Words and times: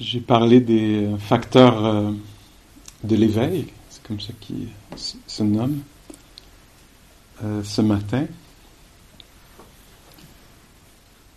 j'ai 0.00 0.20
parlé 0.20 0.60
des 0.60 1.08
facteurs 1.18 1.84
euh, 1.84 2.10
de 3.04 3.16
l'éveil, 3.16 3.66
c'est 3.90 4.02
comme 4.04 4.20
ça 4.20 4.32
qu'ils 4.40 4.68
se 5.26 5.42
nomment, 5.42 5.80
euh, 7.42 7.62
ce 7.64 7.80
matin. 7.82 8.26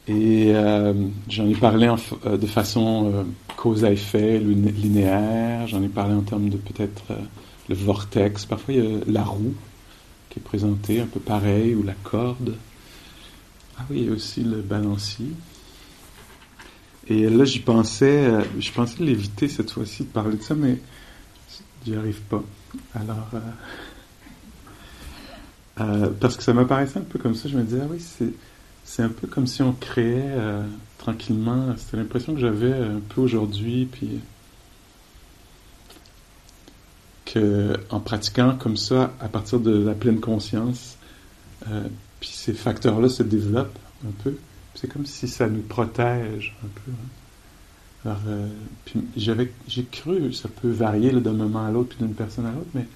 Et 0.08 0.52
euh, 0.54 0.94
j'en 1.30 1.48
ai 1.48 1.56
parlé 1.56 1.88
de 2.26 2.48
façon 2.48 3.26
cause 3.56 3.86
à 3.86 3.92
effet, 3.92 4.40
linéaire, 4.40 5.68
j'en 5.68 5.82
ai 5.84 5.88
parlé 5.88 6.16
en 6.16 6.22
termes 6.22 6.50
de 6.50 6.58
peut-être 6.58 7.04
le 7.70 7.76
vortex, 7.76 8.46
parfois 8.46 8.74
il 8.74 8.84
y 8.84 8.88
a 8.88 9.00
la 9.08 9.24
roue 9.24 9.54
qui 10.30 10.40
est 10.40 10.42
présentée 10.42 11.02
un 11.02 11.06
peu 11.06 11.20
pareil, 11.20 11.76
ou 11.76 11.84
la 11.84 11.94
corde. 12.04 12.56
Ah 13.78 13.86
oui, 13.90 14.00
il 14.00 14.06
y 14.06 14.10
a 14.10 14.12
aussi 14.14 14.42
le 14.42 14.62
balancier. 14.62 15.28
Et 17.12 17.30
là, 17.30 17.44
j'y 17.44 17.60
pensais, 17.60 18.26
euh, 18.26 18.42
je 18.58 18.72
pensais 18.72 19.04
l'éviter 19.04 19.50
cette 19.50 19.70
fois-ci 19.70 20.04
de 20.04 20.08
parler 20.08 20.38
de 20.38 20.42
ça, 20.42 20.56
mais 20.56 20.78
j'y 21.86 21.94
arrive 21.94 22.22
pas. 22.22 22.42
Alors, 22.96 23.28
euh, 23.34 23.40
euh, 25.82 26.10
parce 26.22 26.38
que 26.38 26.44
ça 26.44 26.54
m'apparaissait 26.54 27.00
un 27.00 27.04
peu 27.04 27.20
comme 27.20 27.36
ça, 27.36 27.50
je 27.50 27.58
me 27.58 27.64
disais, 27.64 27.82
ah 27.84 27.88
oui, 27.92 28.00
c'est, 28.86 29.04
un 29.04 29.10
peu 29.10 29.28
comme 29.28 29.46
si 29.46 29.62
on 29.62 29.74
créait 29.74 30.38
tranquillement. 30.98 31.76
C'était 31.78 31.98
l'impression 31.98 32.34
que 32.34 32.40
j'avais 32.40 32.74
un 32.74 33.02
peu 33.10 33.20
aujourd'hui, 33.20 33.90
puis 33.92 34.20
que 37.26 37.74
en 37.90 38.00
pratiquant 38.00 38.56
comme 38.58 38.78
ça, 38.78 39.14
à 39.20 39.28
partir 39.28 39.60
de 39.60 39.84
la 39.84 39.94
pleine 39.96 40.20
conscience, 40.20 40.98
puis 42.20 42.30
ces 42.30 42.54
facteurs-là 42.54 43.10
se 43.10 43.24
développent 43.24 43.80
un 44.06 44.12
peu. 44.24 44.36
C'est 44.76 44.88
comme 44.88 45.06
si 45.06 45.28
ça 45.28 45.48
nous 45.48 45.62
protège 45.62 46.56
un 46.64 46.68
peu. 46.68 46.92
Hein. 46.92 47.08
Alors, 48.04 48.22
euh, 48.28 48.48
j'avais, 49.16 49.52
j'ai 49.68 49.86
cru, 49.86 50.34
ça 50.34 50.50
peut 50.50 50.72
varier 50.72 51.12
d'un 51.12 51.34
moment 51.34 51.66
à 51.66 51.72
l'autre, 51.72 51.90
puis 51.90 52.00
d'une 52.00 52.16
personne 52.16 52.48
à 52.48 52.52
l'autre, 52.52 52.70
mais 52.74 52.88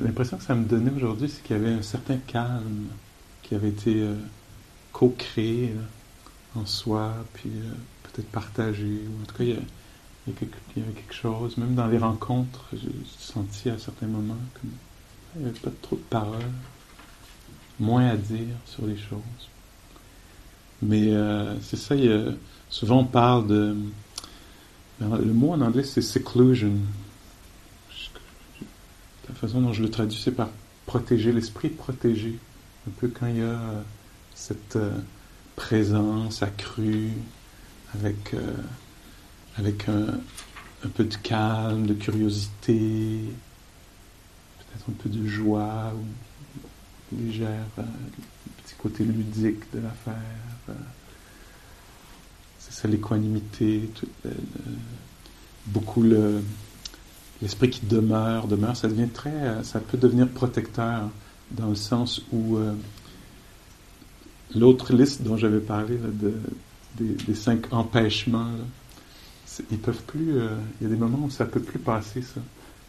l'impression 0.00 0.36
que 0.36 0.44
ça 0.44 0.54
me 0.54 0.64
donnait 0.64 0.92
aujourd'hui, 0.92 1.28
c'est 1.28 1.42
qu'il 1.42 1.56
y 1.56 1.58
avait 1.58 1.72
un 1.72 1.82
certain 1.82 2.18
calme 2.18 2.86
qui 3.42 3.54
avait 3.54 3.68
été 3.68 4.02
euh, 4.02 4.14
co-créé 4.92 5.74
en 6.54 6.66
soi, 6.66 7.12
puis 7.34 7.50
euh, 7.50 7.72
peut-être 8.04 8.30
partagé, 8.30 8.84
ou 8.84 9.22
en 9.22 9.26
tout 9.26 9.36
cas, 9.36 9.44
il 9.44 9.50
y, 9.50 10.80
avait 10.80 10.92
quelque 10.92 11.14
chose, 11.14 11.56
même 11.58 11.74
dans 11.74 11.86
les 11.86 11.98
rencontres, 11.98 12.66
j'ai 12.72 12.92
senti 13.18 13.68
à 13.68 13.78
certains 13.78 14.06
moments 14.06 14.36
qu'il 14.60 15.42
n'y 15.42 15.48
avait 15.48 15.58
pas 15.58 15.72
trop 15.82 15.96
de 15.96 16.02
paroles, 16.02 16.40
moins 17.80 18.06
à 18.06 18.16
dire 18.16 18.56
sur 18.64 18.86
les 18.86 18.96
choses. 18.96 19.48
Mais 20.84 21.14
euh, 21.14 21.58
c'est 21.60 21.78
ça, 21.78 21.94
souvent 22.68 23.00
on 23.00 23.04
parle 23.04 23.46
de. 23.46 23.76
Le 25.00 25.32
mot 25.32 25.52
en 25.52 25.60
anglais 25.60 25.82
c'est 25.82 26.02
seclusion. 26.02 26.72
La 29.28 29.34
façon 29.34 29.62
dont 29.62 29.72
je 29.72 29.82
le 29.82 29.90
traduis, 29.90 30.20
c'est 30.22 30.30
par 30.30 30.50
protéger, 30.84 31.32
l'esprit 31.32 31.70
protéger. 31.70 32.38
Un 32.86 32.90
peu 33.00 33.08
quand 33.08 33.26
il 33.26 33.38
y 33.38 33.40
a 33.40 33.44
euh, 33.44 33.82
cette 34.34 34.76
euh, 34.76 34.92
présence 35.56 36.42
accrue 36.42 37.12
avec, 37.94 38.34
avec 39.56 39.88
un, 39.88 40.20
un, 40.84 40.88
peu 40.88 41.04
de 41.04 41.14
calme, 41.14 41.86
de 41.86 41.94
curiosité, 41.94 43.20
peut-être 44.58 44.90
un 44.90 45.02
peu 45.02 45.08
de 45.08 45.26
joie 45.26 45.92
légère 47.18 47.66
côté 48.84 49.02
ludique 49.02 49.72
de 49.72 49.80
l'affaire. 49.80 50.14
Euh, 50.68 50.72
c'est 52.58 52.72
ça 52.82 52.86
l'équanimité, 52.86 53.88
beaucoup 55.66 56.02
le, 56.02 56.42
l'esprit 57.40 57.70
qui 57.70 57.86
demeure, 57.86 58.46
demeure, 58.46 58.76
ça 58.76 58.88
devient 58.88 59.08
très, 59.08 59.64
ça 59.64 59.80
peut 59.80 59.96
devenir 59.96 60.28
protecteur 60.28 61.08
dans 61.50 61.68
le 61.68 61.74
sens 61.74 62.22
où 62.30 62.56
euh, 62.56 62.74
l'autre 64.54 64.92
liste 64.92 65.22
dont 65.22 65.36
j'avais 65.36 65.60
parlé 65.60 65.96
de, 65.96 66.34
des, 66.98 67.34
cinq 67.34 67.72
empêchements, 67.72 68.50
ils 69.70 69.78
peuvent 69.78 70.02
plus, 70.06 70.38
euh, 70.38 70.56
il 70.80 70.84
y 70.84 70.86
a 70.86 70.90
des 70.90 71.00
moments 71.00 71.24
où 71.24 71.30
ça 71.30 71.46
peut 71.46 71.60
plus 71.60 71.78
passer 71.78 72.20
ça, 72.20 72.40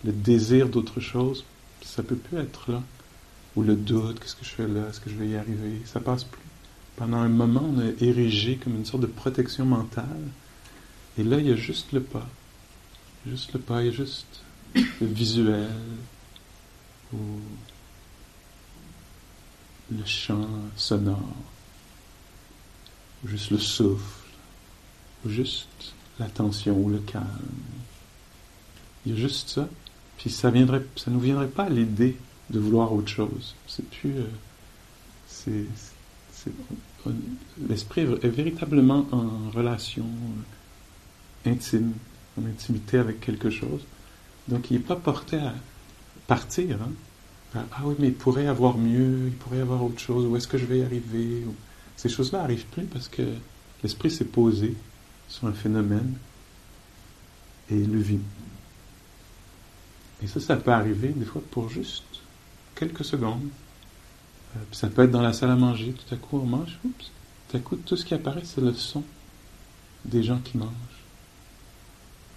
le 0.03 0.11
désir 0.11 0.67
d'autre 0.67 0.99
chose, 0.99 1.45
ça 1.83 2.03
peut 2.03 2.15
plus 2.15 2.37
être 2.37 2.71
là 2.71 2.81
ou 3.55 3.63
le 3.63 3.75
doute, 3.75 4.19
qu'est-ce 4.19 4.35
que 4.35 4.45
je 4.45 4.49
fais 4.49 4.67
là, 4.67 4.89
est-ce 4.89 4.99
que 4.99 5.09
je 5.09 5.15
vais 5.15 5.29
y 5.29 5.35
arriver, 5.35 5.81
ça 5.85 5.99
passe 5.99 6.23
plus. 6.23 6.41
Pendant 6.97 7.17
un 7.17 7.29
moment, 7.29 7.63
on 7.75 7.79
a 7.79 7.91
érigé 8.01 8.57
comme 8.57 8.75
une 8.75 8.85
sorte 8.85 9.01
de 9.01 9.07
protection 9.07 9.65
mentale, 9.65 10.27
et 11.17 11.23
là, 11.23 11.37
il 11.39 11.47
y 11.47 11.51
a 11.51 11.55
juste 11.55 11.91
le 11.91 12.01
pas. 12.01 12.27
Juste 13.27 13.53
le 13.53 13.59
pas, 13.59 13.81
il 13.81 13.87
y 13.87 13.89
a 13.89 13.93
juste 13.93 14.41
le 14.75 15.07
visuel, 15.07 15.69
ou 17.13 17.17
le 19.91 20.05
chant 20.05 20.47
sonore, 20.75 21.35
ou 23.23 23.27
juste 23.27 23.51
le 23.51 23.59
souffle, 23.59 24.29
ou 25.25 25.29
juste 25.29 25.93
l'attention 26.19 26.77
ou 26.77 26.89
le 26.89 26.99
calme. 26.99 27.25
Il 29.05 29.13
y 29.13 29.15
a 29.15 29.17
juste 29.17 29.49
ça, 29.49 29.69
puis 30.17 30.29
ça 30.29 30.49
viendrait, 30.49 30.85
ça 30.95 31.11
nous 31.11 31.19
viendrait 31.19 31.47
pas 31.47 31.65
à 31.65 31.69
l'idée 31.69 32.17
de 32.49 32.59
vouloir 32.59 32.93
autre 32.93 33.07
chose. 33.07 33.55
C'est 33.67 33.87
plus. 33.89 34.17
Euh, 34.17 34.27
c'est, 35.27 35.65
l'esprit 37.67 38.01
est 38.01 38.27
véritablement 38.27 39.05
en 39.11 39.49
relation 39.51 40.05
euh, 40.05 41.51
intime, 41.51 41.93
en 42.39 42.45
intimité 42.45 42.97
avec 42.97 43.19
quelque 43.19 43.49
chose. 43.49 43.81
Donc 44.47 44.69
il 44.69 44.77
n'est 44.77 44.83
pas 44.83 44.95
porté 44.95 45.37
à 45.37 45.53
partir. 46.27 46.77
Hein. 46.81 47.63
ah 47.71 47.81
oui, 47.83 47.95
mais 47.99 48.07
il 48.07 48.13
pourrait 48.13 48.47
avoir 48.47 48.77
mieux, 48.77 49.27
il 49.27 49.33
pourrait 49.33 49.61
avoir 49.61 49.83
autre 49.83 49.99
chose, 49.99 50.25
où 50.25 50.35
est-ce 50.35 50.47
que 50.47 50.57
je 50.57 50.65
vais 50.65 50.79
y 50.79 50.83
arriver 50.83 51.43
Ces 51.95 52.09
choses-là 52.09 52.41
n'arrivent 52.41 52.67
plus 52.67 52.85
parce 52.85 53.07
que 53.07 53.23
l'esprit 53.83 54.11
s'est 54.11 54.25
posé 54.25 54.75
sur 55.27 55.47
un 55.47 55.53
phénomène 55.53 56.15
et 57.69 57.83
le 57.83 57.99
vit. 57.99 58.19
Et 60.23 60.27
ça, 60.27 60.39
ça 60.39 60.55
peut 60.55 60.71
arriver 60.71 61.09
des 61.09 61.25
fois 61.25 61.41
pour 61.51 61.69
juste 61.69 62.14
quelques 62.75 63.05
secondes. 63.05 63.47
Euh, 64.55 64.59
ça 64.71 64.87
peut 64.87 65.03
être 65.03 65.11
dans 65.11 65.21
la 65.21 65.33
salle 65.33 65.51
à 65.51 65.55
manger, 65.55 65.93
tout 65.93 66.13
à 66.13 66.17
coup 66.17 66.39
on 66.39 66.45
mange, 66.45 66.79
oups, 66.83 67.11
tout 67.49 67.57
à 67.57 67.59
coup 67.59 67.75
tout 67.77 67.97
ce 67.97 68.05
qui 68.05 68.13
apparaît 68.13 68.43
c'est 68.43 68.61
le 68.61 68.73
son 68.73 69.03
des 70.05 70.23
gens 70.23 70.39
qui 70.39 70.57
mangent. 70.57 70.69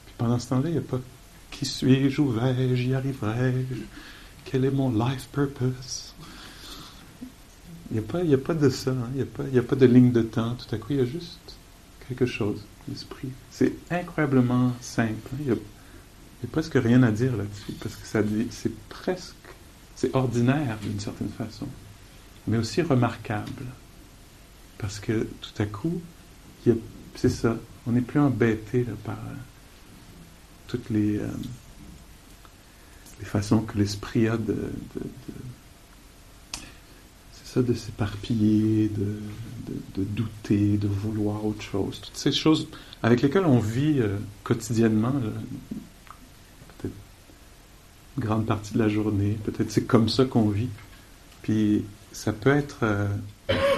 Puis 0.07 0.15
pendant 0.17 0.39
ce 0.39 0.49
temps-là, 0.49 0.69
il 0.69 0.73
n'y 0.73 0.79
a 0.79 0.83
pas 0.83 1.01
qui 1.51 1.65
suis-je, 1.67 2.21
où 2.21 2.31
vais-je, 2.31 2.93
arriverai-je, 2.93 3.83
quel 4.45 4.65
est 4.65 4.71
mon 4.71 4.91
life 4.91 5.29
purpose. 5.33 6.15
Il 7.91 8.01
n'y 8.01 8.35
a, 8.35 8.37
a 8.37 8.39
pas 8.39 8.55
de 8.55 8.69
ça, 8.69 8.91
hein. 8.91 9.09
il 9.15 9.17
n'y 9.17 9.23
a, 9.23 9.25
pas, 9.25 9.45
a 9.45 9.63
pas 9.63 9.77
de 9.77 9.87
ligne 9.87 10.13
de 10.13 10.23
temps, 10.23 10.55
tout 10.57 10.75
à 10.75 10.79
coup 10.79 10.89
il 10.91 10.99
y 10.99 11.01
a 11.01 11.07
juste 11.07 11.57
quelque 12.07 12.27
chose, 12.27 12.61
l'esprit. 12.87 13.31
C'est 13.51 13.73
incroyablement 13.91 14.73
simple, 14.81 15.15
hein. 15.33 15.37
il 15.41 15.47
n'y 15.47 15.53
a, 15.53 15.55
a, 15.55 16.47
presque 16.53 16.75
rien 16.75 17.03
à 17.03 17.11
dire 17.11 17.35
là-dessus, 17.35 17.73
parce 17.81 17.97
que 17.97 18.07
ça 18.07 18.21
c'est 18.51 18.77
presque 18.91 19.35
c'est 19.99 20.15
ordinaire 20.15 20.79
d'une 20.81 21.01
certaine 21.01 21.29
façon, 21.29 21.67
mais 22.47 22.57
aussi 22.57 22.83
remarquable. 22.83 23.65
Parce 24.79 25.01
que 25.01 25.27
tout 25.41 25.61
à 25.63 25.67
coup, 25.67 26.01
c'est 27.17 27.29
ça, 27.29 27.57
on 27.85 27.91
n'est 27.91 28.01
plus 28.01 28.21
embêté 28.21 28.87
par 29.05 29.17
euh, 29.17 29.35
toutes 30.69 30.89
les, 30.91 31.19
euh, 31.19 31.27
les, 33.19 33.25
façons 33.25 33.63
que 33.63 33.77
l'esprit 33.77 34.29
a 34.29 34.37
de, 34.37 34.71
ça, 37.45 37.61
de 37.61 37.75
s'éparpiller, 37.75 38.91
de, 38.91 39.17
de, 39.97 40.05
douter, 40.05 40.77
de 40.77 40.87
vouloir 40.87 41.45
autre 41.45 41.63
chose. 41.63 42.01
Toutes 42.03 42.17
ces 42.17 42.31
choses 42.31 42.69
avec 43.03 43.21
lesquelles 43.21 43.47
on 43.47 43.59
vit 43.59 43.99
euh, 43.99 44.17
quotidiennement, 44.45 45.15
grande 48.19 48.47
partie 48.47 48.75
de 48.75 48.79
la 48.79 48.89
journée. 48.89 49.39
Peut-être 49.45 49.71
c'est 49.71 49.85
comme 49.85 50.09
ça 50.09 50.25
qu'on 50.25 50.49
vit. 50.49 50.71
Puis 51.43 51.85
ça 52.13 52.33
peut 52.33 52.51
être, 52.51 52.79
euh, 52.83 53.07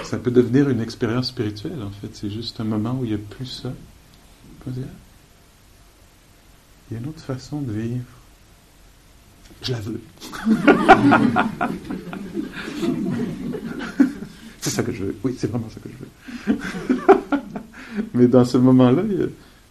ça 0.03 0.17
peut 0.17 0.31
devenir 0.31 0.69
une 0.69 0.81
expérience 0.81 1.27
spirituelle 1.27 1.83
en 1.83 1.91
fait. 1.91 2.09
C'est 2.13 2.29
juste 2.29 2.59
un 2.59 2.63
moment 2.63 2.97
où 2.99 3.05
il 3.05 3.09
n'y 3.09 3.15
a 3.15 3.19
plus 3.19 3.45
ça. 3.45 3.73
Il 4.67 4.83
y 6.91 6.95
a 6.95 6.99
une 6.99 7.07
autre 7.07 7.21
façon 7.21 7.61
de 7.61 7.71
vivre. 7.71 8.03
Je 9.61 9.71
la 9.71 9.79
veux. 9.79 10.01
c'est 14.61 14.69
ça 14.69 14.83
que 14.83 14.91
je 14.91 15.05
veux. 15.05 15.15
Oui, 15.23 15.35
c'est 15.37 15.47
vraiment 15.47 15.69
ça 15.69 15.79
que 15.79 15.89
je 15.89 16.51
veux. 16.51 16.57
Mais 18.13 18.27
dans 18.27 18.45
ce 18.45 18.57
moment-là, 18.57 19.03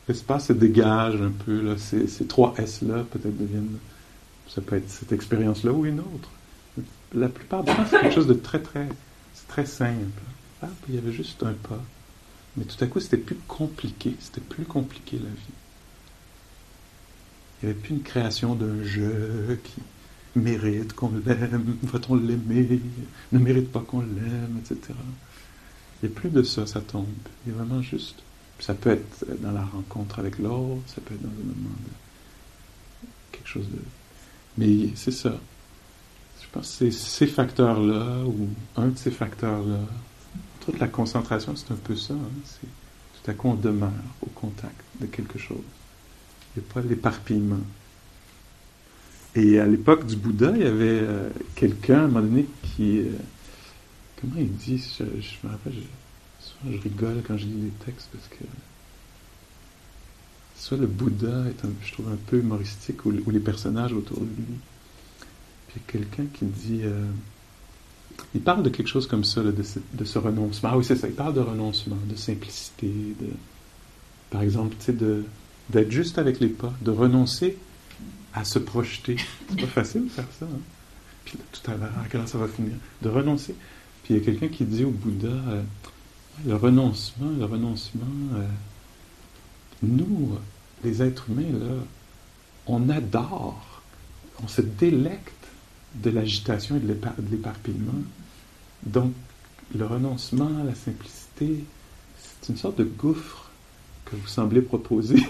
l'espace 0.08 0.46
se 0.46 0.52
dégage 0.52 1.20
un 1.20 1.32
peu. 1.44 1.61
Là. 1.61 1.76
Ces, 1.78 2.06
ces 2.06 2.26
trois 2.26 2.55
S-là 2.56 3.05
peut-être 3.11 3.37
deviennent 3.37 3.78
ça 4.55 4.61
peut 4.61 4.76
être 4.76 4.91
cette 4.91 5.12
expérience-là 5.12 5.73
ou 5.73 5.87
une 5.87 6.00
autre. 6.00 6.31
La 7.14 7.29
plupart 7.29 7.64
du 7.64 7.73
temps, 7.73 7.85
c'est 7.88 8.00
quelque 8.00 8.14
chose 8.14 8.26
de 8.26 8.35
très, 8.35 8.61
très, 8.61 8.88
très 9.49 9.67
simple. 9.67 10.23
Ah, 10.62 10.69
il 10.88 10.94
y 10.94 10.99
avait 10.99 11.12
juste 11.12 11.43
un 11.43 11.52
pas. 11.52 11.82
Mais 12.56 12.64
tout 12.64 12.82
à 12.82 12.87
coup, 12.87 13.00
c'était 13.00 13.17
plus 13.17 13.38
compliqué. 13.49 14.14
C'était 14.20 14.41
plus 14.41 14.64
compliqué 14.64 15.19
la 15.19 15.29
vie. 15.29 15.55
Il 17.62 17.67
n'y 17.67 17.73
avait 17.73 17.81
plus 17.81 17.94
une 17.94 18.02
création 18.02 18.55
d'un 18.55 18.82
jeu 18.82 19.61
qui 19.62 19.82
mérite 20.37 20.93
qu'on 20.94 21.11
l'aime, 21.26 21.76
va-t-on 21.82 22.14
l'aimer, 22.14 22.81
ne 23.32 23.38
mérite 23.38 23.70
pas 23.70 23.81
qu'on 23.81 24.00
l'aime, 24.00 24.61
etc. 24.61 24.94
Il 26.03 26.08
n'y 26.08 26.14
a 26.14 26.19
plus 26.19 26.31
de 26.31 26.43
ça, 26.43 26.67
ça 26.67 26.81
tombe. 26.81 27.06
Il 27.44 27.53
y 27.53 27.55
a 27.55 27.58
vraiment 27.58 27.82
juste. 27.82 28.23
Ça 28.61 28.75
peut 28.75 28.91
être 28.91 29.26
dans 29.41 29.53
la 29.53 29.64
rencontre 29.64 30.19
avec 30.19 30.38
l'autre, 30.38 30.82
ça 30.87 31.00
peut 31.05 31.14
être 31.14 31.23
dans 31.23 31.29
un 31.29 31.44
moment 31.44 31.76
de 31.85 33.08
quelque 33.32 33.49
chose 33.49 33.69
de. 33.69 33.79
Mais 34.58 34.91
c'est 34.94 35.12
ça. 35.12 35.38
Je 36.41 36.47
pense 36.52 36.69
que 36.79 36.91
c'est 36.91 36.93
ces 36.93 37.26
facteurs-là, 37.26 38.25
ou 38.26 38.49
un 38.76 38.88
de 38.88 38.99
ces 38.99 39.11
facteurs-là. 39.11 39.81
Toute 40.64 40.79
la 40.79 40.88
concentration, 40.88 41.55
c'est 41.56 41.73
un 41.73 41.76
peu 41.76 41.97
ça. 41.97 42.14
Hein. 42.14 42.31
C'est, 42.44 42.67
tout 43.23 43.31
à 43.31 43.35
coup, 43.35 43.49
on 43.49 43.55
demeure 43.55 43.91
au 44.23 44.26
contact 44.31 44.82
de 45.00 45.06
quelque 45.06 45.38
chose. 45.38 45.58
Il 46.56 46.62
n'y 46.62 46.69
a 46.69 46.73
pas 46.73 46.81
l'éparpillement. 46.81 47.61
Et 49.37 49.61
à 49.61 49.67
l'époque 49.67 50.06
du 50.06 50.17
Bouddha, 50.17 50.53
il 50.56 50.62
y 50.62 50.67
avait 50.67 51.00
euh, 51.03 51.31
quelqu'un, 51.55 52.00
à 52.00 52.05
un 52.05 52.08
moment 52.08 52.20
donné, 52.20 52.46
qui. 52.62 52.99
Euh, 52.99 53.12
comment 54.20 54.35
il 54.38 54.53
dit? 54.56 54.85
Je, 54.99 55.05
me 55.46 55.53
rappelle, 55.53 55.75
je, 55.75 56.73
je 56.73 56.79
rigole 56.79 57.23
quand 57.26 57.37
je 57.37 57.46
lis 57.46 57.62
les 57.62 57.85
textes 57.85 58.08
parce 58.12 58.26
que. 58.29 58.44
Soit 60.60 60.76
le 60.76 60.86
Bouddha 60.86 61.46
est, 61.48 61.64
un, 61.64 61.70
je 61.82 61.92
trouve, 61.92 62.08
un 62.08 62.18
peu 62.26 62.36
humoristique, 62.36 63.06
ou, 63.06 63.30
les 63.30 63.40
personnages 63.40 63.94
autour 63.94 64.18
de 64.18 64.26
lui. 64.26 64.44
Puis 65.68 65.76
il 65.76 65.78
y 65.78 65.82
a 65.82 66.04
quelqu'un 66.04 66.24
qui 66.34 66.44
dit. 66.44 66.80
Euh, 66.84 67.06
il 68.34 68.42
parle 68.42 68.62
de 68.62 68.68
quelque 68.68 68.86
chose 68.86 69.06
comme 69.06 69.24
ça, 69.24 69.42
de, 69.42 70.04
ce, 70.04 70.18
renoncement. 70.18 70.68
Ah 70.70 70.76
oui, 70.76 70.84
c'est 70.84 70.96
ça, 70.96 71.08
il 71.08 71.14
parle 71.14 71.32
de 71.32 71.40
renoncement, 71.40 71.96
de 72.06 72.14
simplicité, 72.14 72.88
de. 72.88 73.28
Par 74.28 74.42
exemple, 74.42 74.76
tu 74.78 74.92
sais, 74.92 74.96
d'être 75.70 75.90
juste 75.90 76.18
avec 76.18 76.40
les 76.40 76.48
pas, 76.48 76.74
de 76.82 76.90
renoncer 76.90 77.56
à 78.34 78.44
se 78.44 78.58
projeter. 78.58 79.16
C'est 79.48 79.60
pas 79.62 79.66
facile 79.66 80.04
de 80.04 80.10
faire 80.10 80.28
ça. 80.38 80.44
Hein. 80.44 80.60
Puis 81.24 81.38
tout 81.52 81.70
à 81.70 81.74
l'heure, 81.74 81.92
à 82.04 82.06
quelle 82.08 82.20
heure 82.20 82.28
ça 82.28 82.36
va 82.36 82.48
finir? 82.48 82.74
De 83.00 83.08
renoncer. 83.08 83.54
Puis 84.04 84.12
il 84.12 84.18
y 84.18 84.20
a 84.20 84.24
quelqu'un 84.24 84.48
qui 84.48 84.64
dit 84.64 84.84
au 84.84 84.90
Bouddha 84.90 85.28
euh, 85.28 85.62
le 86.46 86.54
renoncement, 86.54 87.30
le 87.38 87.46
renoncement, 87.46 88.04
euh, 88.34 88.46
nous, 89.82 90.38
les 90.85 91.03
êtres 91.03 91.31
humains, 91.31 91.59
là, 91.59 91.75
on 92.67 92.88
adore, 92.88 93.82
on 94.43 94.49
se 94.49 94.61
délecte 94.61 95.32
de 95.94 96.11
l'agitation 96.11 96.77
et 96.77 96.81
de 96.81 96.97
l'éparpillement. 97.31 98.03
Donc, 98.85 99.12
le 99.75 99.87
renoncement, 99.87 100.50
la 100.65 100.75
simplicité, 100.75 101.65
c'est 102.19 102.53
une 102.53 102.59
sorte 102.59 102.79
de 102.79 102.85
gouffre 102.85 103.50
que 104.10 104.16
vous 104.16 104.26
semblez 104.26 104.60
proposer. 104.60 105.16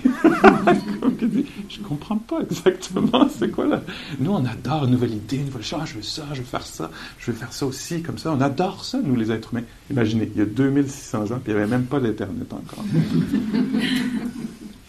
je 1.69 1.79
comprends 1.81 2.17
pas 2.17 2.41
exactement 2.41 3.29
c'est 3.29 3.51
quoi 3.51 3.67
là. 3.67 3.83
Nous, 4.19 4.31
on 4.31 4.45
adore 4.45 4.85
une 4.85 4.93
nouvelle 4.93 5.15
idée, 5.15 5.37
une 5.37 5.47
nouvelle 5.47 5.63
chose. 5.63 5.81
Ah, 5.83 5.87
je 5.87 5.95
veux 5.95 6.03
ça, 6.03 6.27
je 6.33 6.41
veux 6.41 6.47
faire 6.47 6.67
ça, 6.67 6.91
je 7.19 7.31
veux 7.31 7.37
faire 7.37 7.53
ça 7.53 7.67
aussi, 7.67 8.03
comme 8.03 8.19
ça. 8.19 8.33
On 8.33 8.41
adore 8.41 8.85
ça, 8.85 8.99
nous, 9.03 9.17
les 9.17 9.31
êtres 9.31 9.53
humains. 9.53 9.65
Imaginez, 9.91 10.31
il 10.35 10.39
y 10.39 10.43
a 10.43 10.47
2600 10.47 11.25
ans, 11.25 11.41
puis 11.43 11.53
il 11.53 11.55
n'y 11.55 11.61
avait 11.61 11.71
même 11.71 11.85
pas 11.85 12.01
d'Internet 12.01 12.53
encore. 12.53 12.85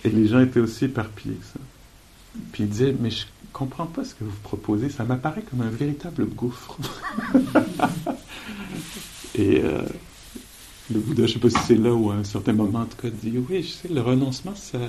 Et 0.04 0.10
les 0.10 0.28
gens 0.28 0.40
étaient 0.40 0.60
aussi 0.60 0.86
éparpillés 0.86 1.36
que 1.36 1.46
ça. 1.46 1.60
Puis 2.52 2.64
ils 2.64 2.70
disaient, 2.70 2.96
mais 3.00 3.12
je 3.12 3.26
comprends 3.54 3.86
pas 3.86 4.04
ce 4.04 4.16
que 4.16 4.24
vous 4.24 4.32
proposez, 4.44 4.90
ça 4.90 5.04
m'apparaît 5.04 5.44
comme 5.50 5.62
un 5.62 5.70
véritable 5.70 6.26
gouffre. 6.26 6.78
Et 9.36 9.62
euh, 9.64 9.82
je 10.92 11.22
ne 11.22 11.28
sais 11.28 11.40
pas 11.40 11.50
si 11.50 11.60
c'est 11.66 11.76
là 11.76 11.94
où 11.94 12.12
à 12.12 12.16
un 12.16 12.24
certain 12.24 12.54
moment, 12.54 12.80
en 12.80 12.86
tout 12.86 12.98
cas, 12.98 13.10
dit 13.10 13.38
Oui, 13.50 13.64
je 13.64 13.70
sais, 13.70 13.88
le 13.88 14.02
renoncement, 14.02 14.56
ça. 14.56 14.80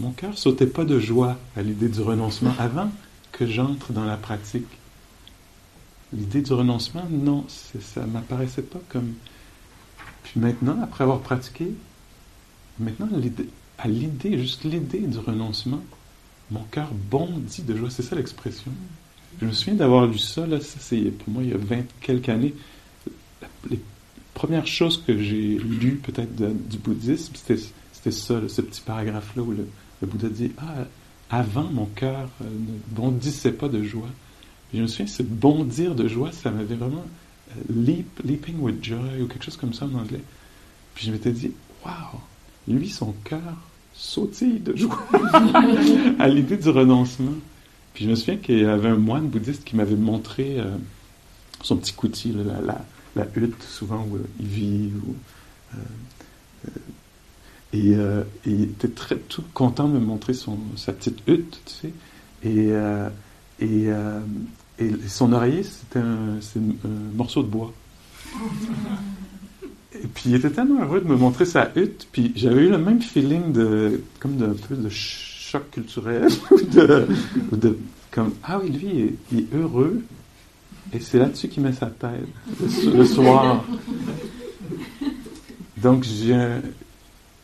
Mon 0.00 0.10
cœur 0.10 0.36
sautait 0.36 0.66
pas 0.66 0.84
de 0.84 0.98
joie 0.98 1.38
à 1.56 1.62
l'idée 1.62 1.88
du 1.88 2.00
renoncement 2.00 2.52
avant 2.58 2.90
que 3.30 3.46
j'entre 3.46 3.92
dans 3.92 4.04
la 4.04 4.16
pratique. 4.16 4.66
L'idée 6.12 6.42
du 6.42 6.52
renoncement, 6.52 7.06
non, 7.10 7.44
ça 7.48 8.06
m'apparaissait 8.06 8.62
pas 8.62 8.80
comme. 8.88 9.14
Puis 10.24 10.40
maintenant, 10.40 10.78
après 10.82 11.04
avoir 11.04 11.20
pratiqué, 11.20 11.72
maintenant, 12.78 13.08
à 13.78 13.88
l'idée, 13.88 14.38
juste 14.38 14.64
l'idée 14.64 15.00
du 15.00 15.18
renoncement, 15.18 15.82
mon 16.50 16.64
cœur 16.70 16.90
bondit 16.92 17.62
de 17.62 17.76
joie. 17.76 17.90
C'est 17.90 18.02
ça 18.02 18.16
l'expression. 18.16 18.72
Je 19.40 19.46
me 19.46 19.52
souviens 19.52 19.74
d'avoir 19.74 20.06
lu 20.06 20.18
ça, 20.18 20.46
là, 20.46 20.60
ça 20.60 20.78
c'est 20.80 21.10
pour 21.10 21.32
moi 21.32 21.42
il 21.42 21.50
y 21.50 21.52
a 21.52 21.56
vingt 21.56 21.86
quelques 22.00 22.28
années. 22.28 22.54
Les 23.68 23.80
première 24.34 24.66
chose 24.66 25.02
que 25.06 25.16
j'ai 25.16 25.58
lu 25.58 26.00
peut-être 26.02 26.34
du 26.34 26.78
bouddhisme, 26.78 27.34
c'était 27.36 27.56
ça, 28.10 28.40
ce 28.48 28.60
petit 28.60 28.82
paragraphe-là 28.82 29.42
où 29.42 29.52
le, 29.52 29.66
Bouddha 30.02 30.28
dit 30.28 30.52
Ah, 30.58 30.84
avant 31.30 31.64
mon 31.64 31.86
cœur 31.86 32.28
euh, 32.42 32.44
ne 32.44 32.94
bondissait 32.94 33.52
pas 33.52 33.68
de 33.68 33.82
joie. 33.82 34.10
je 34.74 34.82
me 34.82 34.86
souviens, 34.86 35.06
ce 35.06 35.22
bondir 35.22 35.94
de 35.94 36.06
joie, 36.08 36.30
ça 36.30 36.50
m'avait 36.50 36.74
vraiment 36.74 37.04
euh, 37.50 37.60
leap, 37.74 38.20
leaping 38.22 38.58
with 38.60 38.84
joy 38.84 39.22
ou 39.22 39.26
quelque 39.26 39.44
chose 39.44 39.56
comme 39.56 39.72
ça 39.72 39.86
en 39.86 39.94
anglais. 39.98 40.20
Puis 40.94 41.06
je 41.06 41.12
m'étais 41.12 41.32
dit 41.32 41.52
Waouh, 41.84 42.20
lui, 42.68 42.90
son 42.90 43.14
cœur 43.24 43.40
sautille 43.94 44.60
de 44.60 44.76
joie 44.76 45.00
à 46.18 46.28
l'idée 46.28 46.58
du 46.58 46.68
renoncement. 46.68 47.34
Puis 47.94 48.04
je 48.04 48.10
me 48.10 48.14
souviens 48.16 48.36
qu'il 48.36 48.58
y 48.58 48.64
avait 48.64 48.88
un 48.88 48.96
moine 48.96 49.28
bouddhiste 49.28 49.64
qui 49.64 49.76
m'avait 49.76 49.96
montré 49.96 50.56
euh, 50.58 50.76
son 51.62 51.76
petit 51.76 51.92
coutil, 51.92 52.32
là, 52.32 52.60
la, 52.64 52.84
la 53.16 53.26
hutte 53.36 53.62
souvent 53.62 54.06
où 54.10 54.18
il 54.40 54.46
vit. 54.46 54.90
Euh, 55.74 55.76
euh, 56.66 56.70
et, 57.72 57.94
euh, 57.96 58.22
il 58.46 58.62
était 58.62 58.88
très 58.88 59.16
tout 59.16 59.44
content 59.52 59.88
de 59.88 59.94
me 59.94 60.04
montrer 60.04 60.34
son, 60.34 60.58
sa 60.76 60.92
petite 60.92 61.18
hutte, 61.26 61.60
tu 61.66 61.72
sais. 61.74 61.92
Et, 62.44 62.72
et, 63.60 63.88
et 64.78 64.90
son 65.08 65.32
oreiller, 65.32 65.62
c'était 65.62 66.00
un, 66.00 66.36
un, 66.36 67.14
morceau 67.14 67.42
de 67.42 67.48
bois. 67.48 67.72
Et 70.02 70.08
puis 70.08 70.24
il 70.26 70.34
était 70.34 70.50
tellement 70.50 70.82
heureux 70.82 71.00
de 71.00 71.06
me 71.06 71.14
montrer 71.14 71.44
sa 71.44 71.70
hutte, 71.76 72.08
puis 72.10 72.32
j'avais 72.34 72.64
eu 72.64 72.68
le 72.68 72.78
même 72.78 73.00
feeling 73.00 73.52
de 73.52 74.02
comme 74.18 74.36
d'un 74.36 74.52
peu 74.52 74.74
de 74.74 74.88
choc 74.88 75.70
culturel 75.70 76.28
ou 76.50 76.60
de, 76.60 77.06
de, 77.52 77.78
comme 78.10 78.34
ah 78.42 78.60
oui 78.60 78.70
lui 78.70 79.16
il 79.30 79.38
est 79.38 79.54
heureux 79.54 80.02
et 80.94 81.00
c'est 81.00 81.18
là-dessus 81.18 81.48
qu'il 81.48 81.62
met 81.62 81.72
sa 81.72 81.86
tête, 81.86 82.28
le, 82.94 83.04
soir. 83.04 83.64
Donc, 85.76 86.06
il 86.08 86.60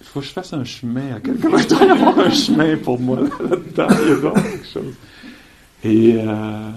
faut 0.02 0.20
que 0.20 0.26
je 0.26 0.30
fasse 0.30 0.52
un 0.52 0.64
chemin 0.64 1.16
à 1.16 1.20
quelque 1.20 1.48
part. 1.48 1.60
Il 1.60 1.66
doit 1.66 1.84
y 1.84 1.90
avoir 1.90 2.18
un 2.20 2.30
chemin 2.30 2.76
pour 2.76 3.00
moi 3.00 3.18
là-dedans. 3.20 3.88
Il 4.02 4.08
y 4.08 4.26
a 4.26 4.42
quelque 4.42 4.66
chose. 4.66 4.94
Et, 5.82 6.14
euh, 6.16 6.70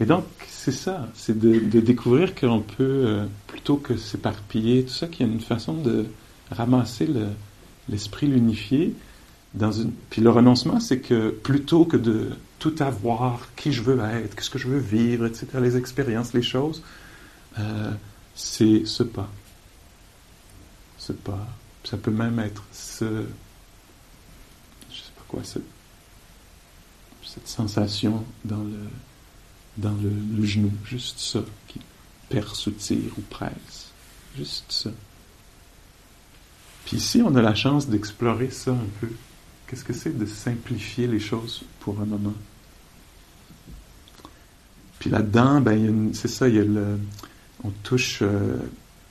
et 0.00 0.06
donc, 0.06 0.24
c'est 0.46 0.72
ça. 0.72 1.06
C'est 1.14 1.38
de, 1.38 1.80
découvrir 1.80 2.34
qu'on 2.34 2.60
peut, 2.60 2.74
euh, 2.80 3.26
plutôt 3.46 3.76
que 3.76 3.98
s'éparpiller, 3.98 4.84
tout 4.84 4.94
ça, 4.94 5.08
qu'il 5.08 5.26
y 5.26 5.30
a 5.30 5.32
une 5.32 5.40
façon 5.40 5.74
de 5.74 6.06
ramasser 6.50 7.08
l'esprit, 7.88 8.26
une... 8.26 8.54
Puis 10.10 10.22
le 10.22 10.30
renoncement, 10.30 10.80
c'est 10.80 10.98
que 10.98 11.28
plutôt 11.30 11.84
que 11.84 11.96
de 11.96 12.30
tout 12.66 12.82
avoir, 12.82 13.54
qui 13.54 13.72
je 13.72 13.82
veux 13.82 14.00
être, 14.00 14.34
qu'est-ce 14.34 14.50
que 14.50 14.58
je 14.58 14.66
veux 14.66 14.78
vivre, 14.78 15.26
etc., 15.26 15.46
les 15.60 15.76
expériences, 15.76 16.32
les 16.32 16.42
choses, 16.42 16.82
euh, 17.58 17.92
c'est 18.34 18.84
ce 18.84 19.02
pas. 19.04 19.30
Ce 20.98 21.12
pas. 21.12 21.46
Ça 21.84 21.96
peut 21.96 22.10
même 22.10 22.40
être 22.40 22.64
ce. 22.72 23.24
Je 24.90 24.96
sais 24.96 25.12
pas 25.16 25.22
quoi, 25.28 25.42
cette 25.44 25.62
sensation 27.44 28.24
dans 28.44 28.64
le, 28.64 28.88
dans 29.76 29.94
le, 29.94 30.44
genou, 30.44 30.72
juste 30.84 31.18
ça, 31.18 31.40
qui 31.68 31.80
perce 32.28 32.66
ou 32.66 32.72
tire 32.72 33.12
ou 33.16 33.20
presse. 33.20 33.90
Juste 34.36 34.72
ça. 34.72 34.90
Puis 36.84 36.96
ici, 36.96 37.22
on 37.22 37.34
a 37.36 37.42
la 37.42 37.54
chance 37.54 37.88
d'explorer 37.88 38.50
ça 38.50 38.72
un 38.72 38.88
peu. 39.00 39.10
Qu'est-ce 39.66 39.84
que 39.84 39.92
c'est 39.92 40.16
de 40.16 40.26
simplifier 40.26 41.06
les 41.06 41.20
choses 41.20 41.62
pour 41.80 42.00
un 42.00 42.06
moment? 42.06 42.34
Puis 45.06 45.12
là-dedans, 45.12 45.60
ben, 45.60 46.10
c'est 46.14 46.26
ça, 46.26 46.48
il 46.48 46.56
y 46.56 46.58
a 46.58 46.64
le, 46.64 46.98
on 47.62 47.70
touche. 47.84 48.18
Euh, 48.22 48.56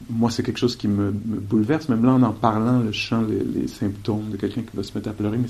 moi, 0.09 0.29
c'est 0.29 0.43
quelque 0.43 0.57
chose 0.59 0.75
qui 0.75 0.89
me, 0.89 1.09
bouleverse. 1.11 1.87
Même 1.87 2.03
là, 2.03 2.11
en 2.11 2.21
en 2.21 2.33
parlant, 2.33 2.79
le 2.79 2.91
chant, 2.91 3.21
les, 3.21 3.69
symptômes 3.69 4.29
de 4.29 4.35
quelqu'un 4.35 4.63
qui 4.63 4.75
va 4.75 4.83
se 4.83 4.93
mettre 4.93 5.07
à 5.07 5.13
pleurer, 5.13 5.37
mais 5.37 5.47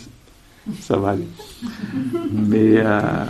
ça 0.81 0.97
va 0.97 1.09
aller. 1.09 1.27
mais 2.31 2.77
euh, 2.77 3.25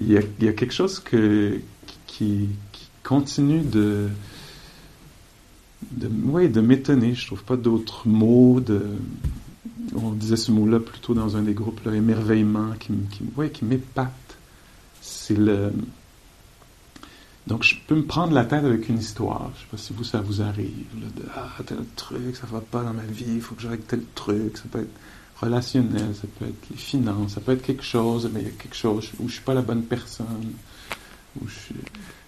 il, 0.00 0.12
y 0.12 0.16
a, 0.16 0.20
il, 0.38 0.44
y 0.44 0.48
a, 0.48 0.52
quelque 0.52 0.72
chose 0.72 1.00
que, 1.00 1.58
qui, 2.06 2.50
qui 2.70 2.88
continue 3.02 3.62
de, 3.62 4.06
de, 5.90 6.08
ouais, 6.24 6.46
de 6.46 6.60
m'étonner. 6.60 7.14
Je 7.14 7.26
trouve 7.26 7.42
pas 7.42 7.56
d'autres 7.56 8.06
mots. 8.06 8.60
De, 8.60 8.80
on 9.96 10.12
disait 10.12 10.36
ce 10.36 10.52
mot-là 10.52 10.78
plutôt 10.78 11.14
dans 11.14 11.36
un 11.36 11.42
des 11.42 11.54
groupes, 11.54 11.84
là, 11.84 11.96
émerveillement, 11.96 12.74
qui, 12.78 12.92
qui, 13.10 13.24
ouais, 13.36 13.50
qui 13.50 13.64
m'épate. 13.64 14.12
C'est 15.00 15.36
le. 15.36 15.72
Donc, 17.48 17.62
je 17.62 17.76
peux 17.86 17.94
me 17.94 18.04
prendre 18.04 18.34
la 18.34 18.44
tête 18.44 18.62
avec 18.62 18.90
une 18.90 18.98
histoire. 18.98 19.50
Je 19.54 19.60
ne 19.60 19.62
sais 19.62 19.68
pas 19.70 19.78
si 19.78 19.94
vous, 19.94 20.04
ça 20.04 20.20
vous 20.20 20.42
arrive. 20.42 20.84
de, 20.94 21.22
ah, 21.34 21.48
tel 21.64 21.78
truc, 21.96 22.36
ça 22.36 22.46
va 22.46 22.60
pas 22.60 22.82
dans 22.82 22.92
ma 22.92 23.04
vie, 23.04 23.36
il 23.36 23.40
faut 23.40 23.54
que 23.54 23.62
j'aille 23.62 23.78
tel 23.78 24.02
truc. 24.14 24.58
Ça 24.58 24.64
peut 24.70 24.80
être 24.80 24.92
relationnel, 25.40 26.14
ça 26.14 26.28
peut 26.38 26.44
être 26.44 26.68
les 26.70 26.76
finances, 26.76 27.32
ça 27.32 27.40
peut 27.40 27.52
être 27.52 27.62
quelque 27.62 27.82
chose, 27.82 28.28
mais 28.34 28.42
il 28.42 28.48
y 28.48 28.50
a 28.50 28.52
quelque 28.52 28.76
chose 28.76 29.10
où 29.18 29.28
je 29.28 29.34
suis 29.34 29.42
pas 29.42 29.54
la 29.54 29.62
bonne 29.62 29.84
personne, 29.84 30.52
où 31.40 31.48
je 31.48 31.54
suis, 31.54 31.74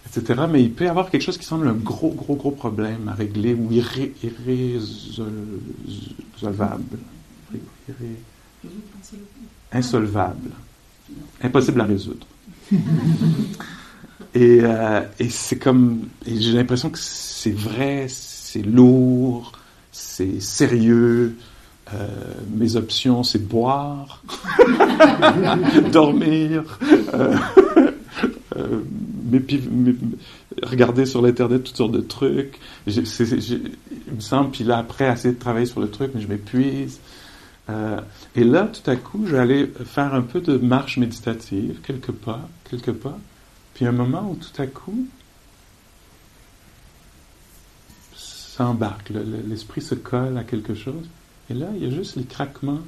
etc. 0.07 0.45
Mais 0.51 0.63
il 0.63 0.73
peut 0.73 0.87
y 0.87 0.89
avoir 0.89 1.11
quelque 1.11 1.23
chose 1.23 1.37
qui 1.37 1.45
semble 1.45 1.69
un 1.69 1.75
gros, 1.75 2.15
gros, 2.15 2.37
gros 2.37 2.53
problème 2.53 3.07
à 3.09 3.13
régler 3.13 3.53
ou 3.53 3.71
irré, 3.71 4.15
irrésolvable. 4.23 6.99
insolvable. 9.71 10.53
Impossible 11.43 11.83
à 11.83 11.85
résoudre. 11.85 12.27
et, 14.35 14.61
euh, 14.63 15.03
et 15.19 15.29
c'est 15.29 15.59
comme. 15.59 16.09
J'ai 16.27 16.53
l'impression 16.53 16.91
que 16.91 16.99
c'est 16.99 17.55
vrai, 17.55 18.07
c'est 18.09 18.63
lourd, 18.63 19.53
c'est 19.93 20.41
sérieux. 20.41 21.37
Euh, 21.93 22.07
mes 22.55 22.77
options, 22.77 23.25
c'est 23.25 23.45
boire, 23.45 24.23
dormir, 25.93 26.79
euh, 27.15 27.37
euh, 28.57 28.81
regarder 30.63 31.05
sur 31.05 31.21
l'internet 31.21 31.65
toutes 31.65 31.77
sortes 31.77 31.91
de 31.91 32.01
trucs. 32.01 32.61
il 32.87 33.03
me 34.15 34.21
semble, 34.21 34.51
puis 34.51 34.63
là 34.63 34.79
après, 34.79 35.13
essayer 35.13 35.35
de 35.35 35.41
travailler 35.41 35.67
sur 35.67 35.81
le 35.81 35.91
truc, 35.91 36.13
mais 36.15 36.21
je 36.21 36.29
m'épuise. 36.29 37.01
Euh, 37.71 38.01
et 38.35 38.45
là, 38.45 38.69
tout 38.73 38.89
à 38.91 38.97
coup, 38.97 39.27
j'allais 39.27 39.67
faire 39.85 40.15
un 40.15 40.23
peu 40.23 40.41
de 40.41 40.57
marche 40.57 40.97
méditative, 40.97 41.81
quelques 41.85 42.13
pas, 42.13 42.49
quelques 42.69 42.93
pas. 42.93 43.19
Puis 43.81 43.87
un 43.87 43.93
moment 43.93 44.31
où 44.31 44.37
tout 44.37 44.61
à 44.61 44.67
coup, 44.67 45.09
ça 48.15 48.67
embarque, 48.67 49.09
l'esprit 49.09 49.81
se 49.81 49.95
colle 49.95 50.37
à 50.37 50.45
quelque 50.45 50.75
chose. 50.75 51.09
Et 51.49 51.55
là, 51.55 51.69
il 51.75 51.85
y 51.85 51.87
a 51.87 51.91
juste 51.91 52.17
les 52.17 52.25
craquements 52.25 52.83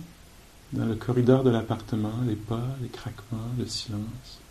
dans 0.75 0.85
le 0.85 0.95
corridor 0.95 1.45
de 1.45 1.49
l'appartement, 1.49 2.13
les 2.27 2.37
pas, 2.37 2.77
les 2.83 2.89
craquements, 2.89 3.49
le 3.59 3.65
silence 3.65 4.43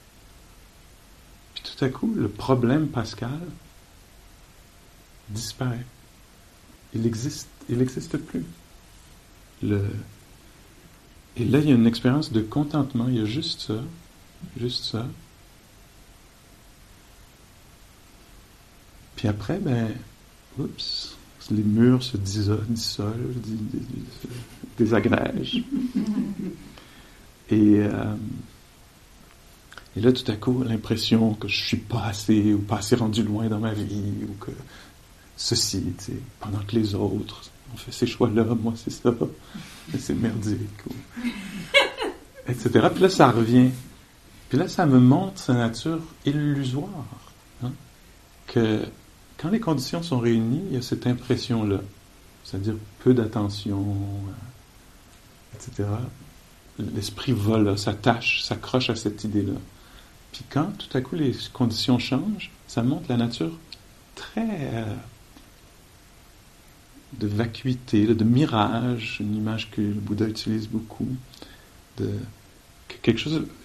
tout 1.63 1.86
à 1.86 1.89
coup, 1.89 2.13
le 2.15 2.29
problème 2.29 2.88
Pascal 2.88 3.39
disparaît. 5.29 5.86
Il 6.93 7.05
existe, 7.05 7.50
il 7.69 7.77
n'existe 7.77 8.17
plus. 8.17 8.45
Et 9.63 11.45
là, 11.45 11.60
il 11.60 11.69
y 11.69 11.71
a 11.71 11.75
une 11.75 11.88
expérience 11.88 12.31
de 12.31 12.41
contentement. 12.41 13.07
Il 13.07 13.17
y 13.17 13.21
a 13.21 13.25
juste 13.25 13.62
ça, 13.62 13.81
juste 14.60 14.83
ça. 14.83 15.05
Puis 19.15 19.27
après, 19.27 19.60
ben, 19.60 19.89
oups, 20.58 21.18
les 21.51 21.63
murs 21.63 22.03
se 22.03 22.18
dissolvent, 22.18 22.65
désagrègent. 24.77 25.63
Et 27.50 27.80
euh, 27.80 28.15
et 29.96 30.00
là, 30.00 30.13
tout 30.13 30.30
à 30.32 30.36
coup, 30.36 30.63
l'impression 30.63 31.34
que 31.34 31.48
je 31.48 31.65
suis 31.65 31.77
pas 31.77 32.06
assez 32.06 32.53
ou 32.53 32.60
pas 32.60 32.77
assez 32.77 32.96
rendu 32.96 33.24
loin 33.24 33.48
dans 33.48 33.60
ma 33.60 33.74
vie 33.74 34.13
ou 34.24 34.34
que 34.44 34.51
ceci, 35.36 35.84
tu 35.98 36.06
sais, 36.06 36.13
pendant 36.39 36.60
que 36.60 36.75
les 36.75 36.96
autres 36.96 37.41
ont 37.74 37.77
fait 37.77 37.91
ces 37.91 38.08
choix-là, 38.08 38.46
moi 38.62 38.74
c'est 38.77 38.91
ça, 38.91 39.13
c'est 40.00 40.13
merdique, 40.13 40.60
etc. 42.48 42.88
Puis 42.94 43.01
là, 43.01 43.10
ça 43.10 43.32
revient. 43.32 43.70
Puis 44.48 44.58
là, 44.58 44.68
ça 44.70 44.86
me 44.86 45.00
montre 45.00 45.39
sa 45.39 45.53
nature 45.53 46.00
illusoire. 46.25 47.06
Hein, 47.63 47.72
que 48.48 48.86
quand 49.41 49.50
les 49.50 49.60
conditions 49.60 50.03
sont 50.03 50.19
réunies, 50.19 50.62
il 50.69 50.75
y 50.75 50.77
a 50.77 50.81
cette 50.81 51.07
impression-là. 51.07 51.81
C'est-à-dire 52.43 52.75
peu 53.03 53.13
d'attention, 53.13 53.79
euh, 53.79 55.55
etc. 55.55 55.89
L'esprit 56.79 57.31
vole, 57.31 57.77
s'attache, 57.77 58.43
s'accroche 58.43 58.89
à 58.89 58.95
cette 58.95 59.24
idée-là. 59.24 59.53
Puis 60.31 60.43
quand 60.50 60.71
tout 60.77 60.98
à 60.98 61.01
coup 61.01 61.15
les 61.15 61.36
conditions 61.53 62.00
changent, 62.00 62.51
ça 62.67 62.83
montre 62.83 63.05
la 63.10 63.17
nature 63.17 63.57
très 64.15 64.48
euh, 64.48 64.95
de 67.19 67.27
vacuité, 67.27 68.05
de 68.07 68.24
mirage, 68.24 69.17
une 69.19 69.36
image 69.36 69.69
que 69.71 69.81
le 69.81 69.93
Bouddha 69.93 70.27
utilise 70.27 70.67
beaucoup. 70.67 71.07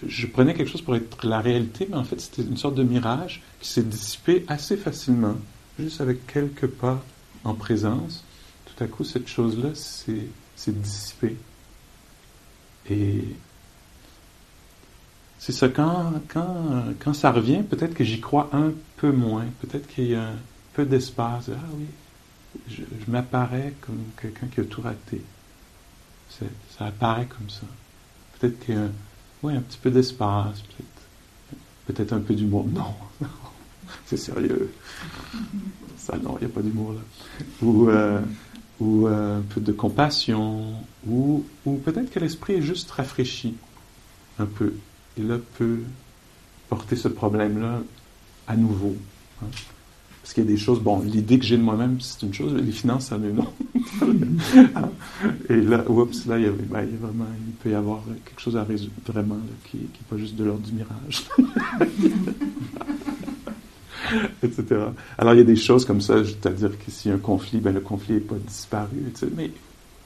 Je 0.07 0.25
prenais 0.27 0.53
quelque 0.53 0.69
chose 0.69 0.81
pour 0.81 0.95
être 0.95 1.25
la 1.25 1.39
réalité, 1.39 1.87
mais 1.89 1.97
en 1.97 2.03
fait 2.03 2.19
c'était 2.19 2.43
une 2.43 2.57
sorte 2.57 2.75
de 2.75 2.83
mirage 2.83 3.41
qui 3.61 3.69
s'est 3.69 3.83
dissipé 3.83 4.45
assez 4.47 4.77
facilement, 4.77 5.35
juste 5.79 6.01
avec 6.01 6.25
quelques 6.27 6.67
pas 6.67 7.03
en 7.43 7.53
présence. 7.53 8.23
Tout 8.65 8.83
à 8.83 8.87
coup, 8.87 9.03
cette 9.03 9.27
chose-là 9.27 9.69
s'est 9.75 10.27
dissipée. 10.67 11.37
Et 12.89 13.23
c'est 15.39 15.51
ça, 15.51 15.69
quand, 15.69 16.13
quand, 16.27 16.83
quand 16.99 17.13
ça 17.13 17.31
revient, 17.31 17.63
peut-être 17.63 17.93
que 17.93 18.03
j'y 18.03 18.19
crois 18.19 18.49
un 18.53 18.71
peu 18.97 19.11
moins, 19.11 19.45
peut-être 19.61 19.87
qu'il 19.87 20.07
y 20.07 20.15
a 20.15 20.29
un 20.29 20.35
peu 20.73 20.85
d'espace. 20.85 21.49
Ah 21.49 21.59
oui, 21.77 21.85
je, 22.69 22.83
m'apparais 23.07 23.73
comme 23.81 24.03
quelqu'un 24.21 24.47
qui 24.47 24.61
a 24.61 24.63
tout 24.63 24.81
raté. 24.81 25.21
Ça 26.29 26.85
apparaît 26.85 27.27
comme 27.27 27.49
ça. 27.49 27.65
Peut-être 28.39 28.59
qu'il 28.59 28.75
y 28.75 28.77
a 28.77 28.87
oui, 29.43 29.55
un 29.55 29.61
petit 29.61 29.77
peu 29.77 29.91
d'espace, 29.91 30.61
peut-être, 30.61 31.87
peut-être 31.87 32.13
un 32.13 32.19
peu 32.19 32.33
d'humour. 32.33 32.65
Non, 32.67 32.95
c'est 34.05 34.17
sérieux. 34.17 34.71
Ça, 35.97 36.17
non, 36.23 36.37
il 36.39 36.47
n'y 36.47 36.51
a 36.51 36.53
pas 36.53 36.61
d'humour 36.61 36.93
là. 36.93 37.01
Ou, 37.61 37.89
euh, 37.89 38.21
ou 38.79 39.07
euh, 39.07 39.39
un 39.39 39.41
peu 39.41 39.61
de 39.61 39.71
compassion, 39.71 40.73
ou, 41.07 41.45
ou 41.65 41.75
peut-être 41.77 42.11
que 42.11 42.19
l'esprit 42.19 42.53
est 42.55 42.61
juste 42.61 42.91
rafraîchi 42.91 43.55
un 44.39 44.45
peu 44.45 44.73
il 45.17 45.39
peut 45.57 45.79
porter 46.69 46.95
ce 46.95 47.07
problème-là 47.07 47.81
à 48.47 48.55
nouveau. 48.55 48.95
Hein. 49.41 49.47
Parce 50.21 50.33
qu'il 50.33 50.43
y 50.43 50.47
a 50.47 50.49
des 50.49 50.57
choses, 50.57 50.81
bon, 50.81 51.01
l'idée 51.01 51.39
que 51.39 51.45
j'ai 51.45 51.57
de 51.57 51.61
moi-même, 51.61 52.01
c'est 52.01 52.21
une 52.23 52.33
chose, 52.33 52.53
les 52.53 52.71
finances, 52.73 53.07
ça 53.07 53.17
n'est 53.17 53.31
non. 53.31 53.47
Et 55.49 55.55
là, 55.55 55.89
oups, 55.89 56.25
là, 56.25 56.37
il, 56.37 56.47
y 56.47 56.49
ben, 56.49 56.81
il, 56.83 56.97
vraiment, 56.97 57.25
il 57.47 57.53
peut 57.53 57.69
y 57.71 57.75
avoir 57.75 58.03
quelque 58.25 58.41
chose 58.41 58.57
à 58.57 58.63
résoudre, 58.63 58.91
vraiment, 59.05 59.37
qui 59.71 59.77
n'est 59.77 59.87
pas 60.09 60.17
juste 60.17 60.35
de 60.35 60.43
l'ordre 60.43 60.67
du 60.67 60.73
mirage. 60.73 61.27
etc. 64.43 64.65
Alors, 65.17 65.33
il 65.33 65.37
y 65.37 65.41
a 65.41 65.45
des 65.45 65.55
choses 65.55 65.85
comme 65.85 66.01
ça, 66.01 66.23
c'est-à-dire 66.23 66.71
que 66.77 66.91
s'il 66.91 67.11
y 67.11 67.13
a 67.13 67.17
un 67.17 67.19
conflit, 67.19 67.59
ben, 67.59 67.73
le 67.73 67.81
conflit 67.81 68.15
n'est 68.15 68.19
pas 68.19 68.35
disparu. 68.35 69.11
Mais 69.35 69.51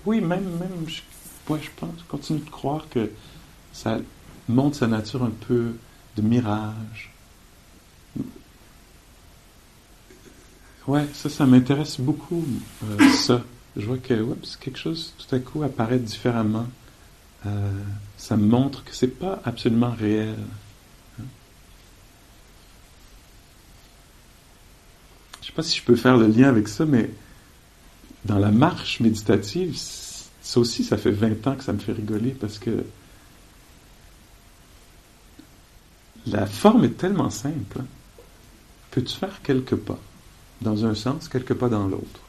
oui, 0.05 0.22
même, 0.22 0.43
même 0.60 0.88
je, 0.88 1.01
je 1.50 1.70
pense, 1.77 1.89
je 1.98 2.03
continue 2.08 2.39
de 2.39 2.50
croire 2.50 2.88
que 2.89 3.10
ça, 3.74 4.00
montre 4.48 4.77
sa 4.77 4.88
nature 4.88 5.24
un 5.24 5.31
peu 5.48 5.74
de 6.15 6.22
mirage. 6.22 7.13
Ouais, 10.88 11.05
ça, 11.13 11.29
ça 11.29 11.46
m'intéresse 11.46 12.00
beaucoup, 12.00 12.43
euh, 12.84 13.10
ça. 13.12 13.43
Je 13.77 13.86
vois 13.86 13.98
que 13.98 14.13
quelque 14.60 14.77
chose 14.77 15.13
tout 15.17 15.36
à 15.36 15.39
coup 15.39 15.63
apparaît 15.63 16.00
différemment. 16.00 16.67
Euh, 17.46 17.72
ça 18.17 18.36
montre 18.36 18.84
que 18.84 18.93
c'est 18.93 19.08
pas 19.08 19.41
absolument 19.46 19.91
réel. 19.91 20.36
Je 21.17 21.24
hein. 21.24 21.27
Je 25.40 25.40
sais 25.51 25.55
pas 25.55 25.63
si 25.63 25.77
je 25.79 25.84
peux 25.84 25.96
faire 25.96 26.17
le 26.17 26.27
lien 26.27 26.50
avec 26.50 26.67
ça, 26.67 26.86
mais 26.86 27.10
dans 28.25 28.39
la 28.39 28.51
marche 28.51 29.00
méditative, 29.00 29.75
ça 29.75 30.60
aussi, 30.60 30.84
ça 30.84 30.98
fait 30.98 31.12
20 31.12 31.48
ans 31.48 31.55
que 31.55 31.63
ça 31.63 31.74
me 31.74 31.79
fait 31.79 31.93
rigoler 31.93 32.31
parce 32.31 32.60
que 32.60 32.84
La 36.27 36.46
forme 36.46 36.84
est 36.84 36.98
tellement 36.98 37.29
simple. 37.29 37.79
Hein. 37.79 37.86
Peux-tu 38.91 39.15
faire 39.15 39.41
quelques 39.41 39.75
pas 39.75 40.00
dans 40.62 40.86
un 40.86 40.93
sens, 40.93 41.27
quelques 41.27 41.55
pas 41.55 41.70
dans 41.70 41.88
l'autre? 41.88 42.20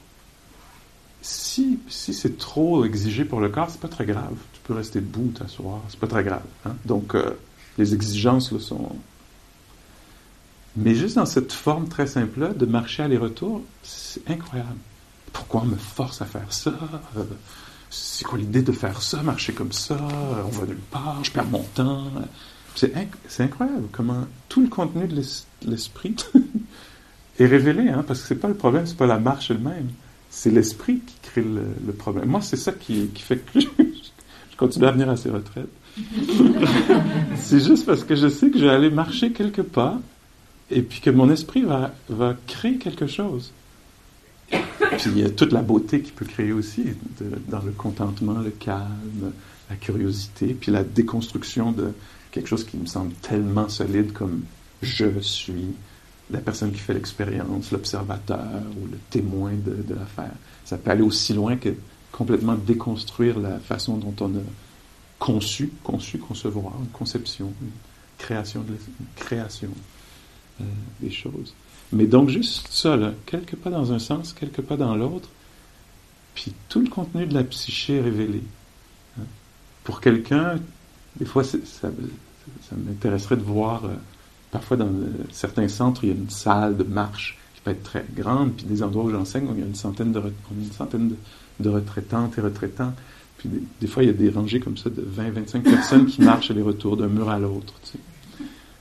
Si, 1.20 1.78
si 1.88 2.14
c'est 2.14 2.38
trop 2.38 2.84
exigé 2.84 3.24
pour 3.24 3.40
le 3.40 3.48
corps, 3.48 3.70
c'est 3.70 3.80
pas 3.80 3.88
très 3.88 4.06
grave. 4.06 4.34
Tu 4.54 4.60
peux 4.64 4.74
rester 4.74 5.00
debout, 5.00 5.32
t'asseoir, 5.36 5.82
c'est 5.88 6.00
pas 6.00 6.06
très 6.06 6.24
grave. 6.24 6.42
Hein. 6.64 6.74
Donc, 6.84 7.14
euh, 7.14 7.38
les 7.78 7.94
exigences 7.94 8.50
le 8.50 8.58
sont. 8.58 8.96
Mais 10.76 10.94
juste 10.94 11.16
dans 11.16 11.26
cette 11.26 11.52
forme 11.52 11.88
très 11.88 12.06
simple-là, 12.06 12.48
de 12.48 12.66
marcher 12.66 13.02
aller-retour, 13.02 13.62
c'est 13.82 14.28
incroyable. 14.30 14.78
Pourquoi 15.32 15.62
on 15.62 15.66
me 15.66 15.76
force 15.76 16.22
à 16.22 16.24
faire 16.24 16.50
ça? 16.52 16.74
C'est 17.90 18.24
quoi 18.24 18.38
l'idée 18.38 18.62
de 18.62 18.72
faire 18.72 19.02
ça, 19.02 19.22
marcher 19.22 19.52
comme 19.52 19.72
ça? 19.72 19.98
On 20.46 20.48
va 20.48 20.66
nulle 20.66 20.76
part, 20.90 21.22
je 21.22 21.30
perds 21.30 21.46
mon 21.46 21.62
temps. 21.74 22.04
C'est 22.74 22.94
incroyable 23.40 23.88
comment 23.92 24.26
tout 24.48 24.62
le 24.62 24.68
contenu 24.68 25.06
de 25.06 25.22
l'esprit 25.66 26.16
est 27.38 27.46
révélé, 27.46 27.88
hein, 27.88 28.04
parce 28.06 28.22
que 28.22 28.28
c'est 28.28 28.36
pas 28.36 28.48
le 28.48 28.54
problème, 28.54 28.86
c'est 28.86 28.96
pas 28.96 29.06
la 29.06 29.18
marche 29.18 29.50
elle-même, 29.50 29.88
c'est 30.30 30.50
l'esprit 30.50 31.00
qui 31.00 31.16
crée 31.22 31.44
le, 31.44 31.92
problème. 31.92 32.28
Moi, 32.28 32.40
c'est 32.40 32.56
ça 32.56 32.72
qui, 32.72 33.10
fait 33.16 33.38
que 33.38 33.60
je, 33.60 33.66
continue 34.56 34.86
à 34.86 34.92
venir 34.92 35.10
à 35.10 35.16
ces 35.16 35.30
retraites. 35.30 35.68
c'est 37.36 37.60
juste 37.60 37.84
parce 37.84 38.04
que 38.04 38.16
je 38.16 38.28
sais 38.28 38.50
que 38.50 38.58
je 38.58 38.64
vais 38.64 38.70
aller 38.70 38.90
marcher 38.90 39.32
quelque 39.32 39.60
part 39.60 39.98
et 40.72 40.82
puis 40.82 41.00
que 41.00 41.10
mon 41.10 41.30
esprit 41.30 41.62
va, 41.62 41.92
créer 42.46 42.78
quelque 42.78 43.06
chose. 43.06 43.52
Puis 44.50 44.60
il 45.06 45.18
y 45.18 45.24
a 45.24 45.30
toute 45.30 45.52
la 45.52 45.62
beauté 45.62 46.00
qu'il 46.00 46.12
peut 46.12 46.24
créer 46.24 46.52
aussi 46.52 46.84
dans 47.48 47.62
le 47.62 47.72
contentement, 47.72 48.40
le 48.40 48.50
calme, 48.50 49.32
la 49.70 49.76
curiosité, 49.76 50.54
puis 50.58 50.72
la 50.72 50.84
déconstruction 50.84 51.72
de 51.72 51.92
quelque 52.30 52.48
chose 52.48 52.64
qui 52.64 52.76
me 52.76 52.86
semble 52.86 53.12
tellement 53.14 53.68
solide 53.68 54.12
comme 54.12 54.42
je 54.82 55.20
suis 55.20 55.74
la 56.30 56.40
personne 56.40 56.72
qui 56.72 56.78
fait 56.78 56.94
l'expérience, 56.94 57.70
l'observateur 57.70 58.62
ou 58.80 58.86
le 58.86 58.98
témoin 59.10 59.52
de, 59.52 59.94
l'affaire. 59.94 60.32
Ça 60.64 60.78
peut 60.78 60.90
aller 60.90 61.02
aussi 61.02 61.34
loin 61.34 61.56
que 61.56 61.74
complètement 62.10 62.54
déconstruire 62.54 63.38
la 63.38 63.58
façon 63.58 63.96
dont 63.96 64.14
on 64.20 64.30
a 64.36 64.42
conçu, 65.18 65.70
conçu, 65.84 66.18
concevoir, 66.18 66.72
une 66.80 66.88
conception, 66.88 67.52
une 67.62 67.70
création, 68.18 68.62
de, 68.62 68.74
création 69.16 69.68
euh, 70.60 70.64
des 71.00 71.10
choses. 71.10 71.54
Mais 71.92 72.06
donc 72.06 72.30
juste 72.30 72.68
ça, 72.70 72.96
là, 72.96 73.12
quelques 73.26 73.56
pas 73.56 73.70
dans 73.70 73.92
un 73.92 73.98
sens, 73.98 74.32
quelques 74.32 74.62
pas 74.62 74.76
dans 74.76 74.96
l'autre, 74.96 75.28
puis 76.34 76.52
tout 76.68 76.80
le 76.80 76.88
contenu 76.88 77.26
de 77.26 77.34
la 77.34 77.44
psyché 77.44 77.96
est 77.96 78.00
révélé. 78.00 78.42
Hein. 79.18 79.24
Pour 79.84 80.00
quelqu'un, 80.00 80.56
des 81.16 81.26
fois, 81.26 81.44
ça, 81.44 81.90
m'intéresserait 82.76 83.36
de 83.36 83.42
voir, 83.42 83.84
euh, 83.84 83.94
parfois 84.50 84.78
dans 84.78 84.86
euh, 84.86 85.10
certains 85.30 85.68
centres, 85.68 86.04
il 86.04 86.08
y 86.08 86.12
a 86.12 86.14
une 86.14 86.30
salle 86.30 86.76
de 86.76 86.84
marche 86.84 87.38
qui 87.54 87.60
peut 87.60 87.70
être 87.70 87.82
très 87.82 88.06
grande, 88.14 88.54
puis 88.54 88.64
des 88.64 88.82
endroits 88.82 89.04
où 89.04 89.10
j'enseigne, 89.10 89.48
il 89.54 89.60
y 89.60 89.62
a 89.62 89.66
une 89.66 89.74
centaine 89.74 90.12
de, 90.12 91.68
retraitantes 91.68 92.38
et 92.38 92.40
retraitants. 92.40 92.94
Puis 93.36 93.50
des, 93.80 93.86
fois, 93.86 94.02
il 94.02 94.06
y 94.06 94.10
a 94.10 94.14
des 94.14 94.30
rangées 94.30 94.60
comme 94.60 94.78
ça 94.78 94.88
de 94.88 95.02
20-25 95.02 95.62
personnes 95.62 96.06
qui 96.06 96.22
marchent 96.22 96.50
aller-retour 96.50 96.96
d'un 96.96 97.08
mur 97.08 97.28
à 97.28 97.38
l'autre. 97.38 97.74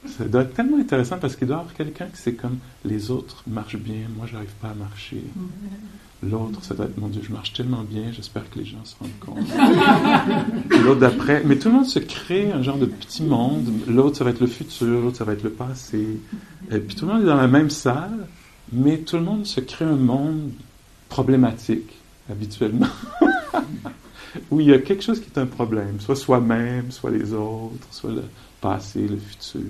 Ça 0.05 0.25
doit 0.25 0.41
être 0.41 0.53
tellement 0.53 0.77
intéressant 0.77 1.17
parce 1.19 1.35
qu'il 1.35 1.47
doit 1.47 1.57
y 1.57 1.59
avoir 1.59 1.73
quelqu'un 1.73 2.05
qui 2.05 2.19
c'est 2.19 2.33
comme 2.33 2.57
les 2.85 3.11
autres 3.11 3.43
marchent 3.47 3.77
bien, 3.77 4.07
moi 4.15 4.25
je 4.27 4.33
n'arrive 4.33 4.53
pas 4.61 4.69
à 4.69 4.73
marcher. 4.73 5.23
L'autre, 6.23 6.63
ça 6.63 6.75
doit 6.75 6.85
être 6.85 6.97
mon 6.97 7.07
Dieu, 7.07 7.21
je 7.23 7.31
marche 7.31 7.53
tellement 7.53 7.83
bien, 7.83 8.11
j'espère 8.11 8.47
que 8.49 8.59
les 8.59 8.65
gens 8.65 8.83
se 8.83 8.95
rendent 8.99 9.19
compte. 9.19 9.47
l'autre 10.83 10.99
d'après, 10.99 11.43
mais 11.45 11.57
tout 11.57 11.69
le 11.69 11.75
monde 11.75 11.87
se 11.87 11.99
crée 11.99 12.51
un 12.51 12.61
genre 12.61 12.77
de 12.77 12.85
petit 12.85 13.23
monde. 13.23 13.67
L'autre, 13.87 14.17
ça 14.17 14.23
va 14.23 14.31
être 14.31 14.39
le 14.39 14.47
futur, 14.47 15.01
l'autre, 15.01 15.17
ça 15.17 15.23
va 15.23 15.33
être 15.33 15.43
le 15.43 15.51
passé. 15.51 16.19
Et 16.71 16.79
puis 16.79 16.95
tout 16.95 17.05
le 17.05 17.13
monde 17.13 17.23
est 17.23 17.27
dans 17.27 17.35
la 17.35 17.47
même 17.47 17.69
salle, 17.69 18.27
mais 18.71 18.99
tout 18.99 19.17
le 19.17 19.23
monde 19.23 19.45
se 19.45 19.61
crée 19.61 19.85
un 19.85 19.95
monde 19.95 20.51
problématique 21.09 21.91
habituellement. 22.29 22.87
où 24.51 24.59
il 24.59 24.67
y 24.67 24.73
a 24.73 24.79
quelque 24.79 25.03
chose 25.03 25.19
qui 25.19 25.29
est 25.33 25.39
un 25.39 25.45
problème, 25.45 25.99
soit 25.99 26.15
soi-même, 26.15 26.91
soit 26.91 27.11
les 27.11 27.33
autres, 27.33 27.87
soit 27.91 28.11
le 28.11 28.23
passé, 28.61 29.07
le 29.07 29.17
futur. 29.17 29.61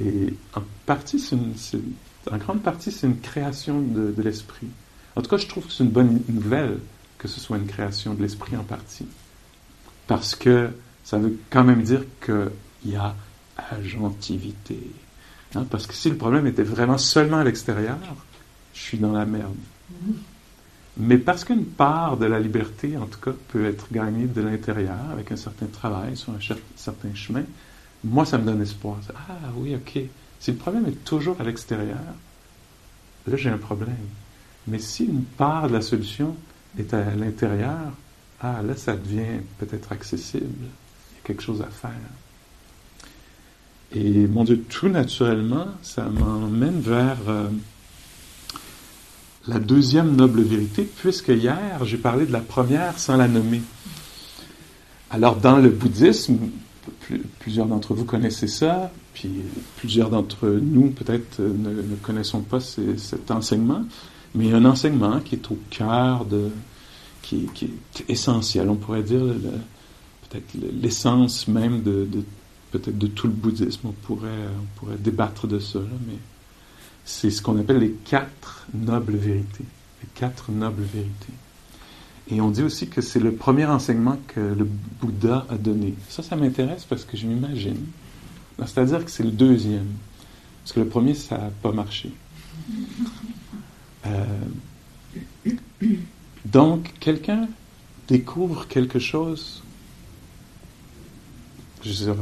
Et 0.00 0.34
en 0.54 0.62
partie, 0.84 1.22
en 2.30 2.36
grande 2.36 2.62
partie, 2.62 2.90
c'est 2.90 3.06
une 3.06 3.20
création 3.20 3.80
de, 3.80 4.14
l'esprit. 4.22 4.68
En 5.14 5.22
tout 5.22 5.30
cas, 5.30 5.36
je 5.36 5.46
trouve 5.46 5.66
que 5.66 5.72
c'est 5.72 5.84
une 5.84 5.90
bonne 5.90 6.20
nouvelle 6.28 6.78
que 7.18 7.28
ce 7.28 7.40
soit 7.40 7.56
une 7.56 7.66
création 7.66 8.14
de 8.14 8.22
l'esprit 8.22 8.56
en 8.56 8.62
partie. 8.62 9.06
Parce 10.06 10.34
que 10.34 10.70
ça 11.04 11.18
veut 11.18 11.38
quand 11.50 11.64
même 11.64 11.82
dire 11.82 12.04
qu'il 12.24 12.92
y 12.92 12.96
a 12.96 13.14
agentivité. 13.56 14.78
Hein, 15.54 15.64
parce 15.70 15.86
que 15.86 15.94
si 15.94 16.10
le 16.10 16.16
problème 16.16 16.46
était 16.46 16.62
vraiment 16.62 16.98
seulement 16.98 17.38
à 17.38 17.44
l'extérieur, 17.44 17.96
je 18.74 18.80
suis 18.80 18.98
dans 18.98 19.12
la 19.12 19.24
merde. 19.24 19.54
Mais 20.98 21.18
parce 21.18 21.44
qu'une 21.44 21.66
part 21.66 22.16
de 22.16 22.24
la 22.24 22.40
liberté, 22.40 22.96
en 22.96 23.06
tout 23.06 23.20
cas, 23.20 23.32
peut 23.48 23.66
être 23.66 23.86
gagnée 23.92 24.26
de 24.26 24.40
l'intérieur 24.40 25.10
avec 25.12 25.30
un 25.30 25.36
certain 25.36 25.66
travail 25.66 26.16
sur 26.16 26.32
un 26.32 26.38
certain 26.76 27.14
chemin, 27.14 27.44
moi, 28.02 28.24
ça 28.24 28.38
me 28.38 28.44
donne 28.44 28.62
espoir. 28.62 28.98
Ah 29.14 29.36
oui, 29.56 29.74
ok. 29.74 30.02
Si 30.40 30.52
le 30.52 30.56
problème 30.56 30.86
est 30.86 31.04
toujours 31.04 31.38
à 31.40 31.44
l'extérieur, 31.44 31.98
là, 33.26 33.36
j'ai 33.36 33.50
un 33.50 33.58
problème. 33.58 33.96
Mais 34.68 34.78
si 34.78 35.04
une 35.04 35.24
part 35.24 35.68
de 35.68 35.74
la 35.74 35.82
solution 35.82 36.34
est 36.78 36.94
à 36.94 37.14
l'intérieur, 37.14 37.92
ah 38.40 38.62
là, 38.62 38.74
ça 38.76 38.96
devient 38.96 39.40
peut-être 39.58 39.92
accessible. 39.92 40.46
Il 40.46 41.16
y 41.16 41.18
a 41.18 41.26
quelque 41.26 41.42
chose 41.42 41.60
à 41.60 41.66
faire. 41.66 41.90
Et 43.92 44.26
mon 44.26 44.44
Dieu, 44.44 44.62
tout 44.68 44.88
naturellement, 44.88 45.68
ça 45.82 46.04
m'emmène 46.04 46.80
vers... 46.80 47.18
Euh, 47.28 47.48
la 49.48 49.58
deuxième 49.58 50.16
noble 50.16 50.42
vérité, 50.42 50.88
puisque 50.96 51.28
hier, 51.28 51.84
j'ai 51.84 51.98
parlé 51.98 52.26
de 52.26 52.32
la 52.32 52.40
première 52.40 52.98
sans 52.98 53.16
la 53.16 53.28
nommer. 53.28 53.62
Alors, 55.10 55.36
dans 55.36 55.58
le 55.58 55.68
bouddhisme, 55.68 56.36
plusieurs 57.38 57.66
d'entre 57.66 57.94
vous 57.94 58.04
connaissez 58.04 58.48
ça, 58.48 58.90
puis 59.14 59.30
plusieurs 59.76 60.10
d'entre 60.10 60.48
nous, 60.48 60.90
peut-être, 60.90 61.40
ne, 61.40 61.96
connaissons 62.02 62.40
pas 62.40 62.60
cet 62.60 63.30
enseignement, 63.30 63.84
mais 64.34 64.52
un 64.52 64.64
enseignement 64.64 65.20
qui 65.20 65.36
est 65.36 65.50
au 65.50 65.58
cœur 65.70 66.24
de. 66.24 66.50
qui, 67.22 67.48
est 67.62 68.10
essentiel, 68.10 68.68
on 68.68 68.76
pourrait 68.76 69.02
dire, 69.02 69.22
peut-être 70.28 70.54
l'essence 70.82 71.46
même 71.46 71.82
de, 71.82 72.06
peut-être 72.72 72.98
de 72.98 73.06
tout 73.06 73.28
le 73.28 73.32
bouddhisme. 73.32 73.88
On 73.88 73.92
pourrait, 73.92 74.48
on 74.60 74.80
pourrait 74.80 74.98
débattre 74.98 75.46
de 75.46 75.58
ça, 75.58 75.78
mais 76.06 76.18
c'est 77.06 77.30
ce 77.30 77.40
qu'on 77.40 77.58
appelle 77.58 77.78
les 77.78 77.92
quatre 77.92 78.66
nobles 78.74 79.16
vérités. 79.16 79.64
Les 80.02 80.08
quatre 80.14 80.50
nobles 80.50 80.82
vérités. 80.82 81.32
Et 82.28 82.40
on 82.40 82.50
dit 82.50 82.64
aussi 82.64 82.88
que 82.88 83.00
c'est 83.00 83.20
le 83.20 83.32
premier 83.32 83.64
enseignement 83.64 84.18
que 84.26 84.40
le 84.40 84.64
Bouddha 85.00 85.46
a 85.48 85.56
donné. 85.56 85.94
Ça, 86.08 86.24
ça 86.24 86.34
m'intéresse 86.34 86.84
parce 86.84 87.04
que 87.04 87.16
je 87.16 87.26
m'imagine. 87.26 87.86
C'est-à-dire 88.58 89.04
que 89.04 89.10
c'est 89.10 89.22
le 89.22 89.30
deuxième. 89.30 89.86
Parce 90.64 90.72
que 90.72 90.80
le 90.80 90.88
premier, 90.88 91.14
ça 91.14 91.38
n'a 91.38 91.50
pas 91.62 91.70
marché. 91.70 92.10
Euh, 94.06 94.24
donc, 96.44 96.92
quelqu'un 96.98 97.48
découvre 98.08 98.66
quelque 98.66 98.98
chose, 98.98 99.62
je 101.84 102.10
ne 102.10 102.14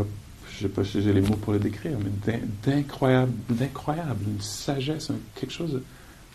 je 0.57 0.63
sais 0.63 0.69
pas 0.69 0.85
si 0.85 1.03
j'ai 1.03 1.13
les 1.13 1.21
mots 1.21 1.37
pour 1.37 1.53
le 1.53 1.59
décrire, 1.59 1.99
mais 1.99 2.41
d'incroyable, 2.65 3.33
d'incroyable, 3.51 4.21
une 4.27 4.41
sagesse, 4.41 5.11
quelque 5.35 5.53
chose, 5.53 5.81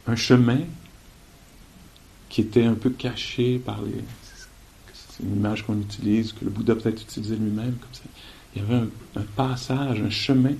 un 0.07 0.15
chemin 0.15 0.59
qui 2.27 2.41
était 2.41 2.65
un 2.65 2.73
peu 2.73 2.89
caché 2.89 3.59
par 3.59 3.81
les. 3.81 4.03
C'est 4.93 5.23
une 5.23 5.37
image 5.37 5.65
qu'on 5.65 5.79
utilise, 5.79 6.33
que 6.33 6.45
le 6.45 6.51
Bouddha 6.51 6.75
peut-être 6.75 7.01
utilisait 7.01 7.35
lui-même 7.35 7.73
comme 7.73 7.93
ça. 7.93 8.03
Il 8.55 8.61
y 8.61 8.65
avait 8.65 8.87
un, 9.15 9.21
passage, 9.35 10.01
un 10.01 10.09
chemin 10.09 10.53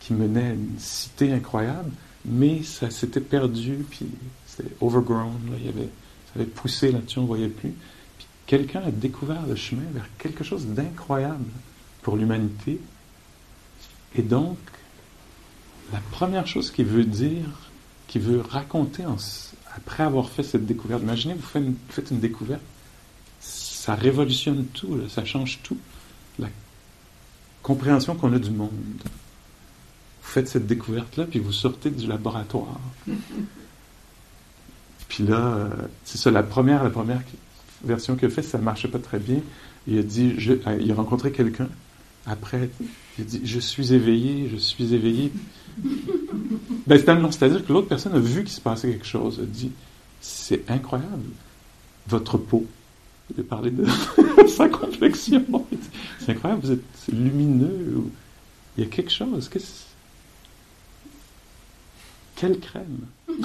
qui 0.00 0.14
menait 0.14 0.46
à 0.46 0.52
une 0.52 0.78
cité 0.78 1.32
incroyable, 1.32 1.90
mais 2.24 2.62
ça 2.62 2.90
s'était 2.90 3.20
perdu, 3.20 3.84
puis 3.88 4.06
c'était 4.46 4.70
overgrown, 4.80 5.38
là, 5.50 5.56
il 5.58 5.66
y 5.66 5.68
avait, 5.68 5.88
ça 6.26 6.40
avait 6.40 6.46
poussé 6.46 6.92
là-dessus, 6.92 7.18
on 7.18 7.22
ne 7.22 7.26
voyait 7.28 7.48
plus. 7.48 7.72
Puis 8.18 8.26
quelqu'un 8.46 8.82
a 8.82 8.90
découvert 8.90 9.46
le 9.46 9.56
chemin 9.56 9.84
vers 9.92 10.08
quelque 10.18 10.44
chose 10.44 10.66
d'incroyable 10.66 11.44
pour 12.02 12.16
l'humanité, 12.16 12.80
et 14.16 14.22
donc, 14.22 14.58
la 15.92 16.00
première 16.10 16.46
chose 16.46 16.70
qu'il 16.70 16.86
veut 16.86 17.04
dire, 17.04 17.46
qu'il 18.08 18.22
veut 18.22 18.40
raconter 18.40 19.04
après 19.76 20.02
avoir 20.02 20.28
fait 20.28 20.42
cette 20.42 20.66
découverte, 20.66 21.02
imaginez, 21.02 21.34
vous 21.34 21.46
faites 21.88 22.10
une, 22.10 22.20
découverte, 22.20 22.62
ça 23.40 23.94
révolutionne 23.94 24.66
tout, 24.66 25.00
ça 25.08 25.24
change 25.24 25.60
tout, 25.62 25.78
la 26.38 26.48
compréhension 27.62 28.14
qu'on 28.16 28.32
a 28.32 28.38
du 28.38 28.50
monde. 28.50 28.70
Vous 30.22 30.28
faites 30.28 30.48
cette 30.48 30.66
découverte-là, 30.66 31.26
puis 31.26 31.38
vous 31.38 31.52
sortez 31.52 31.90
du 31.90 32.06
laboratoire. 32.06 32.80
puis 35.08 35.24
là, 35.24 35.70
c'est 36.04 36.18
ça, 36.18 36.30
la 36.30 36.42
première, 36.42 36.82
la 36.82 36.90
première 36.90 37.22
version 37.84 38.16
qu'il 38.16 38.26
a 38.26 38.30
fait, 38.30 38.42
ça 38.42 38.58
ne 38.58 38.64
marchait 38.64 38.88
pas 38.88 38.98
très 38.98 39.18
bien. 39.18 39.40
Il 39.86 39.98
a 39.98 40.02
dit, 40.02 40.34
euh, 40.48 40.78
il 40.80 40.90
a 40.90 40.94
rencontré 40.94 41.32
quelqu'un 41.32 41.68
après, 42.26 42.70
il 43.18 43.24
dit 43.24 43.40
Je 43.44 43.58
suis 43.58 43.92
éveillé, 43.92 44.48
je 44.50 44.56
suis 44.56 44.94
éveillé. 44.94 45.32
Ben, 46.86 46.98
c'est-à-dire 46.98 47.64
que 47.64 47.72
l'autre 47.72 47.88
personne 47.88 48.14
a 48.14 48.18
vu 48.18 48.44
qu'il 48.44 48.52
se 48.52 48.60
passait 48.60 48.90
quelque 48.90 49.06
chose, 49.06 49.40
a 49.40 49.46
dit 49.46 49.72
C'est 50.20 50.68
incroyable, 50.70 51.30
votre 52.08 52.38
peau. 52.38 52.66
Il 53.34 53.40
a 53.40 53.44
parlé 53.44 53.70
de 53.70 53.86
sa 54.48 54.68
complexion. 54.68 55.44
C'est 56.18 56.32
incroyable, 56.32 56.62
vous 56.64 56.72
êtes 56.72 56.82
lumineux. 57.12 58.04
Il 58.76 58.84
y 58.84 58.86
a 58.86 58.90
quelque 58.90 59.12
chose. 59.12 59.48
Quelle 62.36 62.58
crème 62.58 63.06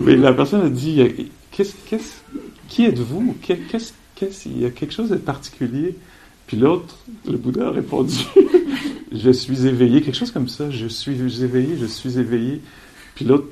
Mais 0.00 0.16
la 0.16 0.32
personne 0.32 0.66
a 0.66 0.70
dit 0.70 1.28
Qui 2.68 2.84
êtes-vous? 2.84 3.36
Qu'est-ce, 3.40 3.92
il 4.46 4.60
y 4.60 4.64
a 4.64 4.70
quelque 4.70 4.92
chose 4.92 5.10
de 5.10 5.16
particulier. 5.16 5.96
Puis 6.46 6.56
l'autre, 6.56 6.96
le 7.28 7.36
Bouddha 7.36 7.68
a 7.68 7.70
répondu, 7.70 8.14
je 9.12 9.30
suis 9.30 9.66
éveillé, 9.66 10.02
quelque 10.02 10.16
chose 10.16 10.30
comme 10.30 10.48
ça, 10.48 10.70
je 10.70 10.86
suis 10.86 11.12
éveillé, 11.42 11.76
je 11.80 11.86
suis 11.86 12.18
éveillé. 12.18 12.60
Puis 13.14 13.24
l'autre, 13.24 13.46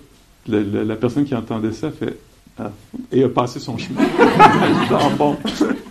la, 0.47 0.97
personne 0.97 1.25
qui 1.25 1.35
entendait 1.35 1.73
ça 1.73 1.91
fait, 1.91 2.19
ah, 2.59 2.73
et 3.13 3.23
a 3.23 3.29
passé 3.29 3.61
son 3.61 3.79
chemin. 3.79 4.01
Genre, 4.89 5.11
bon, 5.17 5.37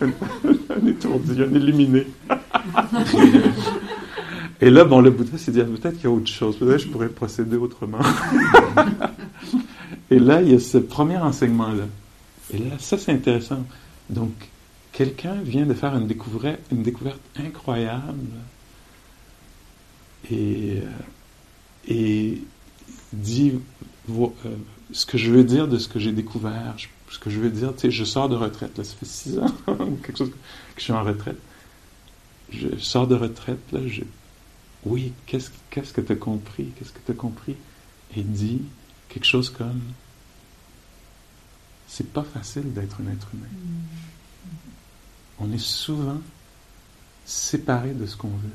un 0.00 0.86
étourdi, 0.86 1.42
un 1.42 1.54
illuminé. 1.54 2.06
Et 4.60 4.68
là, 4.70 4.84
bon, 4.84 5.00
le 5.00 5.10
Bouddha 5.10 5.38
s'est 5.38 5.52
dit, 5.52 5.60
ah, 5.60 5.64
peut-être 5.64 5.94
qu'il 5.94 6.04
y 6.04 6.12
a 6.12 6.14
autre 6.14 6.28
chose, 6.28 6.56
peut-être 6.56 6.76
que 6.76 6.82
je 6.84 6.88
pourrais 6.88 7.08
procéder 7.08 7.56
autrement. 7.56 7.98
Et 10.10 10.18
là, 10.18 10.42
il 10.42 10.52
y 10.52 10.54
a 10.54 10.58
ce 10.58 10.78
premier 10.78 11.16
enseignement-là. 11.16 11.84
Et 12.52 12.58
là, 12.58 12.76
ça, 12.78 12.98
c'est 12.98 13.12
intéressant. 13.12 13.64
Donc, 14.08 14.32
quelqu'un 15.00 15.40
vient 15.40 15.64
de 15.64 15.72
faire 15.72 15.96
une 15.96 16.06
découverte, 16.06 16.60
incroyable 17.34 18.28
et, 20.30 20.82
euh, 21.90 22.34
dit 23.14 23.58
euh, 24.10 24.28
ce 24.92 25.06
que 25.06 25.16
je 25.16 25.30
veux 25.30 25.42
dire 25.42 25.68
de 25.68 25.78
ce 25.78 25.88
que 25.88 25.98
j'ai 25.98 26.12
découvert, 26.12 26.76
ce 27.10 27.18
que 27.18 27.30
je 27.30 27.40
veux 27.40 27.48
dire, 27.48 27.74
tu 27.74 27.80
sais, 27.80 27.90
je 27.90 28.04
sors 28.04 28.28
de 28.28 28.36
retraite, 28.36 28.76
là, 28.76 28.84
ça 28.84 28.94
fait 28.94 29.06
six 29.06 29.38
ans, 29.38 29.46
quelque 30.02 30.18
chose 30.18 30.32
que 30.32 30.36
je 30.76 30.82
suis 30.82 30.92
en 30.92 31.02
retraite. 31.02 31.38
Je 32.52 32.76
sors 32.76 33.06
de 33.06 33.14
retraite, 33.14 33.72
là, 33.72 33.80
je, 33.86 34.02
oui, 34.84 35.14
qu'est-ce, 35.24 35.48
qu'est-ce 35.70 35.94
que 35.94 36.02
tu 36.02 36.12
as 36.12 36.16
compris, 36.16 36.72
qu'est-ce 36.78 36.92
que 36.92 37.00
tu 37.06 37.12
as 37.12 37.14
compris? 37.14 37.56
Et 38.14 38.22
dit 38.22 38.60
quelque 39.08 39.26
chose 39.26 39.48
comme, 39.48 39.80
c'est 41.88 42.12
pas 42.12 42.22
facile 42.22 42.74
d'être 42.74 42.98
un 43.00 43.10
être 43.10 43.28
humain. 43.32 43.48
On 45.40 45.50
est 45.52 45.62
souvent 45.62 46.20
séparé 47.24 47.92
de 47.92 48.06
ce 48.06 48.16
qu'on 48.16 48.28
veut. 48.28 48.50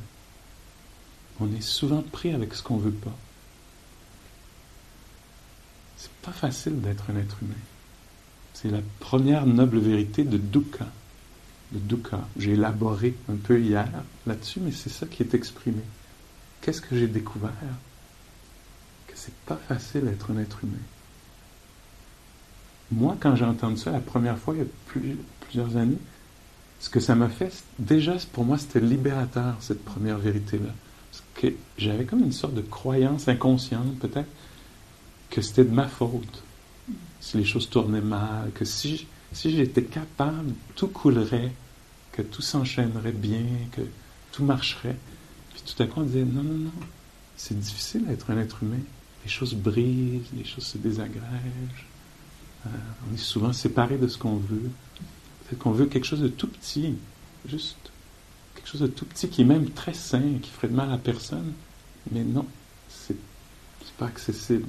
On 1.39 1.53
est 1.53 1.61
souvent 1.61 2.01
pris 2.01 2.31
avec 2.31 2.53
ce 2.53 2.63
qu'on 2.63 2.77
veut 2.77 2.91
pas. 2.91 3.15
C'est 5.97 6.11
pas 6.21 6.31
facile 6.31 6.81
d'être 6.81 7.09
un 7.09 7.17
être 7.17 7.37
humain. 7.41 7.53
C'est 8.53 8.69
la 8.69 8.81
première 8.99 9.45
noble 9.45 9.79
vérité 9.79 10.23
de 10.23 10.37
dukkha. 10.37 10.87
De 11.71 11.79
dukkha. 11.79 12.27
J'ai 12.37 12.51
élaboré 12.51 13.15
un 13.29 13.35
peu 13.35 13.59
hier 13.59 13.89
là-dessus, 14.25 14.59
mais 14.59 14.71
c'est 14.71 14.89
ça 14.89 15.07
qui 15.07 15.23
est 15.23 15.33
exprimé. 15.33 15.81
Qu'est-ce 16.61 16.81
que 16.81 16.97
j'ai 16.97 17.07
découvert? 17.07 17.51
Que 19.07 19.13
c'est 19.15 19.35
pas 19.45 19.57
facile 19.67 20.05
d'être 20.05 20.31
un 20.31 20.37
être 20.37 20.63
humain. 20.63 20.77
Moi, 22.91 23.17
quand 23.19 23.35
j'ai 23.35 23.45
entendu 23.45 23.77
ça 23.77 23.91
la 23.91 23.99
première 23.99 24.37
fois, 24.37 24.53
il 24.53 24.59
y 24.59 24.63
a 24.63 25.11
plusieurs 25.41 25.75
années, 25.75 25.97
ce 26.85 26.89
que 26.91 26.99
ça 26.99 27.15
m'a 27.15 27.29
fait, 27.29 27.51
déjà 27.79 28.15
pour 28.31 28.45
moi, 28.45 28.59
c'était 28.59 28.79
libérateur, 28.79 29.55
cette 29.59 29.83
première 29.83 30.19
vérité-là. 30.19 30.69
Parce 31.09 31.23
que 31.33 31.47
j'avais 31.79 32.05
comme 32.05 32.19
une 32.19 32.31
sorte 32.31 32.53
de 32.53 32.61
croyance 32.61 33.27
inconsciente, 33.27 33.97
peut-être, 33.97 34.29
que 35.31 35.41
c'était 35.41 35.63
de 35.63 35.73
ma 35.73 35.87
faute. 35.87 36.43
Si 37.21 37.37
les 37.37 37.43
choses 37.43 37.71
tournaient 37.71 38.01
mal, 38.01 38.51
que 38.53 38.65
si, 38.65 39.07
si 39.31 39.49
j'étais 39.49 39.85
capable, 39.85 40.53
tout 40.75 40.89
coulerait, 40.89 41.51
que 42.11 42.21
tout 42.21 42.43
s'enchaînerait 42.43 43.13
bien, 43.13 43.47
que 43.71 43.81
tout 44.31 44.43
marcherait. 44.43 44.97
Puis 45.55 45.63
tout 45.65 45.81
à 45.81 45.87
coup, 45.87 46.01
on 46.01 46.03
disait, 46.03 46.23
non, 46.23 46.43
non, 46.43 46.65
non, 46.65 46.71
c'est 47.35 47.59
difficile 47.59 48.05
d'être 48.05 48.29
un 48.29 48.37
être 48.37 48.61
humain. 48.61 48.83
Les 49.23 49.31
choses 49.31 49.55
brisent, 49.55 50.29
les 50.37 50.45
choses 50.45 50.65
se 50.65 50.77
désagrègent. 50.77 51.87
Euh, 52.67 52.69
on 53.09 53.15
est 53.15 53.17
souvent 53.17 53.53
séparé 53.53 53.97
de 53.97 54.07
ce 54.07 54.19
qu'on 54.19 54.35
veut. 54.35 54.69
Qu'on 55.59 55.71
veut 55.71 55.85
quelque 55.85 56.05
chose 56.05 56.21
de 56.21 56.27
tout 56.27 56.47
petit, 56.47 56.95
juste 57.47 57.77
quelque 58.55 58.67
chose 58.67 58.81
de 58.81 58.87
tout 58.87 59.05
petit 59.05 59.29
qui 59.29 59.41
est 59.41 59.45
même 59.45 59.69
très 59.69 59.93
sain, 59.93 60.39
qui 60.41 60.49
ferait 60.49 60.67
de 60.67 60.75
mal 60.75 60.91
à 60.91 60.97
personne. 60.97 61.53
Mais 62.11 62.23
non, 62.23 62.45
c'est, 62.89 63.15
pas 63.97 64.07
accessible 64.07 64.67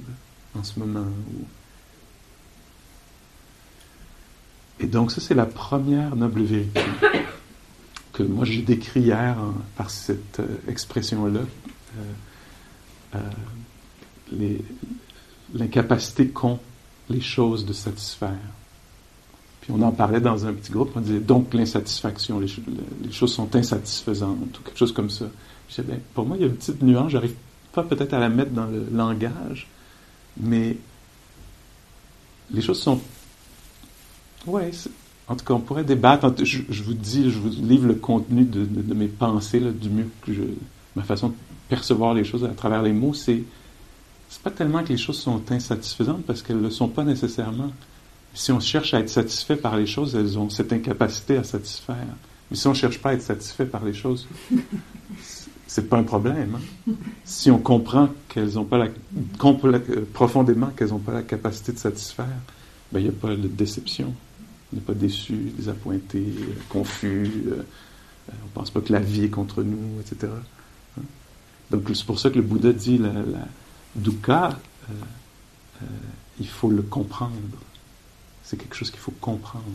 en 0.57 0.63
ce 0.63 0.79
moment. 0.79 1.05
Et 4.79 4.87
donc 4.87 5.11
ça, 5.11 5.19
c'est 5.19 5.33
la 5.33 5.45
première 5.45 6.15
noble 6.15 6.43
vérité 6.43 6.81
que 8.13 8.23
moi 8.23 8.45
j'ai 8.45 8.61
décrit 8.61 9.01
hier 9.01 9.35
par 9.75 9.89
cette 9.89 10.39
euh, 10.39 10.57
expression-là. 10.69 11.41
Euh, 13.15 13.19
l'incapacité 15.53 16.27
qu'ont 16.27 16.59
les 17.09 17.21
choses 17.21 17.65
de 17.65 17.73
satisfaire. 17.73 18.37
On 19.69 19.81
en 19.81 19.91
parlait 19.91 20.21
dans 20.21 20.45
un 20.45 20.53
petit 20.53 20.71
groupe, 20.71 20.91
on 20.95 21.01
disait 21.01 21.19
donc 21.19 21.53
l'insatisfaction, 21.53 22.39
les, 22.39 22.47
choses 23.11 23.33
sont 23.33 23.53
insatisfaisantes 23.55 24.59
ou 24.59 24.63
quelque 24.63 24.77
chose 24.77 24.93
comme 24.93 25.09
ça. 25.09 25.25
Je 25.67 25.75
disais, 25.75 25.87
ben, 25.87 25.99
pour 26.13 26.25
moi, 26.25 26.37
il 26.37 26.41
y 26.41 26.43
a 26.45 26.47
une 26.47 26.55
petite 26.55 26.81
nuance, 26.81 27.11
j'arrive 27.11 27.35
pas 27.73 27.83
peut-être 27.83 28.13
à 28.13 28.19
la 28.19 28.29
mettre 28.29 28.51
dans 28.51 28.65
le 28.65 28.87
langage, 28.91 29.67
mais 30.39 30.77
les 32.51 32.61
choses 32.61 32.79
sont. 32.79 33.01
Ouais, 34.45 34.71
en 35.27 35.35
tout 35.35 35.43
cas, 35.43 35.53
on 35.53 35.59
pourrait 35.59 35.83
débattre. 35.83 36.33
Je, 36.43 36.83
vous 36.83 36.93
dis, 36.93 37.29
je 37.29 37.37
vous 37.37 37.49
livre 37.49 37.87
le 37.87 37.95
contenu 37.95 38.45
de, 38.45 38.93
mes 38.93 39.07
pensées, 39.07 39.59
du 39.59 39.89
mieux 39.89 40.09
que 40.21 40.33
je. 40.33 40.43
Ma 40.95 41.03
façon 41.03 41.29
de 41.29 41.33
percevoir 41.69 42.13
les 42.13 42.23
choses 42.23 42.43
à 42.43 42.49
travers 42.49 42.81
les 42.81 42.93
mots, 42.93 43.13
c'est 43.13 43.43
c'est 44.29 44.41
pas 44.41 44.51
tellement 44.51 44.83
que 44.83 44.89
les 44.89 44.97
choses 44.97 45.19
sont 45.19 45.41
insatisfaisantes 45.51 46.23
parce 46.25 46.41
qu'elles 46.41 46.57
ne 46.57 46.63
le 46.63 46.69
sont 46.69 46.89
pas 46.89 47.03
nécessairement. 47.03 47.71
Si 48.37 48.51
on 48.51 48.59
cherche 48.59 48.93
à 48.93 48.99
être 48.99 49.09
satisfait 49.09 49.55
par 49.55 49.75
les 49.75 49.87
choses, 49.87 50.15
elles 50.15 50.37
ont 50.37 50.51
cette 50.51 50.71
incapacité 50.71 51.37
à 51.37 51.43
satisfaire. 51.43 52.05
Mais 52.51 52.55
si 52.55 52.67
on 52.67 52.69
ne 52.69 52.75
cherche 52.75 52.99
pas 52.99 53.09
à 53.09 53.13
être 53.13 53.23
satisfait 53.23 53.65
par 53.65 53.83
les 53.83 53.95
choses, 53.95 54.27
c'est 55.65 55.89
pas 55.89 55.97
un 55.97 56.03
problème. 56.03 56.55
Hein. 56.55 56.93
Si 57.25 57.49
on 57.49 57.57
comprend 57.57 58.09
qu'elles 58.29 58.53
n'ont 58.53 58.63
pas 58.63 58.77
la, 58.77 58.89
profondément 60.13 60.67
qu'elles 60.67 60.89
n'ont 60.89 60.99
pas 60.99 61.13
la 61.13 61.23
capacité 61.23 61.71
de 61.71 61.79
satisfaire, 61.79 62.27
ben, 62.91 62.99
il 62.99 63.05
n'y 63.05 63.09
a 63.09 63.11
pas 63.11 63.35
de 63.35 63.47
déception. 63.47 64.13
On 64.71 64.75
n'est 64.75 64.83
pas 64.83 64.93
déçu, 64.93 65.33
désappointé, 65.57 66.23
confus. 66.69 67.31
Euh, 67.47 67.63
on 68.29 68.45
ne 68.45 68.51
pense 68.53 68.69
pas 68.69 68.81
que 68.81 68.93
la 68.93 68.99
vie 68.99 69.23
est 69.23 69.29
contre 69.29 69.63
nous, 69.63 69.99
etc. 69.99 70.31
Hein. 70.99 71.01
Donc 71.71 71.89
c'est 71.91 72.05
pour 72.05 72.19
ça 72.19 72.29
que 72.29 72.35
le 72.35 72.43
Bouddha 72.43 72.71
dit 72.71 72.99
la, 72.99 73.13
la 73.13 73.47
dukkha, 73.95 74.49
euh, 74.49 74.93
euh, 75.81 75.85
il 76.39 76.47
faut 76.47 76.69
le 76.69 76.83
comprendre. 76.83 77.33
C'est 78.47 78.55
quelque 78.55 78.75
chose 78.75 78.91
qu'il 78.91 79.01
faut 79.01 79.13
comprendre. 79.19 79.65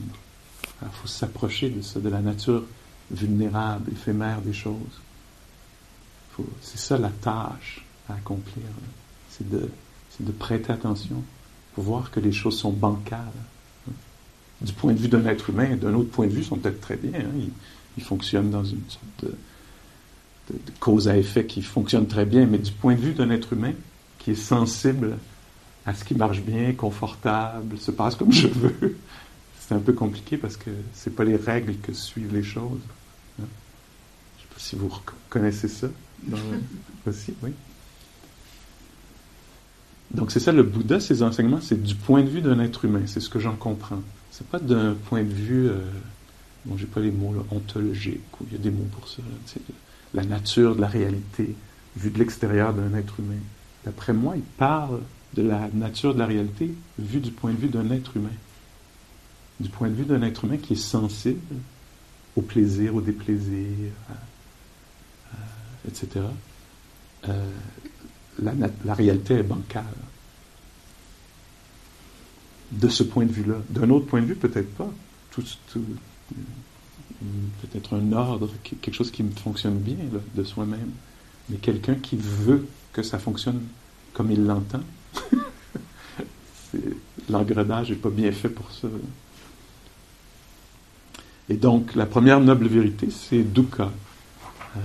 il 0.80 0.88
faut 0.92 1.06
s'approcher 1.06 1.68
de 1.68 1.82
ça, 1.82 2.00
de 2.00 2.08
la 2.08 2.20
nature 2.20 2.64
vulnérable, 3.10 3.92
éphémère 3.92 4.40
des 4.40 4.54
choses. 4.54 5.02
C'est 6.62 6.78
ça 6.78 6.96
la 6.96 7.10
tâche 7.10 7.84
à 8.08 8.14
accomplir. 8.14 8.64
C'est 9.28 9.46
de, 9.46 9.68
prêter 10.38 10.72
attention 10.72 11.22
pour 11.74 11.84
voir 11.84 12.10
que 12.10 12.18
les 12.18 12.32
choses 12.32 12.58
sont 12.58 12.72
bancales. 12.72 13.20
Du 14.62 14.72
point 14.72 14.94
de 14.94 14.98
vue 14.98 15.08
d'un 15.08 15.26
être 15.26 15.50
humain, 15.50 15.76
d'un 15.76 15.92
autre 15.92 16.10
point 16.10 16.26
de 16.26 16.32
vue, 16.32 16.40
ils 16.40 16.46
sont 16.46 16.56
peut-être 16.56 16.80
très 16.80 16.96
bien. 16.96 17.20
Hein. 17.20 17.48
Ils, 17.98 18.02
fonctionnent 18.02 18.50
dans 18.50 18.64
une 18.64 18.80
sorte 18.88 19.04
de, 19.24 19.34
de, 20.54 20.72
cause 20.80 21.08
à 21.08 21.18
effet 21.18 21.44
qui 21.44 21.60
fonctionne 21.60 22.06
très 22.06 22.24
bien, 22.24 22.46
mais 22.46 22.56
du 22.56 22.72
point 22.72 22.94
de 22.94 23.00
vue 23.00 23.12
d'un 23.12 23.28
être 23.28 23.52
humain, 23.52 23.74
qui 24.18 24.30
est 24.30 24.34
sensible 24.34 25.18
à 25.86 25.94
ce 25.94 26.04
qui 26.04 26.14
marche 26.14 26.42
bien, 26.42 26.72
confortable, 26.72 27.78
se 27.78 27.90
passe 27.90 28.14
comme 28.14 28.32
je 28.32 28.48
veux. 28.48 28.96
C'est 29.58 29.74
un 29.74 29.80
peu 29.80 29.92
compliqué 29.92 30.36
parce 30.36 30.56
que 30.56 30.70
c'est 30.92 31.14
pas 31.14 31.24
les 31.24 31.36
règles 31.36 31.76
que 31.76 31.92
suivent 31.92 32.34
les 32.34 32.42
choses. 32.42 32.80
Hein. 33.40 33.46
Je 34.36 34.42
sais 34.42 34.48
pas 34.48 34.60
si 34.60 34.76
vous 34.76 34.92
connaissez 35.28 35.68
ça. 35.68 35.88
aussi, 37.06 37.34
oui. 37.42 37.52
Donc 40.14 40.30
c'est 40.30 40.40
ça 40.40 40.52
le 40.52 40.62
Bouddha, 40.62 41.00
ses 41.00 41.22
enseignements, 41.22 41.60
c'est 41.60 41.82
du 41.82 41.94
point 41.94 42.22
de 42.22 42.28
vue 42.28 42.42
d'un 42.42 42.60
être 42.60 42.84
humain, 42.84 43.02
c'est 43.06 43.20
ce 43.20 43.30
que 43.30 43.38
j'en 43.38 43.56
comprends. 43.56 44.02
C'est 44.30 44.46
pas 44.46 44.58
d'un 44.58 44.94
point 44.94 45.22
de 45.22 45.32
vue, 45.32 45.68
euh, 45.68 45.78
bon 46.66 46.76
j'ai 46.76 46.86
pas 46.86 47.00
les 47.00 47.10
mots 47.10 47.32
là, 47.34 47.42
ontologique, 47.50 48.20
ou 48.40 48.44
il 48.50 48.52
y 48.52 48.60
a 48.60 48.62
des 48.62 48.70
mots 48.70 48.86
pour 48.92 49.08
ça, 49.08 49.22
la 50.12 50.24
nature 50.24 50.76
de 50.76 50.82
la 50.82 50.86
réalité, 50.86 51.54
vue 51.96 52.10
de 52.10 52.18
l'extérieur 52.18 52.74
d'un 52.74 52.94
être 52.94 53.20
humain. 53.20 53.40
D'après 53.86 54.12
moi, 54.12 54.34
il 54.36 54.42
parle 54.42 55.00
de 55.34 55.42
la 55.42 55.68
nature 55.72 56.14
de 56.14 56.18
la 56.18 56.26
réalité 56.26 56.74
vue 56.98 57.20
du 57.20 57.30
point 57.30 57.52
de 57.52 57.56
vue 57.56 57.68
d'un 57.68 57.90
être 57.90 58.16
humain. 58.16 58.28
Du 59.60 59.68
point 59.68 59.88
de 59.88 59.94
vue 59.94 60.04
d'un 60.04 60.22
être 60.22 60.44
humain 60.44 60.56
qui 60.56 60.74
est 60.74 60.76
sensible 60.76 61.40
au 62.36 62.42
plaisir, 62.42 62.94
au 62.94 63.00
déplaisir, 63.00 63.92
etc. 65.86 66.20
Euh, 67.28 67.50
la, 68.40 68.94
réalité 68.94 69.34
est 69.34 69.42
bancale. 69.42 69.84
De 72.70 72.88
ce 72.88 73.02
point 73.02 73.26
de 73.26 73.32
vue-là. 73.32 73.56
D'un 73.68 73.90
autre 73.90 74.06
point 74.06 74.22
de 74.22 74.26
vue, 74.26 74.34
peut-être 74.34 74.74
pas. 74.74 74.90
Peut-être 77.60 77.94
un 77.94 78.12
ordre, 78.12 78.50
quelque 78.62 78.94
chose 78.94 79.10
qui 79.10 79.22
fonctionne 79.42 79.78
bien 79.78 79.96
de 80.34 80.44
soi-même. 80.44 80.90
Mais 81.48 81.56
quelqu'un 81.56 81.96
qui 81.96 82.16
veut 82.16 82.66
que 82.92 83.02
ça 83.02 83.18
fonctionne 83.18 83.60
comme 84.14 84.30
il 84.30 84.44
l'entend. 84.44 84.80
L'engrenage 87.30 87.90
n'est 87.90 87.96
pas 87.96 88.10
bien 88.10 88.32
fait 88.32 88.48
pour 88.48 88.70
ça. 88.72 88.88
Et 91.48 91.54
donc, 91.54 91.94
la 91.94 92.06
première 92.06 92.40
noble 92.40 92.66
vérité, 92.66 93.08
c'est 93.10 93.42
dukkha. 93.42 93.90
Euh, 94.76 94.80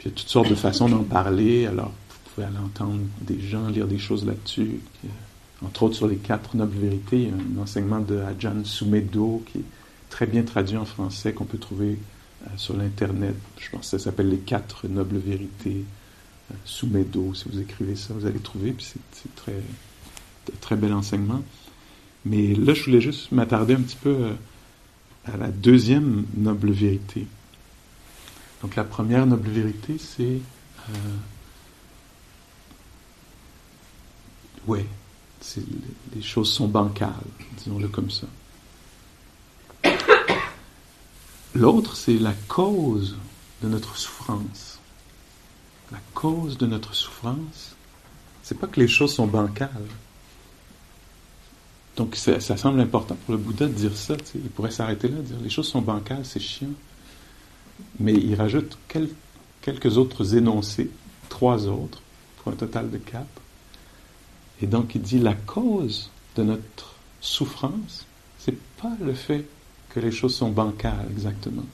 il 0.00 0.06
y 0.06 0.08
a 0.08 0.10
toutes 0.12 0.28
sortes 0.28 0.50
de 0.50 0.54
façons 0.54 0.88
d'en 0.88 1.02
parler. 1.02 1.66
Alors, 1.66 1.88
vous 1.88 2.30
pouvez 2.34 2.46
aller 2.46 2.58
entendre 2.58 3.00
des 3.20 3.40
gens 3.40 3.68
lire 3.68 3.86
des 3.86 3.98
choses 3.98 4.24
là-dessus. 4.24 4.80
Entre 5.64 5.82
autres, 5.82 5.96
sur 5.96 6.06
les 6.06 6.16
quatre 6.16 6.56
nobles 6.56 6.76
vérités, 6.76 7.22
il 7.22 7.28
y 7.28 7.30
a 7.30 7.34
un 7.34 7.62
enseignement 7.62 8.00
de 8.00 8.18
Ajahn 8.18 8.64
Sumedo 8.64 9.42
qui 9.50 9.58
est 9.58 9.64
très 10.10 10.26
bien 10.26 10.42
traduit 10.42 10.76
en 10.76 10.84
français, 10.84 11.32
qu'on 11.32 11.44
peut 11.44 11.58
trouver 11.58 11.98
sur 12.56 12.76
l'Internet. 12.76 13.34
Je 13.58 13.70
pense 13.70 13.82
que 13.82 13.86
ça 13.86 13.98
s'appelle 13.98 14.28
Les 14.28 14.38
quatre 14.38 14.86
nobles 14.88 15.16
vérités 15.16 15.84
sous 16.64 16.86
Meadow. 16.86 17.34
Si 17.34 17.48
vous 17.48 17.60
écrivez 17.60 17.96
ça, 17.96 18.14
vous 18.14 18.26
allez 18.26 18.40
trouver. 18.40 18.72
Puis 18.72 18.86
c'est 19.12 19.34
très, 19.34 19.60
très 20.60 20.76
bel 20.76 20.92
enseignement. 20.92 21.42
Mais 22.24 22.54
là, 22.54 22.74
je 22.74 22.84
voulais 22.84 23.00
juste 23.00 23.32
m'attarder 23.32 23.74
un 23.74 23.80
petit 23.82 23.96
peu 23.96 24.32
à 25.26 25.36
la 25.36 25.48
deuxième 25.48 26.24
noble 26.36 26.70
vérité. 26.70 27.26
Donc 28.62 28.76
la 28.76 28.84
première 28.84 29.26
noble 29.26 29.50
vérité, 29.50 29.96
c'est... 29.98 30.40
Euh, 30.90 31.16
ouais, 34.66 34.86
les 36.14 36.22
choses 36.22 36.50
sont 36.50 36.68
bancales, 36.68 37.12
disons-le 37.58 37.88
comme 37.88 38.10
ça. 38.10 38.26
L'autre, 41.54 41.94
c'est 41.94 42.18
la 42.18 42.32
cause 42.48 43.16
de 43.62 43.68
notre 43.68 43.96
souffrance. 43.96 44.73
La 45.92 45.98
cause 46.14 46.58
de 46.58 46.66
notre 46.66 46.94
souffrance, 46.94 47.76
c'est 48.42 48.58
pas 48.58 48.66
que 48.66 48.80
les 48.80 48.88
choses 48.88 49.14
sont 49.14 49.26
bancales. 49.26 49.70
Donc 51.96 52.16
ça, 52.16 52.40
semble 52.40 52.80
important 52.80 53.16
pour 53.24 53.32
le 53.32 53.38
Bouddha 53.38 53.66
de 53.66 53.72
dire 53.72 53.96
ça. 53.96 54.16
Il 54.34 54.50
pourrait 54.50 54.70
s'arrêter 54.70 55.08
là, 55.08 55.20
dire 55.20 55.36
les 55.40 55.50
choses 55.50 55.68
sont 55.68 55.82
bancales, 55.82 56.24
c'est 56.24 56.40
chiant. 56.40 56.68
Mais 58.00 58.14
il 58.14 58.34
rajoute 58.34 58.76
quelques 59.62 59.96
autres 59.96 60.34
énoncés, 60.34 60.90
trois 61.28 61.66
autres, 61.66 62.02
pour 62.38 62.52
un 62.52 62.56
total 62.56 62.90
de 62.90 62.98
quatre. 62.98 63.26
Et 64.60 64.66
donc 64.66 64.94
il 64.94 65.02
dit 65.02 65.18
la 65.18 65.34
cause 65.34 66.10
de 66.36 66.42
notre 66.42 66.94
souffrance, 67.20 68.06
c'est 68.38 68.58
pas 68.76 68.92
le 69.00 69.14
fait 69.14 69.46
que 69.90 70.00
les 70.00 70.10
choses 70.10 70.34
sont 70.34 70.50
bancales 70.50 71.06
exactement. 71.10 71.64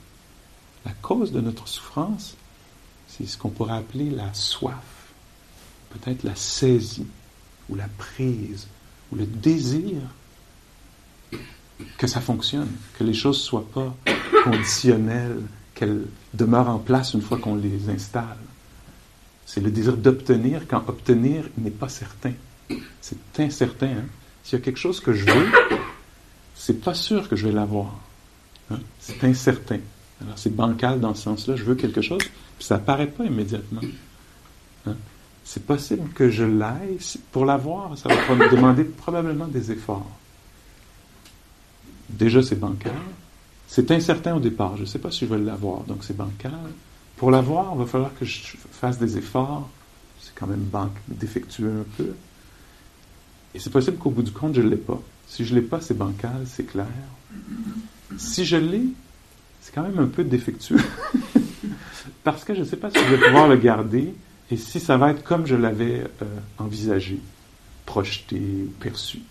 La 0.85 0.93
cause 0.93 1.31
de 1.31 1.41
notre 1.41 1.67
souffrance, 1.67 2.35
c'est 3.11 3.27
ce 3.27 3.37
qu'on 3.37 3.49
pourrait 3.49 3.77
appeler 3.77 4.09
la 4.09 4.33
soif, 4.33 5.11
peut-être 5.89 6.23
la 6.23 6.35
saisie 6.35 7.07
ou 7.69 7.75
la 7.75 7.87
prise 7.97 8.67
ou 9.11 9.15
le 9.15 9.25
désir 9.25 9.97
que 11.97 12.07
ça 12.07 12.21
fonctionne, 12.21 12.71
que 12.97 13.03
les 13.03 13.13
choses 13.13 13.37
ne 13.37 13.43
soient 13.43 13.69
pas 13.73 13.95
conditionnelles, 14.43 15.41
qu'elles 15.73 16.05
demeurent 16.33 16.69
en 16.69 16.79
place 16.79 17.13
une 17.13 17.21
fois 17.21 17.37
qu'on 17.37 17.55
les 17.55 17.89
installe. 17.89 18.37
C'est 19.45 19.61
le 19.61 19.71
désir 19.71 19.97
d'obtenir 19.97 20.67
quand 20.67 20.87
obtenir 20.87 21.45
n'est 21.57 21.71
pas 21.71 21.89
certain. 21.89 22.33
C'est 23.01 23.39
incertain. 23.39 23.87
Hein. 23.87 24.05
S'il 24.43 24.59
y 24.59 24.61
a 24.61 24.63
quelque 24.63 24.79
chose 24.79 24.99
que 24.99 25.13
je 25.13 25.25
veux, 25.25 25.47
c'est 26.55 26.81
pas 26.81 26.93
sûr 26.93 27.27
que 27.27 27.35
je 27.35 27.47
vais 27.47 27.53
l'avoir. 27.53 27.99
Hein. 28.69 28.79
C'est 28.99 29.23
incertain. 29.23 29.79
Alors 30.21 30.37
c'est 30.37 30.55
bancal 30.55 30.99
dans 30.99 31.13
ce 31.13 31.23
sens-là. 31.23 31.55
Je 31.55 31.63
veux 31.63 31.75
quelque 31.75 32.01
chose, 32.01 32.21
puis 32.57 32.65
ça 32.65 32.75
apparaît 32.75 33.07
pas 33.07 33.25
immédiatement. 33.25 33.81
Hein? 34.85 34.95
C'est 35.43 35.65
possible 35.65 36.09
que 36.13 36.29
je 36.29 36.43
l'aille. 36.43 36.97
Pour 37.31 37.45
l'avoir, 37.45 37.97
ça 37.97 38.09
va 38.09 38.35
me 38.35 38.49
demander 38.49 38.83
probablement 38.83 39.47
des 39.47 39.71
efforts. 39.71 40.09
Déjà, 42.09 42.43
c'est 42.43 42.59
bancal. 42.59 42.93
C'est 43.67 43.89
incertain 43.91 44.35
au 44.35 44.39
départ. 44.39 44.75
Je 44.75 44.81
ne 44.81 44.85
sais 44.85 44.99
pas 44.99 45.11
si 45.11 45.25
je 45.25 45.33
vais 45.33 45.39
l'avoir, 45.39 45.83
donc 45.83 46.03
c'est 46.03 46.15
bancal. 46.15 46.51
Pour 47.17 47.31
l'avoir, 47.31 47.71
il 47.73 47.79
va 47.79 47.85
falloir 47.85 48.11
que 48.17 48.25
je 48.25 48.57
fasse 48.71 48.99
des 48.99 49.17
efforts. 49.17 49.69
C'est 50.19 50.35
quand 50.35 50.47
même 50.47 50.67
défectueux 51.07 51.81
un 51.81 51.95
peu. 51.97 52.13
Et 53.53 53.59
c'est 53.59 53.69
possible 53.69 53.97
qu'au 53.97 54.11
bout 54.11 54.23
du 54.23 54.31
compte, 54.31 54.55
je 54.55 54.61
ne 54.61 54.69
l'ai 54.69 54.77
pas. 54.77 55.01
Si 55.27 55.45
je 55.45 55.55
ne 55.55 55.59
l'ai 55.59 55.65
pas, 55.65 55.81
c'est 55.81 55.97
bancal, 55.97 56.43
c'est 56.45 56.65
clair. 56.65 56.87
Si 58.17 58.45
je 58.45 58.57
l'ai, 58.57 58.83
c'est 59.61 59.73
quand 59.73 59.83
même 59.83 59.99
un 59.99 60.07
peu 60.07 60.23
défectueux. 60.23 60.81
Parce 62.23 62.43
que 62.43 62.53
je 62.53 62.59
ne 62.59 62.65
sais 62.65 62.77
pas 62.77 62.89
si 62.89 62.97
je 62.99 63.15
vais 63.15 63.25
pouvoir 63.25 63.47
le 63.47 63.57
garder 63.57 64.13
et 64.49 64.57
si 64.57 64.79
ça 64.79 64.97
va 64.97 65.11
être 65.11 65.23
comme 65.23 65.45
je 65.45 65.55
l'avais 65.55 66.03
euh, 66.21 66.25
envisagé, 66.57 67.19
projeté 67.85 68.39
perçu. 68.79 69.21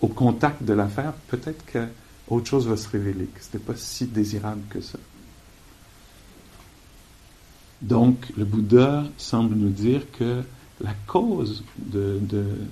Au 0.00 0.08
contact 0.08 0.62
de 0.62 0.74
l'affaire, 0.74 1.14
peut-être 1.28 1.64
qu'autre 1.66 2.46
chose 2.46 2.68
va 2.68 2.76
se 2.76 2.88
révéler, 2.88 3.24
que 3.26 3.40
ce 3.40 3.46
n'était 3.46 3.58
pas 3.58 3.76
si 3.76 4.06
désirable 4.06 4.62
que 4.68 4.80
ça. 4.80 4.98
Donc, 7.82 8.32
le 8.36 8.44
Bouddha 8.44 9.04
semble 9.16 9.56
nous 9.56 9.70
dire 9.70 10.02
que 10.12 10.42
la 10.80 10.94
cause 11.06 11.64
de, 11.78 12.20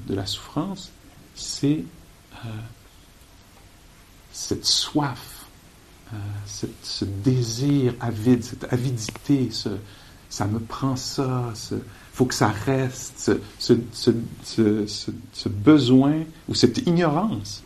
la 0.09 0.27
souffrance, 0.27 0.91
c'est 1.35 1.85
euh, 2.45 2.49
cette 4.33 4.65
soif, 4.65 5.32
euh, 6.13 6.17
ce 6.83 7.05
désir 7.05 7.95
avide, 8.01 8.45
cette 8.45 8.73
avidité, 8.73 9.49
ça 10.29 10.47
me 10.47 10.59
prend 10.59 10.97
ça, 10.97 11.53
il 11.71 11.79
faut 12.13 12.27
que 12.27 12.35
ça 12.35 12.49
reste, 12.49 13.33
ce, 13.59 13.73
ce, 13.93 15.49
besoin 15.49 16.21
ou 16.49 16.55
cette 16.55 16.87
ignorance. 16.87 17.63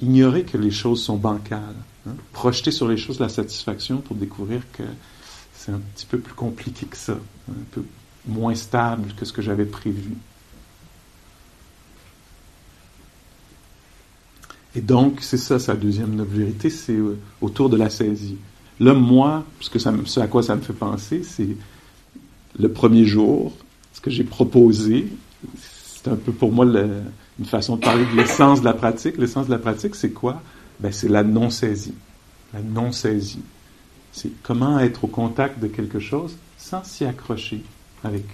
Ignorer 0.00 0.44
que 0.44 0.56
les 0.56 0.70
choses 0.70 1.02
sont 1.02 1.16
bancales. 1.16 1.74
Hein. 2.06 2.12
Projeter 2.32 2.70
sur 2.70 2.88
les 2.88 2.96
choses 2.96 3.20
la 3.20 3.28
satisfaction 3.28 3.98
pour 3.98 4.16
découvrir 4.16 4.62
que 4.72 4.82
c'est 5.54 5.72
un 5.72 5.80
petit 5.94 6.06
peu 6.06 6.18
plus 6.18 6.34
compliqué 6.34 6.86
que 6.86 6.96
ça, 6.96 7.12
un 7.50 7.64
peu 7.70 7.84
moins 8.26 8.54
stable 8.54 9.12
que 9.14 9.24
ce 9.24 9.32
que 9.32 9.42
j'avais 9.42 9.66
prévu. 9.66 10.14
Et 14.74 14.80
donc, 14.80 15.18
c'est 15.20 15.36
ça 15.36 15.58
sa 15.58 15.74
deuxième 15.74 16.22
vérité, 16.22 16.70
c'est 16.70 16.92
euh, 16.92 17.18
autour 17.40 17.70
de 17.70 17.76
la 17.76 17.90
saisie. 17.90 18.36
Là, 18.78 18.94
moi, 18.94 19.44
que 19.70 19.78
ça, 19.78 19.92
ce 20.04 20.20
à 20.20 20.26
quoi 20.26 20.42
ça 20.42 20.56
me 20.56 20.60
fait 20.60 20.72
penser, 20.72 21.22
c'est 21.22 21.56
le 22.58 22.72
premier 22.72 23.04
jour, 23.04 23.52
ce 23.92 24.00
que 24.00 24.10
j'ai 24.10 24.24
proposé. 24.24 25.06
C'est 25.58 26.08
un 26.08 26.16
peu 26.16 26.32
pour 26.32 26.52
moi 26.52 26.64
une 26.64 27.44
façon 27.44 27.76
de 27.76 27.82
parler 27.82 28.06
de 28.06 28.16
l'essence 28.16 28.60
de 28.60 28.64
la 28.64 28.72
pratique. 28.72 29.18
L'essence 29.18 29.46
de 29.46 29.50
la 29.50 29.58
pratique, 29.58 29.94
c'est 29.94 30.10
quoi? 30.10 30.42
Ben, 30.78 30.92
c'est 30.92 31.08
la 31.08 31.22
non-saisie. 31.22 31.94
La 32.54 32.62
non-saisie. 32.62 33.42
C'est 34.12 34.30
comment 34.42 34.78
être 34.78 35.04
au 35.04 35.08
contact 35.08 35.60
de 35.60 35.66
quelque 35.66 36.00
chose 36.00 36.36
sans 36.56 36.82
s'y 36.84 37.04
accrocher. 37.04 37.62
Avec, 38.02 38.24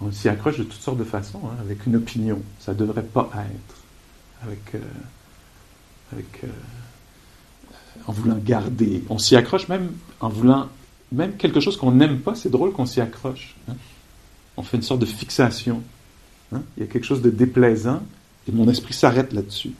on 0.00 0.12
s'y 0.12 0.28
accroche 0.28 0.58
de 0.58 0.64
toutes 0.64 0.80
sortes 0.80 0.98
de 0.98 1.04
façons, 1.04 1.40
hein, 1.46 1.56
avec 1.60 1.86
une 1.86 1.96
opinion. 1.96 2.42
Ça 2.60 2.72
ne 2.74 2.78
devrait 2.78 3.02
pas 3.02 3.30
être. 3.34 3.76
Avec, 4.42 4.74
euh, 4.74 4.80
euh, 6.14 6.46
en 8.06 8.12
voulant 8.12 8.38
garder. 8.38 9.02
On 9.08 9.18
s'y 9.18 9.36
accroche 9.36 9.68
même 9.68 9.92
en 10.20 10.28
voulant, 10.28 10.68
même 11.12 11.36
quelque 11.36 11.60
chose 11.60 11.76
qu'on 11.76 11.92
n'aime 11.92 12.20
pas, 12.20 12.34
c'est 12.34 12.50
drôle 12.50 12.72
qu'on 12.72 12.86
s'y 12.86 13.00
accroche. 13.00 13.56
Hein. 13.68 13.74
On 14.56 14.62
fait 14.62 14.76
une 14.76 14.82
sorte 14.82 15.00
de 15.00 15.06
fixation. 15.06 15.82
Hein. 16.52 16.62
Il 16.76 16.80
y 16.80 16.84
a 16.84 16.86
quelque 16.86 17.04
chose 17.04 17.22
de 17.22 17.30
déplaisant 17.30 18.02
et 18.48 18.52
mon 18.52 18.68
esprit 18.68 18.94
s'arrête 18.94 19.32
là-dessus. 19.32 19.72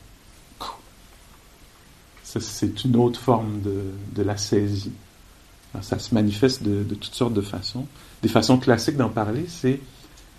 c'est 2.22 2.84
une 2.84 2.96
autre 2.96 3.20
forme 3.20 3.60
de, 3.62 4.22
la 4.22 4.36
saisie. 4.36 4.92
ça 5.80 5.98
se 5.98 6.14
manifeste 6.14 6.62
de, 6.62 6.82
toutes 6.94 7.14
sortes 7.14 7.34
de 7.34 7.40
façons. 7.40 7.86
Des 8.22 8.28
façons 8.28 8.58
classiques 8.58 8.96
d'en 8.96 9.08
parler, 9.08 9.46
c'est 9.48 9.80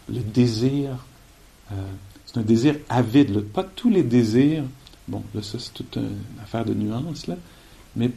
le 0.08 0.19
désir. 0.19 0.91
Euh, 1.71 1.75
c'est 2.25 2.39
un 2.39 2.43
désir 2.43 2.75
avide. 2.89 3.41
Pas 3.41 3.63
tous 3.63 3.89
les 3.89 4.04
désirs. 4.04 4.63
Bon, 5.10 5.24
là, 5.34 5.41
ça, 5.41 5.58
c'est 5.58 5.74
toute 5.74 5.95
une 5.95 6.19
affaire 6.41 6.63
de 6.63 6.74
nuance, 6.76 7.26
là. 7.26 7.36
Mais 7.95 8.12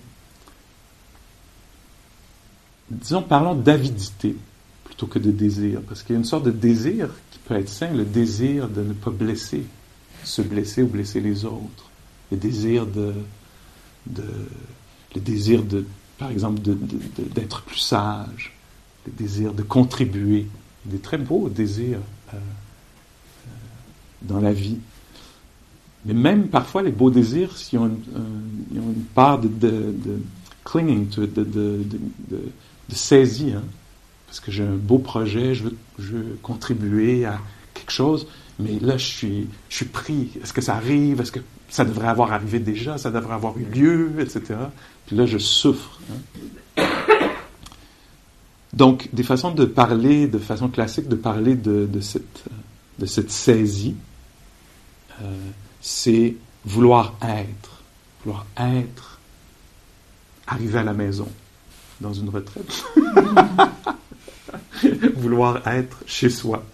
disons, 2.91 3.23
parlons 3.23 3.55
d'avidité 3.55 4.37
plutôt 4.85 5.07
que 5.07 5.19
de 5.19 5.31
désir, 5.31 5.81
parce 5.89 6.03
qu'il 6.03 6.13
y 6.13 6.17
a 6.17 6.19
une 6.19 6.27
sorte 6.27 6.45
de 6.45 6.51
désir 6.51 7.09
qui 7.31 7.39
peut 7.39 7.55
être 7.55 7.71
sain, 7.71 7.95
le 7.95 8.05
désir 8.05 8.69
de 8.69 8.83
ne 8.83 8.93
pas 8.93 9.11
blesser, 9.11 9.65
se 10.23 10.43
blesser 10.43 10.83
ou 10.83 10.89
blesser 10.89 11.21
les 11.21 11.47
autres, 11.47 11.91
le 12.31 12.37
désir 12.37 12.87
de, 12.87 13.15
le 14.15 15.21
désir 15.21 15.63
de, 15.63 15.87
par 16.19 16.31
exemple, 16.31 16.61
d'être 17.35 17.63
plus 17.63 17.79
sage, 17.79 18.53
le 19.07 19.13
désir 19.13 19.55
de 19.55 19.63
contribuer, 19.63 20.47
des 20.85 20.99
très 20.99 21.17
beaux 21.17 21.49
désirs 21.49 22.01
euh, 22.35 22.37
euh, 22.37 23.51
dans 24.21 24.41
la 24.41 24.53
vie. 24.53 24.79
Mais 26.05 26.15
même 26.15 26.49
parfois, 26.49 26.83
les 26.83 26.91
beaux 26.91 27.11
désirs, 27.11 27.57
s'ils 27.57 27.79
ont, 27.79 27.85
ont 27.85 28.93
une 28.95 29.05
part 29.15 29.39
de, 29.39 29.95
clinging 30.65 31.09
to 31.09 31.27
de, 31.27 31.85
saisie, 32.93 33.53
hein. 33.53 33.63
parce 34.27 34.41
que 34.41 34.51
j'ai 34.51 34.65
un 34.65 34.77
beau 34.77 34.99
projet, 34.99 35.55
je 35.55 35.65
veux, 35.99 36.39
contribuer 36.43 37.25
à 37.25 37.39
quelque 37.75 37.93
chose, 37.93 38.27
mais 38.59 38.79
là, 38.81 38.97
je 38.97 39.07
suis, 39.07 39.85
pris. 39.93 40.31
Est-ce 40.43 40.53
que 40.53 40.61
ça 40.61 40.77
arrive? 40.77 41.21
Est-ce 41.21 41.33
que 41.33 41.41
ça 41.69 41.85
devrait 41.85 42.09
avoir 42.09 42.33
arrivé 42.33 42.59
déjà? 42.59 42.99
Ça 42.99 43.11
devrait 43.11 43.35
avoir 43.35 43.57
eu 43.57 43.65
lieu, 43.65 44.13
etc. 44.19 44.55
Puis 45.07 45.17
là, 45.17 45.27
je 45.27 45.39
souffre. 45.39 46.01
Hein. 46.11 46.85
Donc, 48.73 49.09
des 49.13 49.23
façons 49.23 49.51
de 49.51 49.65
parler, 49.65 50.27
de 50.27 50.39
façon 50.39 50.69
classique, 50.69 51.09
de 51.09 51.17
parler 51.17 51.55
de, 51.55 51.89
cette, 52.01 52.45
de 52.99 53.07
cette 53.07 53.31
saisie. 53.31 53.95
Euh, 55.21 55.25
c'est 55.83 56.37
vouloir 56.65 57.15
être. 57.23 57.83
Vouloir 58.25 58.47
être 58.57 59.19
arriver 60.47 60.79
à 60.79 60.85
la 60.85 60.95
maison 60.95 61.29
dans 62.01 62.13
une 62.13 62.31
retraite. 62.31 62.85
Vouloir 65.17 65.67
être 65.67 65.99
chez 66.07 66.31
soi 66.31 66.65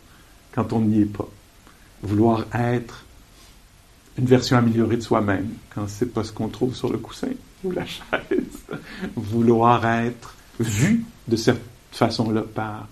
quand 0.52 0.72
on 0.72 0.80
n'y 0.80 1.02
est 1.02 1.06
pas. 1.06 1.28
Vouloir 2.02 2.46
être 2.54 3.04
une 4.16 4.26
version 4.26 4.56
améliorée 4.56 4.96
de 4.96 5.02
soi-même 5.02 5.48
quand 5.74 5.88
c'est 5.88 6.12
pas 6.12 6.24
ce 6.24 6.32
qu'on 6.32 6.48
trouve 6.48 6.74
sur 6.74 6.90
le 6.90 6.98
coussin 6.98 7.28
ou 7.64 7.70
la 7.70 7.86
chaise. 7.86 8.64
Vouloir 9.16 9.84
être 9.86 10.34
vu 10.58 11.04
de 11.26 11.36
cette 11.36 11.60
façon-là 11.92 12.42
par 12.42 12.88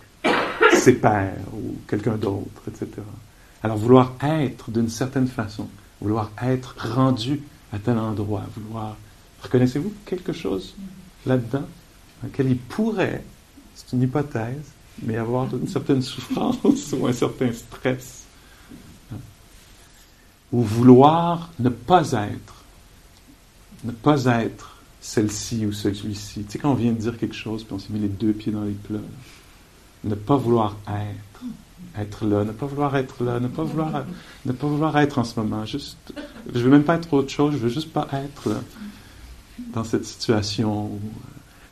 ses 0.72 0.94
pères 0.94 1.36
ou 1.52 1.76
quelqu'un 1.88 2.16
d'autre, 2.16 2.62
etc. 2.68 3.02
Alors 3.62 3.76
vouloir 3.76 4.14
être 4.22 4.70
d'une 4.70 4.88
certaine 4.88 5.26
façon, 5.26 5.68
vouloir 6.00 6.30
être 6.42 6.74
rendu 6.78 7.42
à 7.72 7.78
tel 7.78 7.98
endroit, 7.98 8.44
vouloir... 8.56 8.96
Reconnaissez-vous 9.42 9.92
quelque 10.04 10.32
chose 10.32 10.74
là-dedans 11.24 11.66
dans 12.22 12.28
lequel 12.28 12.50
il 12.50 12.58
pourrait, 12.58 13.24
c'est 13.74 13.94
une 13.94 14.02
hypothèse, 14.02 14.72
mais 15.02 15.16
avoir 15.16 15.54
une 15.54 15.68
certaine 15.68 16.02
souffrance 16.02 16.92
ou 16.92 17.06
un 17.06 17.12
certain 17.12 17.52
stress 17.52 18.26
ou 20.52 20.62
vouloir 20.62 21.50
ne 21.58 21.68
pas 21.68 22.12
être, 22.12 22.64
ne 23.84 23.92
pas 23.92 24.24
être 24.24 24.78
celle-ci 25.00 25.66
ou 25.66 25.72
celui-ci. 25.72 26.44
Tu 26.44 26.52
sais, 26.52 26.58
quand 26.58 26.72
on 26.72 26.74
vient 26.74 26.92
de 26.92 26.98
dire 26.98 27.18
quelque 27.18 27.34
chose, 27.34 27.64
puis 27.64 27.74
on 27.74 27.78
s'est 27.78 27.92
mis 27.92 28.00
les 28.00 28.08
deux 28.08 28.32
pieds 28.32 28.52
dans 28.52 28.64
les 28.64 28.72
plats, 28.72 28.98
ne 30.04 30.14
pas 30.14 30.36
vouloir 30.36 30.76
être, 30.88 31.25
être 31.98 32.26
là, 32.26 32.44
ne 32.44 32.52
pas 32.52 32.66
vouloir 32.66 32.96
être 32.96 33.22
là, 33.24 33.40
ne 33.40 33.48
pas 33.48 33.64
vouloir, 33.64 34.04
ne 34.44 34.52
pas 34.52 34.66
vouloir 34.66 34.96
être 34.98 35.18
en 35.18 35.24
ce 35.24 35.38
moment. 35.40 35.64
Juste, 35.64 35.96
je 36.54 36.60
veux 36.60 36.70
même 36.70 36.84
pas 36.84 36.96
être 36.96 37.12
autre 37.12 37.30
chose, 37.30 37.54
je 37.54 37.58
veux 37.58 37.68
juste 37.68 37.92
pas 37.92 38.08
être 38.12 38.62
dans 39.72 39.84
cette 39.84 40.04
situation. 40.04 40.90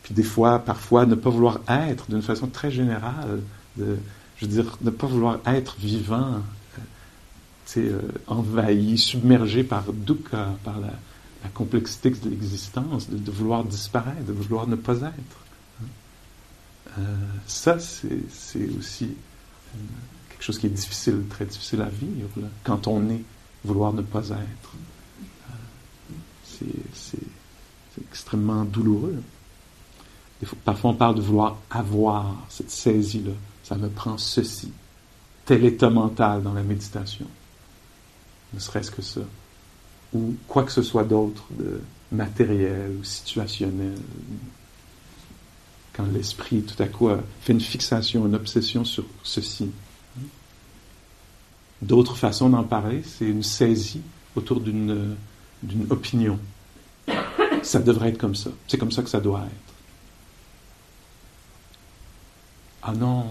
puis 0.02 0.14
des 0.14 0.22
fois, 0.22 0.58
parfois, 0.58 1.06
ne 1.06 1.14
pas 1.14 1.30
vouloir 1.30 1.60
être 1.68 2.10
d'une 2.10 2.22
façon 2.22 2.46
très 2.46 2.70
générale. 2.70 3.40
Je 3.78 3.84
veux 4.40 4.46
dire, 4.46 4.78
ne 4.80 4.90
pas 4.90 5.06
vouloir 5.06 5.40
être 5.46 5.76
vivant, 5.78 6.40
euh, 7.76 8.00
envahi, 8.26 8.96
submergé 8.98 9.64
par 9.64 9.92
dukkha, 9.92 10.56
par 10.64 10.78
la, 10.78 10.92
complexité 11.52 12.10
de 12.10 12.30
l'existence, 12.30 13.10
de, 13.10 13.30
vouloir 13.30 13.64
disparaître, 13.64 14.24
de 14.24 14.32
vouloir 14.32 14.66
ne 14.66 14.76
pas 14.76 14.96
être. 14.96 15.38
Euh, 16.98 17.02
ça, 17.46 17.78
c'est 17.78 18.68
aussi 18.78 19.04
euh, 19.04 19.08
quelque 20.28 20.42
chose 20.42 20.58
qui 20.58 20.66
est 20.66 20.70
difficile, 20.70 21.24
très 21.28 21.44
difficile 21.44 21.82
à 21.82 21.88
vivre, 21.88 22.28
quand 22.62 22.86
on 22.86 23.08
est, 23.10 23.22
vouloir 23.64 23.92
ne 23.92 24.02
pas 24.02 24.28
être. 24.28 24.74
c'est 26.92 27.18
extrêmement 28.10 28.64
douloureux. 28.64 29.22
parfois, 30.64 30.90
on 30.90 30.94
parle 30.94 31.14
de 31.16 31.20
vouloir 31.20 31.58
avoir 31.70 32.34
cette 32.48 32.70
saisie-là. 32.70 33.32
Ça 33.62 33.76
me 33.76 33.88
prend 33.88 34.18
ceci. 34.18 34.72
Tel 35.46 35.64
état 35.64 35.90
mental 35.90 36.42
dans 36.42 36.52
la 36.52 36.62
méditation 36.62 37.26
ne 38.52 38.60
serait-ce 38.60 38.90
que 38.90 39.02
ça, 39.02 39.20
ou 40.12 40.34
quoi 40.46 40.62
que 40.62 40.72
ce 40.72 40.82
soit 40.82 41.04
d'autre 41.04 41.44
de 41.50 41.80
matériel 42.12 42.96
ou 43.00 43.04
situationnel. 43.04 43.98
Quand 45.94 46.04
l'esprit 46.12 46.62
tout 46.62 46.80
à 46.82 46.86
coup 46.86 47.08
fait 47.40 47.52
une 47.52 47.60
fixation, 47.60 48.26
une 48.26 48.34
obsession 48.34 48.84
sur 48.84 49.04
ceci. 49.22 49.70
D'autres 51.80 52.16
façons 52.16 52.50
d'en 52.50 52.64
parler, 52.64 53.02
c'est 53.04 53.26
une 53.26 53.42
saisie 53.42 54.02
autour 54.34 54.60
d'une, 54.60 55.16
d'une 55.62 55.86
opinion. 55.90 56.38
Ça 57.62 57.78
devrait 57.80 58.08
être 58.10 58.18
comme 58.18 58.34
ça. 58.34 58.50
C'est 58.66 58.78
comme 58.78 58.92
ça 58.92 59.02
que 59.02 59.08
ça 59.08 59.20
doit 59.20 59.44
être. 59.46 59.74
Ah 62.82 62.92
non, 62.92 63.24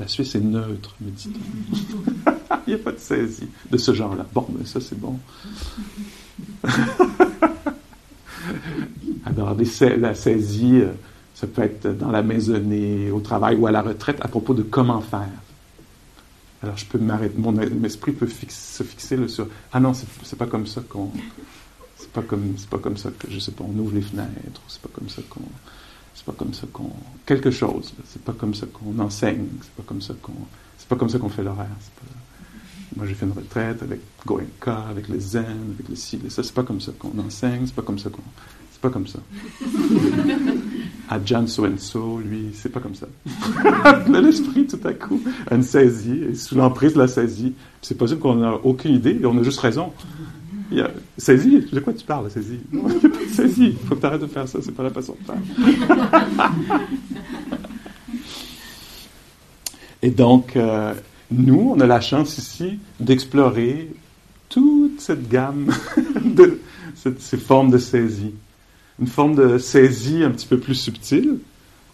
la 0.00 0.08
Suisse 0.08 0.34
est 0.34 0.40
neutre, 0.40 0.94
me 1.00 1.10
dit-on. 1.10 1.40
Il 2.66 2.74
n'y 2.74 2.80
a 2.80 2.82
pas 2.82 2.92
de 2.92 2.98
saisie 2.98 3.48
de 3.70 3.76
ce 3.76 3.92
genre-là. 3.92 4.26
Bon, 4.32 4.46
mais 4.56 4.64
ça, 4.64 4.80
c'est 4.80 4.98
bon. 4.98 5.18
Alors, 9.26 9.54
la 9.98 10.14
saisie, 10.14 10.80
euh, 10.80 10.92
ça 11.38 11.46
peut 11.46 11.62
être 11.62 11.96
dans 11.96 12.10
la 12.10 12.22
maisonnée, 12.22 13.12
au 13.12 13.20
travail 13.20 13.54
ou 13.54 13.68
à 13.68 13.70
la 13.70 13.80
retraite, 13.80 14.18
à 14.22 14.26
propos 14.26 14.54
de 14.54 14.64
comment 14.64 15.00
faire. 15.00 15.28
Alors, 16.64 16.76
je 16.76 16.84
peux 16.84 16.98
m'arrêter, 16.98 17.38
mon, 17.38 17.56
esprit 17.84 18.10
peut 18.10 18.26
se 18.26 18.82
fixer 18.82 19.28
sur 19.28 19.46
Ah 19.72 19.78
non, 19.78 19.92
c'est 19.94 20.36
pas 20.36 20.46
comme 20.46 20.66
ça 20.66 20.80
qu'on. 20.88 21.12
C'est 21.96 22.10
pas 22.10 22.22
comme, 22.22 22.54
c'est 22.56 22.68
pas 22.68 22.78
comme 22.78 22.96
ça 22.96 23.10
que, 23.16 23.30
je 23.30 23.38
sais 23.38 23.52
pas, 23.52 23.62
on 23.62 23.78
ouvre 23.78 23.94
les 23.94 24.02
fenêtres, 24.02 24.60
c'est 24.66 24.82
pas 24.82 24.88
comme 24.92 25.08
ça 25.08 25.22
qu'on. 25.30 25.42
C'est 26.12 26.24
pas 26.24 26.32
comme 26.32 26.52
ça 26.52 26.66
qu'on. 26.72 26.90
Quelque 27.24 27.52
chose, 27.52 27.94
c'est 28.04 28.22
pas 28.22 28.32
comme 28.32 28.54
ça 28.54 28.66
qu'on 28.66 28.98
enseigne, 28.98 29.46
c'est 29.62 29.74
pas 29.74 29.84
comme 29.86 30.02
ça 30.02 30.14
qu'on. 30.20 30.32
C'est 30.76 30.88
pas 30.88 30.96
comme 30.96 31.08
ça 31.08 31.20
qu'on 31.20 31.28
fait 31.28 31.44
l'horaire. 31.44 31.68
Moi, 32.96 33.06
j'ai 33.06 33.14
fait 33.14 33.26
une 33.26 33.32
retraite 33.32 33.80
avec 33.80 34.00
Goenka, 34.26 34.86
avec 34.90 35.06
les 35.06 35.20
Zen, 35.20 35.74
avec 35.74 35.88
les 35.88 35.94
ci, 35.94 36.18
ça. 36.30 36.42
C'est 36.42 36.54
pas 36.54 36.64
comme 36.64 36.80
ça 36.80 36.90
qu'on 36.98 37.16
enseigne, 37.20 37.64
c'est 37.66 37.76
pas 37.76 37.82
comme 37.82 38.00
ça 38.00 38.10
qu'on. 38.10 38.22
C'est 38.72 38.80
pas 38.80 38.90
comme 38.90 39.06
ça. 39.06 39.20
À 41.08 41.18
Jan 41.24 41.46
So 41.46 42.18
lui, 42.18 42.50
c'est 42.52 42.68
pas 42.70 42.80
comme 42.80 42.94
ça. 42.94 43.06
l'esprit, 44.08 44.66
tout 44.66 44.80
à 44.84 44.92
coup, 44.92 45.20
a 45.50 45.54
une 45.54 45.62
saisie, 45.62 46.22
et 46.30 46.34
sous 46.34 46.54
l'emprise 46.54 46.94
de 46.94 46.98
la 46.98 47.08
saisie, 47.08 47.54
c'est 47.82 47.96
possible 47.96 48.20
qu'on 48.20 48.36
n'a 48.36 48.54
aucune 48.54 48.94
idée, 48.94 49.18
et 49.20 49.26
on 49.26 49.38
a 49.38 49.42
juste 49.42 49.60
raison. 49.60 49.92
Il 50.70 50.78
y 50.78 50.80
a, 50.82 50.90
saisie, 51.16 51.66
de 51.72 51.80
quoi 51.80 51.94
tu 51.94 52.04
parles, 52.04 52.30
saisie? 52.30 52.60
Il 52.72 52.78
pas 52.80 53.18
saisie. 53.32 53.74
Faut 53.86 53.94
que 53.94 54.00
tu 54.00 54.06
arrêtes 54.06 54.20
de 54.20 54.26
faire 54.26 54.46
ça, 54.46 54.58
c'est 54.62 54.74
pas 54.74 54.82
la 54.82 54.90
façon 54.90 55.16
de 55.18 55.24
faire. 55.24 55.36
et 60.02 60.10
donc, 60.10 60.56
euh, 60.56 60.92
nous, 61.30 61.72
on 61.74 61.80
a 61.80 61.86
la 61.86 62.00
chance 62.00 62.36
ici 62.36 62.78
d'explorer 63.00 63.90
toute 64.50 65.00
cette 65.00 65.28
gamme 65.28 65.72
de 66.24 66.60
ces 67.18 67.36
formes 67.38 67.70
de 67.70 67.78
saisie. 67.78 68.34
Une 69.00 69.06
forme 69.06 69.34
de 69.34 69.58
saisie 69.58 70.24
un 70.24 70.30
petit 70.30 70.46
peu 70.46 70.58
plus 70.58 70.74
subtile, 70.74 71.38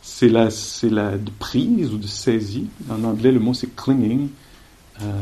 c'est 0.01 0.29
la, 0.29 0.51
c'est 0.51 0.91
la 0.91 1.17
de 1.19 1.31
prise 1.39 1.93
ou 1.93 1.99
de 1.99 2.07
saisie. 2.07 2.67
En 2.91 3.05
anglais, 3.05 3.33
le 3.33 3.41
mot 3.41 3.55
c'est 3.55 3.75
clinging. 3.75 4.29
Euh, 5.03 5.13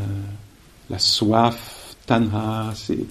la 0.91 0.99
soif, 0.99 1.97
tanha, 2.07 2.73
c'est, 2.75 3.05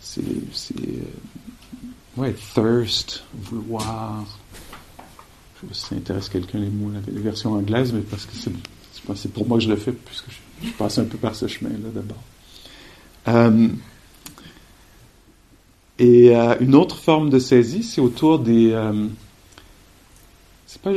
c'est, 0.00 0.22
c'est 0.52 0.74
euh, 0.78 2.20
ouais, 2.20 2.34
thirst, 2.54 3.24
vouloir. 3.34 4.24
Je 5.54 5.60
sais 5.60 5.66
pas 5.66 5.74
si 5.74 5.80
ça 5.80 5.94
intéresse 5.96 6.28
quelqu'un 6.28 6.58
les 6.58 6.70
mots, 6.70 6.90
les 7.06 7.20
versions 7.20 7.54
anglaises, 7.54 7.92
mais 7.92 8.00
parce 8.00 8.26
que 8.26 8.34
c'est 8.34 8.52
c'est 9.16 9.32
pour 9.32 9.46
moi 9.46 9.58
que 9.58 9.64
je 9.64 9.68
le 9.68 9.76
fais, 9.76 9.92
puisque 9.92 10.26
je, 10.30 10.70
passe 10.72 10.98
un 10.98 11.04
peu 11.04 11.18
par 11.18 11.34
ce 11.34 11.46
chemin-là 11.46 11.88
d'abord. 11.92 12.22
Euh, 13.28 13.68
et 16.02 16.34
euh, 16.34 16.56
une 16.58 16.74
autre 16.74 16.96
forme 16.96 17.30
de 17.30 17.38
saisie, 17.38 17.84
c'est 17.84 18.00
autour 18.00 18.40
des. 18.40 18.72
Euh, 18.72 19.06
pas, 20.82 20.90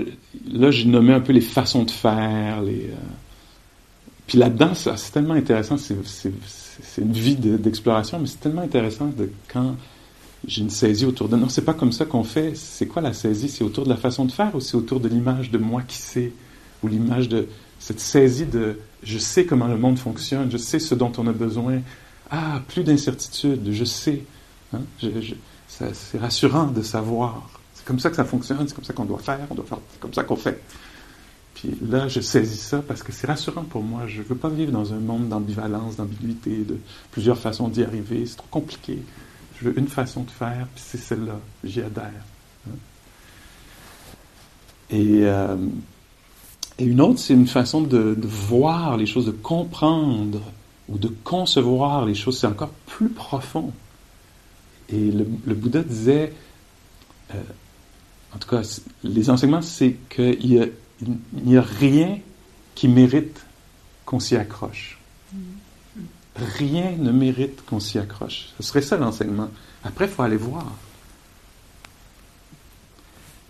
là, 0.52 0.72
j'ai 0.72 0.86
nommé 0.86 1.13
un 1.13 1.20
peu 1.20 1.32
les 1.32 1.41
façons 1.41 1.84
de 1.84 1.91
faire. 1.91 2.63
Les, 2.63 2.89
puis 4.26 4.39
là-dedans, 4.39 4.74
c'est 4.74 5.12
tellement 5.12 5.36
intéressant. 5.36 5.78
C'est 5.78 7.02
une 7.02 7.12
vie 7.12 7.36
d'exploration, 7.36 8.18
mais 8.20 8.26
c'est 8.26 8.39
tellement 8.39 8.63
intéressant 8.63 9.06
de 9.15 9.30
quand 9.48 9.76
j'ai 10.48 10.63
une 10.63 10.72
saisie 10.72 11.06
autour 11.06 11.30
de. 11.30 11.36
Non, 11.36 11.50
c'est 11.50 11.65
pas 11.65 11.76
comme 11.76 11.91
ça 11.91 12.06
qu'on 12.06 12.24
fait. 12.24 12.56
C'est 12.56 12.88
quoi 12.88 13.04
la 13.04 13.13
saisie? 13.13 13.48
C'est 13.48 13.63
autour 13.63 13.84
de 13.84 13.89
la 13.89 13.98
façon 13.98 14.26
de 14.26 14.32
faire 14.32 14.56
ou 14.56 14.60
c'est 14.60 14.76
autour 14.76 15.00
de 15.00 15.08
l'image 15.08 15.52
de 15.52 15.60
moi 15.60 15.84
qui 15.88 15.98
sais? 15.98 16.32
Ou 16.82 16.88
l'image 16.88 17.30
de 17.30 17.48
cette 17.78 18.00
saisie 18.00 18.48
de 18.48 18.80
je 19.04 19.20
sais 19.20 19.46
comment 19.46 19.68
le 19.68 19.78
monde 19.78 20.00
fonctionne, 20.00 20.50
je 20.50 20.58
sais 20.58 20.80
ce 20.80 20.96
dont 20.96 21.12
on 21.20 21.28
a 21.28 21.32
besoin. 21.32 21.82
Ah, 22.32 22.60
plus 22.68 22.84
d'incertitude, 22.84 23.70
je 23.72 23.86
sais. 23.86 24.24
Hein, 24.76 25.10
c'est 25.68 26.18
rassurant 26.18 26.68
de 26.68 26.82
savoir. 26.82 27.50
C'est 27.74 27.86
comme 27.86 28.00
ça 28.00 28.10
que 28.10 28.16
ça 28.16 28.26
fonctionne, 28.26 28.68
c'est 28.68 28.76
comme 28.76 28.84
ça 28.84 28.94
qu'on 28.94 29.06
doit 29.06 29.20
faire, 29.20 29.40
on 29.50 29.56
doit 29.56 29.66
faire, 29.66 29.80
c'est 29.92 30.00
comme 30.00 30.14
ça 30.14 30.24
qu'on 30.24 30.36
fait. 30.36 30.62
Puis 31.56 31.72
là, 31.88 32.08
je 32.08 32.20
saisis 32.20 32.60
ça 32.60 32.82
parce 32.86 33.02
que 33.02 33.12
c'est 33.12 33.28
rassurant 33.28 33.64
pour 33.64 33.82
moi. 33.82 34.08
Je 34.08 34.20
ne 34.20 34.26
veux 34.26 34.36
pas 34.36 34.49
vivre 34.49 34.72
dans 34.72 34.93
un 34.93 34.99
monde 34.99 35.30
d'ambivalence, 35.30 35.95
d'ambiguïté, 35.95 36.64
de 36.64 36.78
plusieurs 37.12 37.38
façons 37.38 37.70
d'y 37.70 37.84
arriver. 37.84 38.26
C'est 38.26 38.36
trop 38.36 38.47
compliqué. 38.52 38.99
Je 39.58 39.66
veux 39.66 39.80
une 39.80 39.88
façon 39.88 40.24
de 40.24 40.32
faire, 40.32 40.68
puis 40.76 40.84
c'est 40.86 40.97
celle-là. 40.97 41.39
J'y 41.64 41.82
adhère. 41.82 42.12
Hein. 42.68 42.74
Euh, 44.93 45.56
et 46.78 46.84
une 46.84 46.99
autre, 47.02 47.20
c'est 47.20 47.34
une 47.34 47.47
façon 47.47 47.82
de, 47.82 48.18
voir 48.22 48.97
les 48.97 49.06
choses, 49.06 49.26
de 49.26 49.32
comprendre 49.32 50.41
ou 50.89 50.97
de 50.97 51.10
concevoir 51.24 52.06
les 52.06 52.16
choses. 52.16 52.38
C'est 52.39 52.47
encore 52.47 52.72
plus 52.86 53.10
profond. 53.10 53.72
Et 54.90 55.12
le, 55.12 55.54
Bouddha 55.54 55.82
disait, 55.82 56.34
euh, 57.34 57.42
en 58.34 58.38
tout 58.38 58.50
cas, 58.50 58.62
les 59.04 59.30
enseignements, 59.30 59.62
c'est 59.62 59.96
qu'il 60.10 60.72
n'y 61.34 61.58
a, 61.58 61.62
rien 61.62 62.20
qui 62.76 62.88
mérite 62.88 63.46
qu'on 64.06 64.20
s'y 64.20 64.36
accroche. 64.36 65.00
Rien 66.36 66.92
ne 66.98 67.12
mérite 67.12 67.64
qu'on 67.66 67.80
s'y 67.80 67.98
accroche. 67.98 68.50
Ce 68.58 68.64
serait 68.64 68.82
ça 68.82 68.98
l'enseignement. 68.98 69.50
Après, 69.84 70.06
il 70.06 70.12
faut 70.12 70.24
aller 70.24 70.38
voir. 70.38 70.66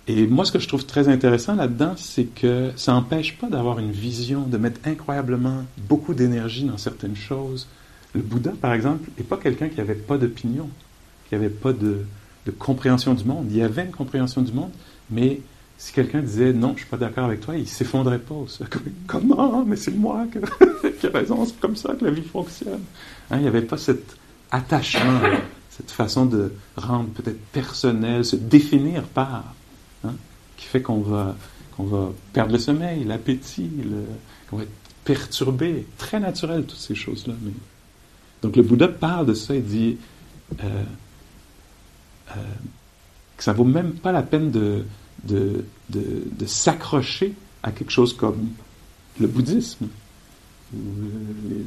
Et 0.07 0.27
moi, 0.27 0.45
ce 0.45 0.51
que 0.51 0.59
je 0.59 0.67
trouve 0.67 0.85
très 0.85 1.07
intéressant 1.07 1.55
là-dedans, 1.55 1.95
c'est 1.97 2.25
que 2.25 2.71
ça 2.75 2.93
n'empêche 2.93 3.37
pas 3.37 3.49
d'avoir 3.49 3.79
une 3.79 3.91
vision, 3.91 4.43
de 4.43 4.57
mettre 4.57 4.79
incroyablement 4.85 5.63
beaucoup 5.77 6.13
d'énergie 6.13 6.63
dans 6.63 6.77
certaines 6.77 7.15
choses. 7.15 7.67
Le 8.13 8.21
Bouddha, 8.21 8.51
par 8.51 8.73
exemple, 8.73 9.09
n'est 9.17 9.23
pas 9.23 9.37
quelqu'un 9.37 9.67
qui 9.67 9.77
n'avait 9.77 9.95
pas 9.95 10.19
d'opinion, 10.19 10.69
qui 11.35 11.41
n'avait 11.41 11.53
pas 11.53 11.73
de, 11.73 12.05
compréhension 12.57 13.13
du 13.13 13.23
monde. 13.25 13.47
Il 13.49 13.57
y 13.57 13.61
avait 13.61 13.85
une 13.85 13.91
compréhension 13.91 14.41
du 14.41 14.53
monde, 14.53 14.71
mais 15.09 15.41
si 15.77 15.91
quelqu'un 15.91 16.21
disait 16.21 16.53
non, 16.53 16.69
je 16.69 16.73
ne 16.73 16.77
suis 16.79 16.85
pas 16.87 16.97
d'accord 16.97 17.25
avec 17.25 17.41
toi, 17.41 17.57
il 17.57 17.67
s'effondrait 17.67 18.19
pas. 18.19 18.35
Comment? 19.07 19.65
Mais 19.65 19.75
c'est 19.75 19.95
moi 19.95 20.25
qui 20.99 21.05
ai 21.05 21.09
raison, 21.09 21.45
c'est 21.45 21.59
comme 21.59 21.75
ça 21.75 21.93
que 21.95 22.05
la 22.05 22.11
vie 22.11 22.21
fonctionne. 22.21 22.81
Hein, 23.29 23.37
il 23.37 23.41
n'y 23.41 23.47
avait 23.47 23.61
pas 23.61 23.77
cet 23.77 24.15
attachement, 24.51 25.19
cette 25.69 25.91
façon 25.91 26.25
de 26.25 26.53
rendre 26.77 27.09
peut-être 27.09 27.41
personnel, 27.51 28.23
se 28.23 28.35
définir 28.35 29.03
par 29.03 29.43
qui 30.57 30.67
fait 30.67 30.81
qu'on 30.81 31.01
va, 31.01 31.35
qu'on 31.75 31.83
va 31.83 32.11
perdre 32.31 32.53
le 32.53 32.59
sommeil, 32.59 33.03
l'appétit, 33.03 33.69
qu'on 34.49 34.57
va 34.57 34.63
être 34.63 34.69
perturbé. 35.03 35.85
Très 35.97 36.19
naturel, 36.19 36.63
toutes 36.63 36.79
ces 36.79 36.95
choses-là. 36.95 37.33
Mais... 37.41 37.51
Donc 38.41 38.55
le 38.55 38.63
Bouddha 38.63 38.87
parle 38.87 39.25
de 39.25 39.33
ça, 39.33 39.53
il 39.55 39.65
dit 39.65 39.97
euh, 40.63 40.83
euh, 42.31 42.33
que 43.37 43.43
ça 43.43 43.53
vaut 43.53 43.63
même 43.63 43.93
pas 43.93 44.11
la 44.11 44.23
peine 44.23 44.51
de, 44.51 44.85
de, 45.23 45.65
de, 45.89 46.45
s'accrocher 46.45 47.33
à 47.63 47.71
quelque 47.71 47.91
chose 47.91 48.15
comme 48.15 48.49
le 49.19 49.27
bouddhisme 49.27 49.87
ou 50.73 50.79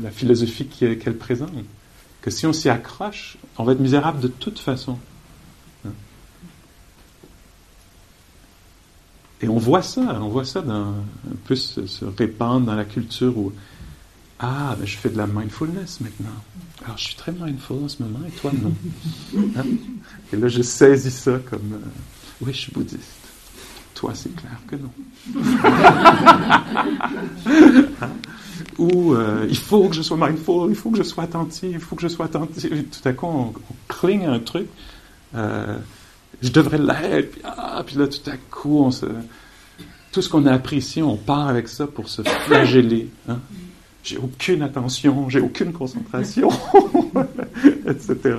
la 0.03 0.11
philosophie 0.11 0.67
qu'elle 0.67 1.17
présente. 1.17 1.53
Que 2.21 2.31
si 2.31 2.47
on 2.47 2.53
s'y 2.53 2.69
accroche, 2.69 3.39
on 3.59 3.65
va 3.65 3.73
être 3.73 3.81
misérable 3.81 4.21
de 4.21 4.29
toute 4.29 4.59
façon. 4.59 4.99
Et 9.41 9.49
on 9.49 9.59
voit 9.59 9.83
ça, 9.83 10.19
on 10.21 10.29
voit 10.29 10.45
ça 10.45 10.63
dans, 10.63 10.89
un 10.89 11.37
peu 11.45 11.55
se, 11.55 12.05
répandre 12.05 12.67
dans 12.67 12.75
la 12.75 12.85
culture 12.85 13.35
Ah, 14.41 14.77
ben, 14.79 14.87
je 14.87 14.97
fais 14.97 15.09
de 15.09 15.17
la 15.17 15.27
mindfulness 15.27 16.01
maintenant. 16.01 16.29
Alors 16.85 16.97
je 16.97 17.05
suis 17.05 17.17
très 17.17 17.33
mindful 17.33 17.85
en 17.85 17.89
ce 17.89 18.03
moment 18.03 18.21
et 18.27 18.31
toi 18.31 18.53
non? 18.63 18.73
Hein? 19.57 19.65
Et 20.33 20.37
là 20.37 20.47
je 20.47 20.63
saisis 20.63 21.11
ça 21.11 21.41
comme 21.51 21.73
euh, 21.73 21.89
Oui, 22.41 22.53
je 22.53 22.59
suis 22.59 22.73
bouddhiste. 22.73 23.19
Toi, 23.95 24.13
c'est 24.15 24.35
clair 24.37 24.57
que 24.69 24.77
non. 24.77 24.93
Hein? 28.01 28.11
Ou 28.79 29.15
euh, 29.15 29.47
il 29.49 29.57
faut 29.57 29.89
que 29.89 29.97
je 29.97 30.03
sois 30.03 30.17
mindful, 30.17 30.71
il 30.71 30.77
faut 30.77 30.91
que 30.91 30.99
je 30.99 31.03
sois 31.03 31.25
attentif, 31.25 31.71
il 31.73 31.81
faut 31.81 31.97
que 31.97 32.03
je 32.03 32.09
sois 32.09 32.27
attentif. 32.27 32.71
tout 32.71 33.09
à 33.09 33.13
coup, 33.13 33.27
on, 33.27 33.53
cligne 33.89 34.25
à 34.25 34.31
un 34.31 34.39
truc. 34.39 34.69
Euh, 35.35 35.77
je 36.41 36.51
devrais 36.51 36.79
l'être. 36.79 37.33
Puis, 37.33 37.41
ah, 37.45 37.83
puis 37.85 37.97
là, 37.97 38.07
tout 38.07 38.31
à 38.31 38.37
coup, 38.37 38.85
on 38.85 38.93
se, 38.93 39.07
tout 40.13 40.23
ce 40.23 40.29
qu'on 40.29 40.47
a 40.47 40.53
appris 40.53 40.77
ici, 40.77 41.03
on 41.03 41.17
part 41.17 41.49
avec 41.49 41.67
ça 41.67 41.89
pour 41.89 42.09
se 42.09 42.23
flageller. 42.23 43.09
Hein? 43.29 43.41
J'ai 44.03 44.17
aucune 44.17 44.63
attention, 44.63 45.29
j'ai 45.29 45.41
aucune 45.41 45.73
concentration, 45.73 46.49
etc. 47.87 48.37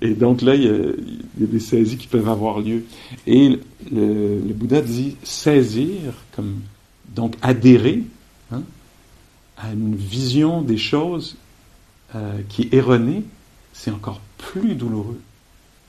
Et 0.00 0.14
donc 0.14 0.42
là, 0.42 0.54
il 0.54 0.62
y, 0.64 0.68
a, 0.68 1.46
des 1.46 1.60
saisies 1.60 1.96
qui 1.96 2.06
peuvent 2.06 2.28
avoir 2.28 2.60
lieu. 2.60 2.84
Et 3.26 3.58
le, 3.90 4.52
Bouddha 4.54 4.80
dit 4.80 5.16
saisir, 5.22 6.14
comme 6.34 6.60
donc 7.14 7.36
adhérer 7.42 8.02
hein, 8.52 8.62
à 9.56 9.72
une 9.72 9.94
vision 9.94 10.62
des 10.62 10.78
choses 10.78 11.36
euh, 12.14 12.40
qui 12.48 12.62
est 12.62 12.74
erronée, 12.74 13.24
c'est 13.72 13.90
encore 13.90 14.20
plus 14.38 14.74
douloureux. 14.74 15.20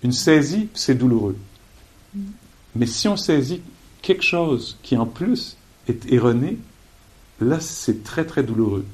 Une 0.03 0.11
saisie, 0.11 0.69
c'est 0.73 0.95
douloureux. 0.95 1.37
Mais 2.75 2.85
si 2.85 3.07
on 3.07 3.17
saisit 3.17 3.61
quelque 4.01 4.23
chose 4.23 4.77
qui 4.83 4.97
en 4.97 5.05
plus 5.05 5.57
est 5.87 6.11
erroné, 6.11 6.57
là 7.43 7.59
c'est 7.59 8.03
très 8.03 8.25
très 8.25 8.43
douloureux. 8.43 8.85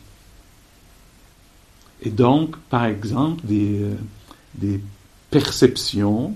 Et 2.01 2.09
donc, 2.09 2.55
par 2.69 2.85
exemple, 2.85 3.45
des, 3.45 3.81
euh, 3.81 3.95
des 4.55 4.79
perceptions, 5.29 6.35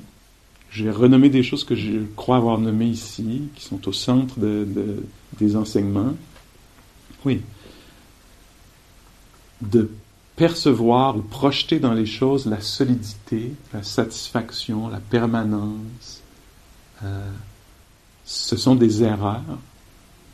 j'ai 0.72 0.90
renommé 0.90 1.30
des 1.30 1.44
choses 1.44 1.64
que 1.64 1.76
je 1.76 2.00
crois 2.16 2.38
avoir 2.38 2.58
nommées 2.58 2.88
ici, 2.88 3.44
qui 3.56 3.64
sont 3.64 3.88
au 3.88 3.94
centre 3.94 4.36
des 4.40 5.56
enseignements. 5.56 6.16
Oui. 7.26 7.42
De 9.62 9.90
percevoir 10.36 11.16
ou 11.16 11.22
projeter 11.22 11.80
dans 11.80 11.94
les 11.94 12.08
choses 12.08 12.48
la 12.48 12.60
solidité, 12.60 13.54
la 13.72 13.84
satisfaction, 13.84 14.88
la 14.90 15.00
permanence. 15.00 16.22
Euh, 17.04 17.30
ce 18.26 18.58
sont 18.58 18.76
des 18.76 19.04
erreurs 19.04 19.44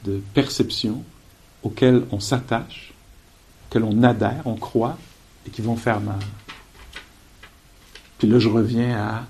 de 0.06 0.22
perception 0.34 1.04
auxquelles 1.64 2.06
on 2.12 2.20
s'attache, 2.20 2.94
auxquelles 3.68 3.84
on 3.84 4.04
adhère, 4.04 4.42
on 4.46 4.56
croit, 4.56 4.98
et 5.46 5.50
qui 5.50 5.62
vont 5.62 5.76
faire 5.76 6.02
mal. 6.02 6.20
Puis 8.18 8.28
là, 8.28 8.40
je 8.40 8.50
reviens 8.50 8.98
à, 8.98 9.24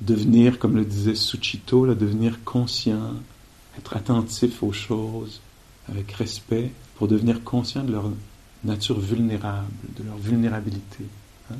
devenir, 0.00 0.58
comme 0.58 0.76
le 0.76 0.84
disait 0.84 1.16
Suchito, 1.16 1.84
là, 1.84 1.94
devenir 1.94 2.44
conscient, 2.44 3.14
être 3.76 3.96
attentif 3.96 4.62
aux 4.62 4.72
choses 4.72 5.40
avec 5.88 6.12
respect, 6.12 6.72
pour 6.96 7.08
devenir 7.08 7.42
conscient 7.42 7.82
de 7.82 7.92
leur 7.92 8.10
nature 8.64 9.00
vulnérable, 9.00 9.66
de 9.96 10.04
leur 10.04 10.16
vulnérabilité. 10.16 11.04
Hein. 11.50 11.56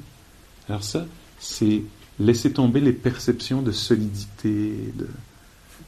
Alors 0.69 0.85
ça, 0.85 1.07
c'est 1.39 1.83
laisser 2.21 2.53
tomber 2.53 2.81
les 2.81 2.93
perceptions 2.93 3.63
de 3.63 3.73
solidité, 3.73 4.93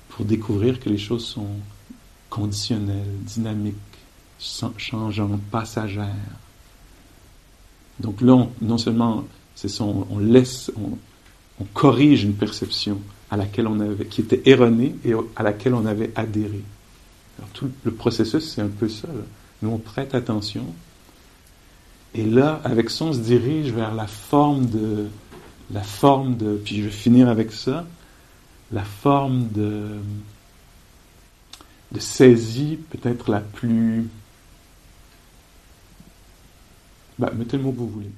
pour 0.09 0.25
découvrir 0.25 0.81
que 0.81 0.89
les 0.89 0.99
choses 0.99 1.25
sont 1.25 1.57
conditionnelles, 2.31 3.19
dynamiques, 3.23 3.77
changeantes, 4.39 5.41
passagères. 5.51 6.09
Donc 7.99 8.23
là, 8.23 8.47
non 8.63 8.79
seulement 8.79 9.25
on, 9.81 10.19
laisse, 10.19 10.73
on, 10.81 11.65
corrige 11.75 12.25
une 12.25 12.35
perception 12.35 12.99
à 13.31 13.37
laquelle 13.37 13.67
on 13.67 13.79
avait, 13.81 14.07
qui 14.07 14.23
était 14.23 14.41
erronée 14.47 14.95
et 15.05 15.13
à 15.37 15.43
laquelle 15.43 15.75
on 15.75 15.85
avait 15.85 16.11
adhéré. 16.15 16.63
Alors 17.39 17.51
tout 17.51 17.71
le 17.85 17.93
processus, 17.93 18.55
c'est 18.55 18.63
un 18.63 18.69
peu 18.69 18.89
ça. 18.89 19.09
Nous, 19.61 19.69
on 19.69 19.79
prête 19.79 20.15
attention, 20.15 20.65
et 22.15 22.25
là, 22.25 22.61
avec 22.65 22.91
ça, 22.91 23.05
on 23.05 23.13
se 23.13 23.19
dirige 23.19 23.73
vers 23.73 23.95
la 23.95 24.07
forme 24.07 24.67
de, 24.67 25.07
la 25.73 25.83
forme 25.83 26.37
de, 26.37 26.61
puis 26.65 26.79
je 26.79 26.83
vais 26.83 26.91
finir 26.91 27.29
avec 27.29 27.53
ça, 27.53 27.85
la 28.73 28.83
forme 28.83 29.49
de, 29.49 29.97
de 31.93 32.01
saisie 32.01 32.79
peut-être 32.91 33.31
la 33.31 33.41
plus, 33.41 34.09
bah, 37.19 37.31
mettez 37.37 37.57
le 37.57 37.63
mot 37.65 37.73
que 37.73 37.79
vous 37.79 37.89
voulez. 37.89 38.11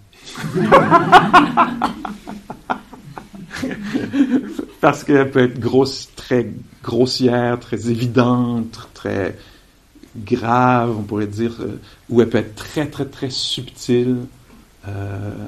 Parce 4.81 5.05
qu'elle 5.05 5.31
peut 5.31 5.45
être 5.45 5.61
grosse, 5.61 6.11
très 6.17 6.51
grossière, 6.83 7.61
très 7.61 7.89
évidente, 7.89 8.89
très 8.95 9.37
grave, 10.17 10.97
on 10.99 11.03
pourrait 11.03 11.27
dire, 11.27 11.57
euh, 11.61 11.79
où 12.11 12.21
elle 12.21 12.29
peut 12.29 12.39
être 12.39 12.55
très, 12.55 12.87
très, 12.89 13.07
très 13.07 13.31
subtile. 13.31 14.27
Euh, 14.89 15.47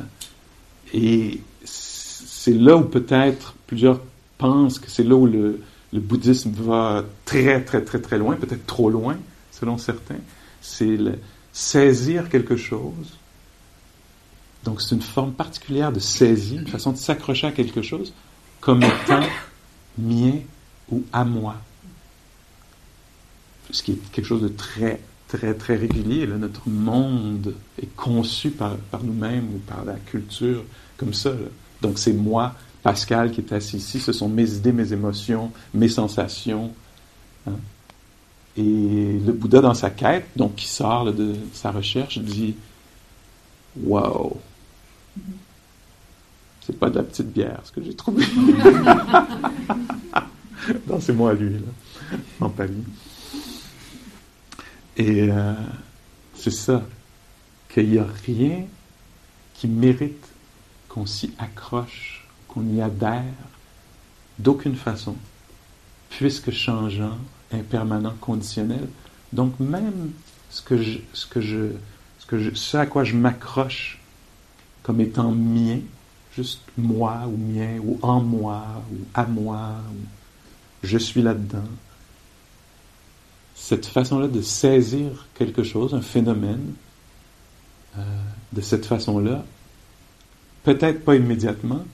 et 0.92 1.40
c'est 1.64 2.54
là 2.54 2.76
où 2.76 2.82
peut-être 2.82 3.54
plusieurs 3.66 4.00
pensent 4.38 4.78
que 4.78 4.90
c'est 4.90 5.02
là 5.02 5.14
où 5.16 5.26
le, 5.26 5.60
bouddhisme 6.00 6.50
va 6.52 7.04
très, 7.24 7.62
très, 7.62 7.82
très, 7.82 8.00
très 8.00 8.18
loin, 8.18 8.36
peut-être 8.36 8.66
trop 8.66 8.90
loin, 8.90 9.16
selon 9.50 9.78
certains. 9.78 10.18
C'est 10.60 10.98
saisir 11.52 12.28
quelque 12.28 12.56
chose. 12.56 13.18
Donc 14.64 14.80
c'est 14.80 14.94
une 14.94 15.02
forme 15.02 15.32
particulière 15.32 15.92
de 15.92 16.00
saisie, 16.00 16.56
une 16.56 16.66
façon 16.66 16.92
de 16.92 16.96
s'accrocher 16.96 17.48
à 17.48 17.52
quelque 17.52 17.82
chose 17.82 18.12
comme 18.60 18.82
étant 18.82 19.20
mien 19.98 20.40
ou 20.90 21.04
à 21.12 21.24
moi 21.24 21.56
ce 23.70 23.82
qui 23.82 23.92
est 23.92 24.10
quelque 24.12 24.26
chose 24.26 24.42
de 24.42 24.48
très, 24.48 25.00
très, 25.28 25.54
très 25.54 25.76
régulier. 25.76 26.26
Là, 26.26 26.36
notre 26.36 26.68
monde 26.68 27.54
est 27.80 27.94
conçu 27.96 28.50
par, 28.50 28.76
par 28.76 29.02
nous-mêmes 29.02 29.48
ou 29.54 29.58
par 29.58 29.84
la 29.84 29.94
culture 29.94 30.64
comme 30.96 31.14
ça. 31.14 31.32
Donc 31.82 31.98
c'est 31.98 32.12
moi, 32.12 32.54
Pascal, 32.84 33.32
qui 33.32 33.40
est 33.40 33.52
assis 33.52 33.78
ici, 33.78 33.98
ce 33.98 34.12
sont 34.12 34.28
mes 34.28 34.52
idées, 34.52 34.70
mes 34.70 34.92
émotions, 34.92 35.50
mes 35.72 35.88
sensations. 35.88 36.70
Hein. 37.46 37.56
Et 38.58 39.18
le 39.24 39.32
Bouddha, 39.32 39.62
dans 39.62 39.72
sa 39.72 39.88
quête, 39.88 40.26
donc 40.36 40.54
qui 40.56 40.68
sort 40.68 41.10
de 41.10 41.34
sa 41.54 41.70
recherche, 41.70 42.18
dit 42.18 42.54
Wow! 43.82 44.38
C'est 46.60 46.78
pas 46.78 46.90
de 46.90 46.96
la 46.96 47.04
petite 47.04 47.32
bière, 47.32 47.60
ce 47.64 47.72
que 47.72 47.82
j'ai 47.82 47.94
trouvé. 47.94 48.26
non, 50.86 51.00
c'est 51.00 51.14
moi, 51.14 51.32
lui, 51.32 51.54
là, 51.54 52.18
en 52.40 52.50
Paris. 52.50 52.84
Et 54.98 55.30
euh, 55.30 55.54
c'est 56.34 56.52
ça, 56.52 56.82
qu'il 57.72 57.88
n'y 57.90 57.98
a 57.98 58.06
rien 58.26 58.66
qui 59.54 59.68
mérite 59.68 60.28
qu'on 60.90 61.06
s'y 61.06 61.32
accroche, 61.38 62.13
qu'on 62.54 62.66
y 62.74 62.80
adhère, 62.80 63.24
d'aucune 64.38 64.76
façon. 64.76 65.16
puisque 66.10 66.52
changeant, 66.52 67.18
impermanent, 67.52 68.14
conditionnel. 68.20 68.86
Donc 69.32 69.58
même 69.58 70.12
ce 70.48 70.62
que 70.62 70.80
ce 71.12 71.26
que 71.26 71.40
je, 71.40 71.70
ce 72.54 72.76
à 72.76 72.86
quoi 72.86 73.02
je 73.02 73.16
m'accroche 73.16 74.00
comme 74.84 75.00
étant 75.00 75.32
mien, 75.32 75.80
juste 76.36 76.62
moi 76.76 77.22
ou 77.26 77.36
mien 77.36 77.78
ou 77.82 77.98
en 78.02 78.20
moi 78.20 78.62
ou 78.92 78.98
à 79.14 79.24
moi, 79.24 79.72
ou 79.90 80.86
je 80.86 80.98
suis 80.98 81.22
là-dedans. 81.22 81.68
Cette 83.56 83.86
façon-là 83.86 84.28
de 84.28 84.42
saisir 84.42 85.26
quelque 85.34 85.62
chose, 85.62 85.94
un 85.94 86.02
phénomène, 86.02 86.74
euh, 87.98 88.02
de 88.52 88.60
cette 88.60 88.84
façon-là, 88.84 89.44
peut-être 90.64 91.04
pas 91.04 91.16
immédiatement, 91.16 91.84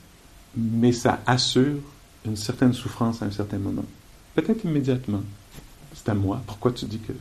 mais 0.56 0.92
ça 0.92 1.20
assure 1.26 1.80
une 2.24 2.36
certaine 2.36 2.72
souffrance 2.72 3.22
à 3.22 3.26
un 3.26 3.30
certain 3.30 3.58
moment. 3.58 3.84
Peut-être 4.34 4.64
immédiatement. 4.64 5.22
C'est 5.94 6.08
à 6.08 6.14
moi. 6.14 6.42
Pourquoi 6.46 6.72
tu 6.72 6.84
dis 6.84 6.98
que. 6.98 7.12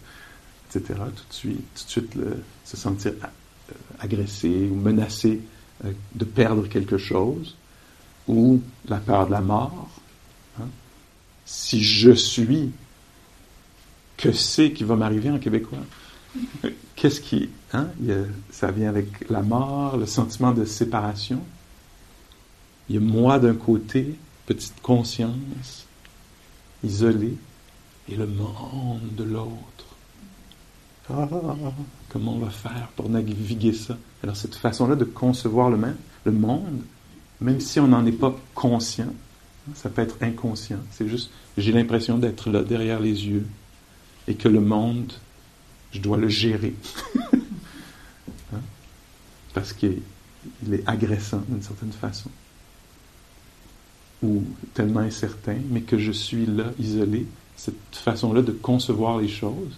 etc. 0.69 0.99
Tout 1.15 1.23
de 1.29 1.33
suite, 1.33 1.57
tout 1.75 1.85
de 1.85 1.89
suite 1.89 2.17
se 2.65 2.77
sentir 2.77 3.13
euh, 3.21 3.73
agressé 3.99 4.69
ou 4.71 4.75
menacé 4.75 5.41
euh, 5.85 5.91
de 6.15 6.25
perdre 6.25 6.67
quelque 6.67 6.97
chose, 6.97 7.55
ou 8.27 8.61
la 8.87 8.97
peur 8.97 9.27
de 9.27 9.31
la 9.31 9.41
mort. 9.41 9.89
Hein? 10.59 10.67
Si 11.45 11.81
je 11.81 12.11
suis, 12.11 12.71
que 14.17 14.31
c'est 14.31 14.71
qui 14.71 14.83
va 14.83 14.95
m'arriver 14.95 15.31
en 15.31 15.39
québécois? 15.39 15.79
Qu'est-ce 16.95 17.21
qui. 17.21 17.49
Hein? 17.71 17.87
ça 18.51 18.71
vient 18.71 18.89
avec 18.89 19.29
la 19.29 19.41
mort, 19.41 19.97
le 19.97 20.05
sentiment 20.05 20.51
de 20.51 20.65
séparation. 20.65 21.41
Il 22.89 22.95
y 22.95 22.97
a 22.97 23.01
moi 23.01 23.39
d'un 23.39 23.53
côté, 23.53 24.15
petite 24.47 24.81
conscience, 24.81 25.85
isolée, 26.83 27.37
et 28.09 28.15
le 28.15 28.25
monde 28.25 29.15
de 29.15 29.23
l'autre. 29.23 29.85
Ah, 31.11 31.27
comment 32.09 32.35
on 32.35 32.39
va 32.39 32.49
faire 32.49 32.89
pour 32.95 33.09
naviguer 33.09 33.73
ça? 33.73 33.97
Alors 34.23 34.35
cette 34.35 34.55
façon-là 34.55 34.95
de 34.95 35.05
concevoir 35.05 35.69
le, 35.69 36.31
monde, 36.31 36.81
même 37.41 37.59
si 37.59 37.79
on 37.79 37.87
n'en 37.87 38.05
est 38.05 38.11
pas 38.11 38.35
conscient, 38.53 39.13
ça 39.75 39.89
peut 39.89 40.01
être 40.01 40.17
inconscient. 40.21 40.79
C'est 40.91 41.07
juste, 41.07 41.31
j'ai 41.57 41.71
l'impression 41.71 42.17
d'être 42.17 42.49
là 42.49 42.63
derrière 42.63 42.99
les 42.99 43.27
yeux 43.27 43.45
et 44.27 44.35
que 44.35 44.47
le 44.47 44.61
monde, 44.61 45.13
je 45.91 45.99
dois 45.99 46.17
le 46.17 46.29
gérer. 46.29 46.73
Hein? 48.51 48.61
Parce 49.53 49.73
qu'il 49.73 50.01
est 50.71 50.89
agressant 50.89 51.43
d'une 51.47 51.61
certaine 51.61 51.91
façon. 51.91 52.31
Ou 54.21 54.43
tellement 54.73 54.99
incertain, 54.99 55.57
mais 55.69 55.81
que 55.81 55.97
je 55.97 56.11
suis 56.11 56.45
là, 56.45 56.65
isolé. 56.79 57.25
Cette 57.55 57.75
façon-là 57.93 58.41
de 58.41 58.51
concevoir 58.51 59.17
les 59.17 59.27
choses, 59.27 59.77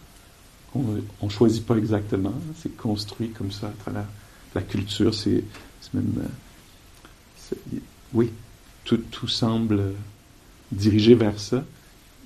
on 0.74 1.02
ne 1.24 1.30
choisit 1.30 1.66
pas 1.66 1.76
exactement, 1.76 2.34
c'est 2.62 2.76
construit 2.76 3.30
comme 3.30 3.52
ça 3.52 3.68
à 3.68 3.74
travers 3.84 4.06
la 4.56 4.62
culture, 4.62 5.14
c'est 5.14 5.44
même... 5.94 6.14
Euh, 7.54 7.78
oui, 8.14 8.32
tout, 8.86 8.98
tout, 8.98 9.28
semble 9.28 9.94
diriger 10.72 11.16
vers 11.16 11.40
ça. 11.40 11.64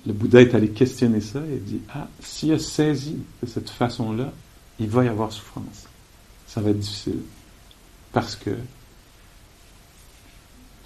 Le 0.06 0.12
Bouddha 0.12 0.40
est 0.40 0.54
allé 0.54 0.70
questionner 0.70 1.20
ça 1.20 1.40
et 1.40 1.56
dit, 1.56 1.80
ah, 1.92 2.08
s'il 2.20 2.52
a 2.52 2.58
saisi 2.58 3.18
de 3.42 3.48
cette 3.48 3.70
façon-là, 3.70 4.32
il 4.78 4.88
va 4.88 5.04
y 5.04 5.08
avoir 5.08 5.32
souffrance. 5.32 5.86
Ça 6.46 6.60
va 6.60 6.70
être 6.70 6.78
difficile. 6.78 7.20
Parce 8.12 8.36
que, 8.36 8.50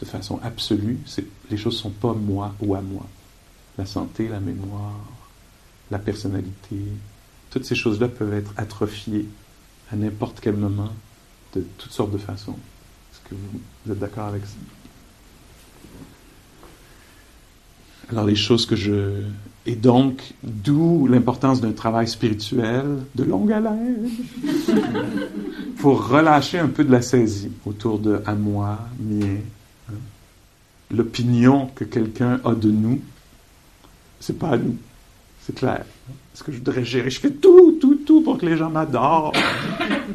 de 0.01 0.05
façon 0.07 0.41
absolue, 0.43 0.99
les 1.51 1.57
choses 1.57 1.75
ne 1.75 1.81
sont 1.81 1.91
pas 1.91 2.15
moi 2.15 2.55
ou 2.61 2.75
à 2.75 2.81
moi. 2.81 3.07
La 3.77 3.87
santé, 3.87 4.29
la 4.29 4.41
mémoire, 4.41 4.99
la 5.91 5.99
personnalité, 5.99 6.77
toutes 7.51 7.65
ces 7.65 7.75
choses-là 7.75 8.09
peuvent 8.09 8.33
être 8.33 8.53
atrophiées 8.57 9.27
à 9.93 9.97
n'importe 9.97 10.41
quel 10.41 10.57
moment, 10.57 10.91
de 11.55 11.65
toutes 11.79 11.93
sortes 11.93 12.13
de 12.13 12.19
façons. 12.19 12.57
Est-ce 13.13 13.29
que 13.29 13.35
vous, 13.35 13.93
êtes 13.93 13.99
d'accord 13.99 14.29
avec 14.29 14.45
ça? 14.47 14.57
Alors 18.11 18.25
les 18.25 18.37
choses 18.37 18.67
que 18.67 18.77
je... 18.77 19.23
Et 19.67 19.75
donc, 19.77 20.33
d'où 20.43 21.07
l'importance 21.07 21.61
d'un 21.61 21.73
travail 21.73 22.09
spirituel 22.09 23.03
de 23.15 23.25
longue 23.25 23.53
haleine 23.53 24.09
pour 25.79 26.09
relâcher 26.09 26.59
un 26.59 26.69
peu 26.69 26.83
de 26.85 26.91
la 26.91 27.03
saisie 27.03 27.53
autour 27.67 27.99
de 27.99 28.23
à 28.25 28.35
moi, 28.35 28.79
mien. 28.99 29.37
L'opinion 30.91 31.71
que 31.75 31.85
quelqu'un 31.85 32.41
a 32.45 32.55
de 32.55 32.71
nous, 32.71 33.01
c'est 34.19 34.39
pas 34.39 34.51
à 34.51 34.57
nous, 34.57 34.77
c'est 35.43 35.55
clair. 35.55 35.85
Est-ce 36.35 36.43
que 36.43 36.53
je 36.53 36.59
voudrais 36.59 36.85
gérer? 36.85 37.11
Je 37.11 37.21
fais 37.21 37.31
tout, 37.31 37.79
tout, 37.81 37.97
tout 38.07 38.23
pour 38.23 38.39
que 38.39 38.47
les 38.47 38.57
gens 38.57 38.71
m'adorent. 38.71 39.33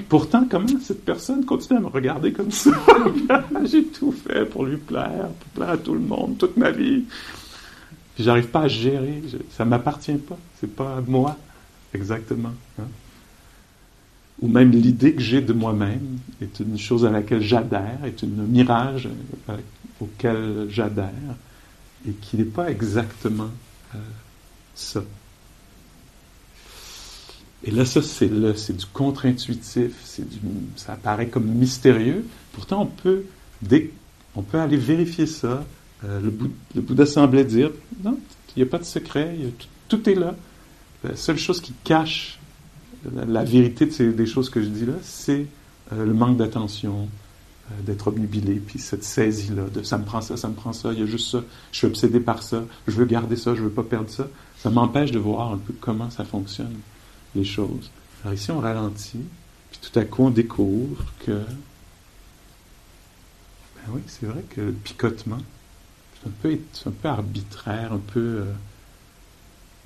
Pourtant, 0.10 0.46
comment 0.50 0.68
cette 0.82 1.06
personne 1.06 1.46
continue 1.46 1.78
à 1.78 1.82
me 1.82 1.88
regarder 1.88 2.32
comme 2.34 2.52
ça? 2.52 2.72
J'ai 3.66 3.86
tout 3.86 4.12
fait 4.12 4.46
pour 4.46 4.66
lui 4.66 4.78
plaire, 4.78 5.28
pour 5.40 5.50
plaire 5.54 5.70
à 5.72 5.78
tout 5.78 5.94
le 5.94 6.00
monde, 6.00 6.38
toute 6.38 6.58
ma 6.58 6.72
vie. 6.72 7.04
Puis 8.16 8.24
j'arrive 8.24 8.48
pas 8.48 8.62
à 8.62 8.68
gérer. 8.68 9.22
ça 9.52 9.66
m'appartient 9.66 10.14
pas. 10.14 10.38
C'est 10.60 10.74
pas 10.74 10.98
à 10.98 11.02
moi, 11.02 11.38
exactement. 11.94 12.54
Hein. 12.80 12.86
Ou 14.42 14.48
même 14.48 14.72
l'idée 14.72 15.14
que 15.14 15.22
j'ai 15.22 15.42
de 15.42 15.54
moi-même 15.54 16.20
est 16.42 16.60
une 16.60 16.78
chose 16.78 17.06
à 17.06 17.10
laquelle 17.10 17.42
j'adhère, 17.42 18.00
est 18.06 18.24
un 18.24 18.28
mirage 18.28 19.08
euh, 19.50 19.58
auquel 20.02 20.68
j'adhère, 20.70 21.36
et 22.08 22.12
qui 22.12 22.38
n'est 22.38 22.44
pas 22.44 22.70
exactement 22.70 23.50
euh, 23.96 23.98
ça. 24.74 25.04
Et 27.64 27.72
là, 27.72 27.86
ça, 27.86 28.02
c'est 28.02 28.30
c'est 28.58 28.78
du 28.78 28.86
contre-intuitif, 28.86 29.94
c'est 30.04 30.30
du, 30.30 30.38
ça 30.76 30.94
apparaît 30.94 31.28
comme 31.28 31.46
mystérieux. 31.46 32.26
Pourtant, 32.54 32.84
on 32.84 32.86
peut, 32.86 33.24
on 34.36 34.42
peut 34.44 34.60
aller 34.60 34.78
vérifier 34.78 35.26
ça. 35.26 35.66
Euh, 36.04 36.20
le, 36.20 36.82
Bouddha 36.82 37.06
semblait 37.06 37.46
dire, 37.46 37.72
non, 38.04 38.20
il 38.56 38.62
n'y 38.62 38.68
a 38.68 38.70
pas 38.70 38.78
de 38.78 38.84
secret, 38.84 39.36
tout, 39.88 40.08
est 40.08 40.14
là. 40.14 40.36
La 41.04 41.16
seule 41.16 41.38
chose 41.38 41.60
qui 41.60 41.74
cache 41.84 42.40
la, 43.28 43.44
vérité 43.44 43.86
de 43.86 43.92
ces, 43.92 44.12
des 44.12 44.26
choses 44.26 44.50
que 44.50 44.62
je 44.62 44.68
dis 44.68 44.86
là, 44.86 44.94
c'est 45.02 45.48
euh, 45.94 46.06
le 46.06 46.14
manque 46.14 46.38
d'attention, 46.38 47.08
euh, 47.72 47.82
d'être 47.82 48.08
obnubilé, 48.08 48.56
puis 48.56 48.80
cette 48.80 49.04
saisie-là, 49.04 49.64
de 49.74 49.84
ça 49.84 49.98
me 49.98 50.06
prend 50.06 50.22
ça, 50.22 50.38
ça 50.38 50.48
me 50.48 50.54
prend 50.54 50.74
ça, 50.74 50.94
il 50.94 51.00
y 51.00 51.04
a 51.04 51.06
juste 51.06 51.32
ça, 51.32 51.44
je 51.72 51.78
suis 51.78 51.88
obsédé 51.88 52.20
par 52.20 52.44
ça, 52.44 52.64
je 52.88 52.94
veux 52.94 53.06
garder 53.06 53.36
ça, 53.36 53.56
je 53.56 53.62
veux 53.62 53.70
pas 53.70 53.84
perdre 53.84 54.10
ça. 54.10 54.28
Ça 54.58 54.70
m'empêche 54.70 55.12
de 55.12 55.20
voir 55.20 55.52
un 55.54 55.58
peu 55.58 55.74
comment 55.80 56.10
ça 56.10 56.26
fonctionne 56.26 56.76
les 57.36 57.44
choses. 57.44 57.92
Alors 58.24 58.34
ici, 58.34 58.52
on 58.52 58.60
ralentit, 58.60 59.26
puis 59.72 59.80
tout 59.82 60.00
à 60.00 60.06
coup, 60.06 60.24
on 60.24 60.30
découvre 60.32 61.06
que, 61.26 61.32
ben 63.76 63.90
oui, 63.90 64.02
c'est 64.08 64.26
vrai 64.26 64.44
que 64.50 64.62
le 64.62 64.72
picotement, 64.72 65.38
c'est 66.22 66.88
un 66.88 66.92
peu, 66.92 67.08
arbitraire, 67.08 67.94
un 67.94 68.00
peu, 68.00 68.20
euh, 68.20 68.54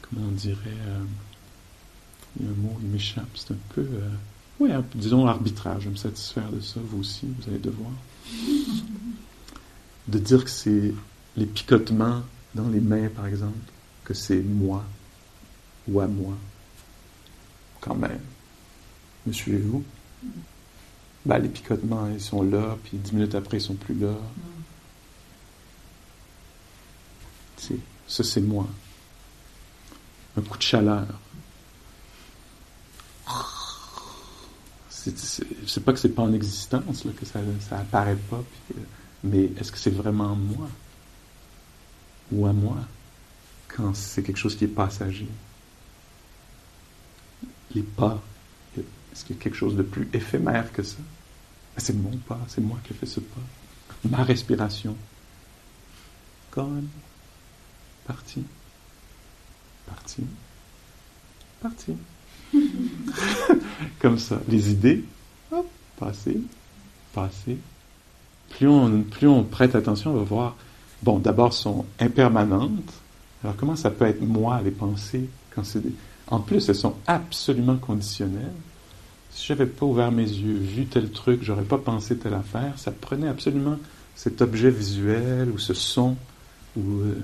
comment 0.02 0.28
on 0.28 0.32
dirait, 0.32 0.58
il 2.38 2.46
y 2.46 2.48
a 2.48 2.52
un 2.52 2.56
mot, 2.56 2.78
il 2.82 2.88
m'échappe, 2.90 3.30
c'est 3.36 3.54
un 3.54 3.58
peu, 3.70 3.82
euh, 3.82 4.10
oui, 4.60 4.70
disons 4.96 5.26
arbitraire, 5.26 5.80
je 5.80 5.86
vais 5.86 5.92
me 5.92 5.96
satisfaire 5.96 6.50
de 6.52 6.60
ça, 6.60 6.80
vous 6.84 7.00
aussi, 7.00 7.26
vous 7.26 7.50
allez 7.50 7.60
devoir. 7.60 7.92
De 10.08 10.20
dire 10.20 10.44
que 10.44 10.50
c'est 10.50 10.94
les 11.38 11.46
picotements 11.46 12.22
dans 12.56 12.68
les 12.68 12.80
mains, 12.80 13.10
par 13.10 13.28
exemple, 13.28 13.58
que 14.04 14.14
c'est 14.14 14.42
moi 14.42 14.84
ou 15.88 16.00
à 16.00 16.08
moi 16.08 16.36
quand 17.80 17.96
même. 17.96 18.22
Me 19.26 19.34
suivez-vous? 19.34 19.84
Ben, 21.26 21.40
les 21.40 21.50
picotements, 21.50 22.10
ils 22.10 22.22
sont 22.22 22.42
là, 22.42 22.78
puis 22.84 22.98
dix 22.98 23.14
minutes 23.14 23.36
après, 23.36 23.58
ils 23.58 23.62
sont 23.62 23.76
plus 23.76 23.96
là. 23.96 24.14
Ça, 28.08 28.24
c'est 28.24 28.42
moi. 28.42 28.68
Un 30.38 30.42
coup 30.42 30.58
de 30.58 30.64
chaleur. 30.64 31.08
C'est 35.66 35.84
pas 35.84 35.94
que 35.94 36.00
c'est 36.00 36.10
pas 36.10 36.24
en 36.24 36.34
existence, 36.34 37.04
que 37.18 37.26
ça, 37.26 37.40
ça 37.68 37.80
apparaît 37.80 38.18
pas, 38.30 38.44
mais 39.24 39.52
est-ce 39.58 39.72
que 39.72 39.78
c'est 39.78 39.90
vraiment 39.90 40.36
moi? 40.36 40.70
Ou 42.32 42.46
à 42.46 42.54
moi? 42.54 42.78
Quand 43.68 43.96
c'est 43.96 44.24
quelque 44.24 44.38
chose 44.38 44.56
qui 44.56 44.66
est 44.66 44.68
passager? 44.68 45.28
les 47.76 47.84
pas. 47.84 48.22
Est-ce 48.78 49.26
qu'il 49.26 49.36
y 49.36 49.40
a 49.40 49.42
quelque 49.42 49.56
chose 49.56 49.76
de 49.76 49.84
plus 49.84 50.08
éphémère 50.14 50.72
que 50.72 50.84
ça? 50.84 50.98
Ben, 51.76 51.84
c'est 51.84 51.94
mon 51.94 52.16
pas, 52.18 52.40
c'est 52.48 52.62
moi 52.62 52.80
qui 52.84 52.94
ai 52.94 52.96
fait 52.96 53.06
ce 53.06 53.20
pas. 53.20 53.42
Ma 54.10 54.24
respiration. 54.24 54.96
Comme 56.52 56.88
Parti. 58.06 58.44
Parti. 59.86 60.24
Parti. 61.62 61.96
Comme 64.00 64.18
ça. 64.18 64.40
Les 64.48 64.72
idées, 64.72 65.04
hop, 65.52 65.68
passer, 65.98 66.40
passer. 67.14 67.58
Plus 68.50 68.68
on, 68.68 69.04
plus 69.04 69.28
on 69.28 69.44
prête 69.44 69.76
attention, 69.76 70.12
on 70.12 70.18
va 70.18 70.24
voir, 70.24 70.56
bon, 71.04 71.20
d'abord, 71.20 71.54
sont 71.54 71.86
impermanentes, 72.00 72.94
Alors 73.44 73.56
comment 73.56 73.76
ça 73.76 73.92
peut 73.92 74.06
être 74.06 74.22
moi, 74.22 74.62
les 74.64 74.72
pensées, 74.72 75.30
quand 75.54 75.64
c'est 75.64 75.82
En 76.28 76.40
plus, 76.40 76.68
elles 76.70 76.76
sont 76.76 76.96
absolument 77.08 77.78
conditionnelles. 77.78 78.54
Si 79.32 79.46
j'avais 79.46 79.68
pas 79.68 79.86
ouvert 79.86 80.12
mes 80.12 80.28
yeux, 80.28 80.58
vu 80.58 80.86
tel 80.86 81.12
truc, 81.12 81.42
j'aurais 81.44 81.64
pas 81.64 81.78
pensé 81.78 82.18
telle 82.18 82.34
affaire, 82.34 82.74
ça 82.78 82.92
prenait 82.92 83.28
absolument 83.28 83.78
cet 84.16 84.42
objet 84.42 84.72
visuel 84.72 85.50
ou 85.52 85.60
ce 85.60 85.74
son 85.74 86.18
ou 86.76 86.82
euh, 87.02 87.16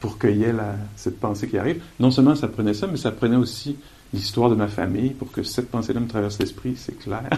pour 0.00 0.18
qu'il 0.18 0.36
y 0.36 0.44
ait 0.44 0.54
cette 0.96 1.18
pensée 1.18 1.48
qui 1.48 1.58
arrive. 1.58 1.82
Non 1.98 2.10
seulement 2.10 2.34
ça 2.34 2.48
prenait 2.48 2.74
ça, 2.74 2.86
mais 2.86 2.96
ça 2.96 3.10
prenait 3.10 3.36
aussi 3.36 3.76
l'histoire 4.14 4.48
de 4.48 4.54
ma 4.54 4.68
famille 4.68 5.10
pour 5.10 5.30
que 5.32 5.42
cette 5.42 5.70
pensée-là 5.70 6.00
me 6.00 6.06
traverse 6.06 6.38
l'esprit, 6.38 6.74
c'est 6.76 6.98
clair. 6.98 7.28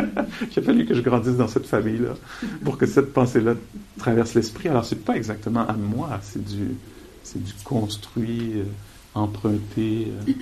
Il 0.56 0.62
fallu 0.62 0.86
que 0.86 0.94
je 0.94 1.00
grandisse 1.00 1.36
dans 1.36 1.48
cette 1.48 1.66
famille-là 1.66 2.14
pour 2.64 2.78
que 2.78 2.86
cette 2.86 3.12
pensée-là 3.12 3.54
traverse 3.98 4.34
l'esprit. 4.34 4.68
Alors, 4.68 4.84
c'est 4.84 5.04
pas 5.04 5.16
exactement 5.16 5.66
à 5.66 5.72
moi, 5.74 6.20
c'est 6.22 6.44
du, 6.44 6.68
c'est 7.24 7.42
du 7.42 7.52
construit, 7.64 8.52
euh, 8.54 8.64
emprunté. 9.14 10.08
Euh. 10.08 10.32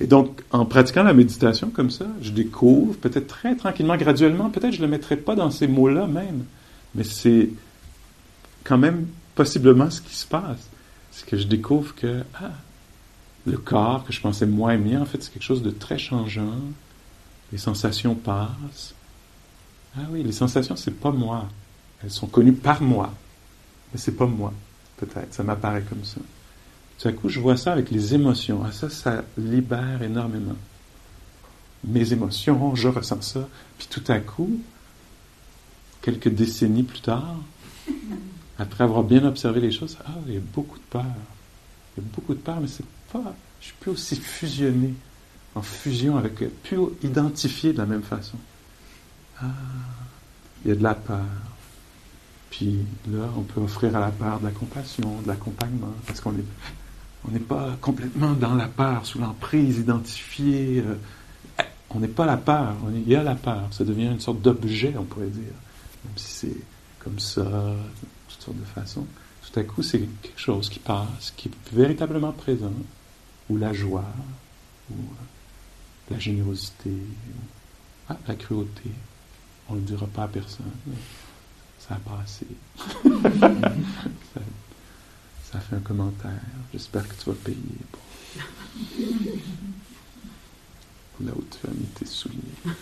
Et 0.00 0.06
donc, 0.06 0.42
en 0.50 0.64
pratiquant 0.64 1.02
la 1.02 1.12
méditation 1.12 1.70
comme 1.70 1.90
ça, 1.90 2.06
je 2.22 2.30
découvre, 2.30 2.94
peut-être 2.96 3.26
très 3.26 3.54
tranquillement, 3.54 3.96
graduellement, 3.96 4.50
peut-être 4.50 4.72
je 4.72 4.80
ne 4.80 4.86
le 4.86 4.90
mettrai 4.90 5.16
pas 5.16 5.34
dans 5.34 5.50
ces 5.50 5.66
mots-là 5.66 6.06
même, 6.06 6.44
mais 6.94 7.04
c'est 7.04 7.50
quand 8.64 8.78
même 8.78 9.06
possiblement 9.34 9.90
ce 9.90 10.00
qui 10.00 10.14
se 10.14 10.26
passe. 10.26 10.68
C'est 11.10 11.26
que 11.26 11.36
je 11.36 11.46
découvre 11.46 11.94
que, 11.94 12.22
ah, 12.40 12.52
le 13.46 13.58
corps 13.58 14.04
que 14.04 14.12
je 14.12 14.20
pensais 14.20 14.46
moins 14.46 14.76
mien, 14.76 15.02
en 15.02 15.04
fait, 15.04 15.22
c'est 15.22 15.32
quelque 15.32 15.42
chose 15.42 15.62
de 15.62 15.70
très 15.70 15.98
changeant. 15.98 16.58
Les 17.50 17.58
sensations 17.58 18.14
passent. 18.14 18.94
Ah 19.96 20.02
oui, 20.10 20.22
les 20.22 20.32
sensations, 20.32 20.76
c'est 20.76 20.98
pas 20.98 21.10
moi. 21.10 21.48
Elles 22.02 22.10
sont 22.10 22.26
connues 22.26 22.52
par 22.52 22.82
moi. 22.82 23.12
Mais 23.92 23.98
c'est 23.98 24.16
pas 24.16 24.26
moi, 24.26 24.52
peut-être. 24.96 25.34
Ça 25.34 25.42
m'apparaît 25.42 25.84
comme 25.88 26.04
ça. 26.04 26.20
Tout 26.98 27.08
à 27.08 27.12
coup, 27.12 27.28
je 27.28 27.40
vois 27.40 27.56
ça 27.56 27.72
avec 27.72 27.90
les 27.90 28.14
émotions. 28.14 28.62
Ah, 28.64 28.72
ça, 28.72 28.88
ça 28.88 29.24
libère 29.36 30.02
énormément. 30.02 30.56
Mes 31.84 32.12
émotions, 32.12 32.74
je 32.74 32.88
ressens 32.88 33.22
ça. 33.22 33.48
Puis 33.76 33.88
tout 33.90 34.04
à 34.06 34.20
coup, 34.20 34.60
quelques 36.00 36.28
décennies 36.28 36.84
plus 36.84 37.00
tard, 37.00 37.36
après 38.58 38.84
avoir 38.84 39.02
bien 39.02 39.24
observé 39.24 39.60
les 39.60 39.72
choses, 39.72 39.98
ah, 40.06 40.12
il 40.28 40.34
y 40.34 40.36
a 40.36 40.40
beaucoup 40.40 40.78
de 40.78 40.84
peur. 40.84 41.04
Il 41.96 42.02
y 42.02 42.06
a 42.06 42.08
beaucoup 42.14 42.34
de 42.34 42.38
peur, 42.38 42.60
mais 42.60 42.68
c'est 42.68 42.84
pas, 43.12 43.34
je 43.60 43.66
suis 43.66 43.74
plus 43.80 43.90
aussi 43.90 44.16
fusionné, 44.16 44.94
en 45.54 45.62
fusion 45.62 46.16
avec, 46.16 46.34
plus 46.62 46.78
identifié 47.02 47.72
de 47.72 47.78
la 47.78 47.86
même 47.86 48.02
façon. 48.02 48.36
Ah, 49.40 49.46
il 50.64 50.68
y 50.70 50.72
a 50.72 50.76
de 50.76 50.82
la 50.82 50.94
peur. 50.94 51.20
Puis 52.50 52.78
là, 53.10 53.28
on 53.36 53.42
peut 53.42 53.60
offrir 53.60 53.96
à 53.96 54.00
la 54.00 54.10
peur 54.10 54.40
de 54.40 54.44
la 54.44 54.50
compassion, 54.50 55.20
de 55.22 55.28
l'accompagnement, 55.28 55.94
parce 56.06 56.20
qu'on 56.20 56.34
on 57.26 57.30
n'est 57.30 57.38
pas 57.38 57.76
complètement 57.80 58.32
dans 58.32 58.54
la 58.54 58.66
peur, 58.66 59.06
sous 59.06 59.18
l'emprise 59.18 59.78
identifiée. 59.78 60.82
Euh, 60.86 61.64
on 61.90 62.00
n'est 62.00 62.08
pas 62.08 62.26
la 62.26 62.36
peur, 62.36 62.74
il 62.94 63.08
y 63.08 63.14
a 63.14 63.22
la 63.22 63.34
peur. 63.34 63.68
Ça 63.70 63.84
devient 63.84 64.06
une 64.06 64.20
sorte 64.20 64.40
d'objet, 64.40 64.94
on 64.98 65.04
pourrait 65.04 65.26
dire. 65.26 65.54
Même 66.04 66.16
si 66.16 66.32
c'est 66.32 66.56
comme 66.98 67.18
ça, 67.18 67.44
toutes 68.28 68.42
sortes 68.42 68.58
de 68.58 68.64
façons. 68.64 69.06
Tout 69.42 69.60
à 69.60 69.62
coup, 69.64 69.82
c'est 69.82 70.00
quelque 70.22 70.40
chose 70.40 70.68
qui 70.68 70.78
passe, 70.78 71.32
qui 71.36 71.48
est 71.48 71.74
véritablement 71.76 72.32
présent, 72.32 72.72
ou 73.52 73.58
la 73.58 73.72
joie, 73.72 74.04
ou 74.90 74.94
la 76.10 76.18
générosité, 76.18 76.90
ou 76.90 78.08
ah, 78.08 78.16
la 78.26 78.34
cruauté. 78.34 78.90
On 79.68 79.74
ne 79.74 79.80
le 79.80 79.86
dira 79.86 80.06
pas 80.06 80.24
à 80.24 80.28
personne, 80.28 80.72
ça 81.78 81.96
a 81.96 81.98
passé. 81.98 82.46
ça, 85.50 85.60
fait 85.60 85.76
un 85.76 85.80
commentaire. 85.80 86.40
J'espère 86.72 87.06
que 87.06 87.14
tu 87.14 87.28
vas 87.30 87.36
payer 87.36 87.58
pour, 87.92 88.02
là 91.26 91.32
où 91.36 91.42
tu 91.42 91.66
as 91.66 91.70
mis 91.70 91.86
tes 91.94 92.06
souliers. 92.06 92.40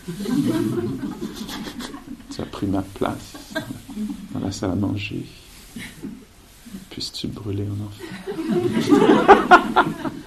tu 2.32 2.40
as 2.40 2.46
pris 2.46 2.66
ma 2.66 2.82
place 2.82 3.34
dans 4.32 4.40
la 4.40 4.52
salle 4.52 4.70
à 4.70 4.76
manger. 4.76 5.26
Puisses-tu 6.90 7.28
brûler 7.28 7.66
en 7.66 7.84
enfer 7.86 8.06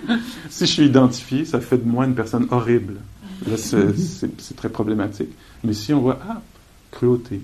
Si 0.50 0.66
je 0.66 0.72
suis 0.72 0.86
identifié, 0.86 1.46
ça 1.46 1.60
fait 1.62 1.78
de 1.78 1.88
moi 1.88 2.06
une 2.06 2.16
personne 2.16 2.48
horrible. 2.52 2.98
Là, 3.48 3.58
c'est 3.58 4.56
très 4.56 4.70
problématique. 4.70 5.30
Mais 5.64 5.74
si 5.74 5.94
on 5.94 6.02
voit, 6.02 6.20
ah, 6.28 6.42
cruauté, 6.92 7.42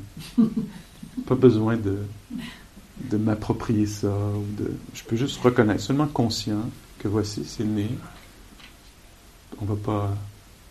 pas 1.28 1.36
besoin 1.36 1.78
de, 1.78 1.98
de 3.10 3.18
m'approprier 3.18 3.86
ça, 3.86 4.08
ou 4.10 4.46
de, 4.62 4.72
je 4.94 5.04
peux 5.04 5.16
juste 5.16 5.40
reconnaître, 5.42 5.82
seulement 5.82 6.08
conscient 6.08 6.70
que 7.00 7.08
voici, 7.08 7.44
c'est 7.46 7.64
né. 7.64 7.90
On 9.60 9.66
ne 9.66 9.70
va 9.70 9.76
pas 9.76 10.18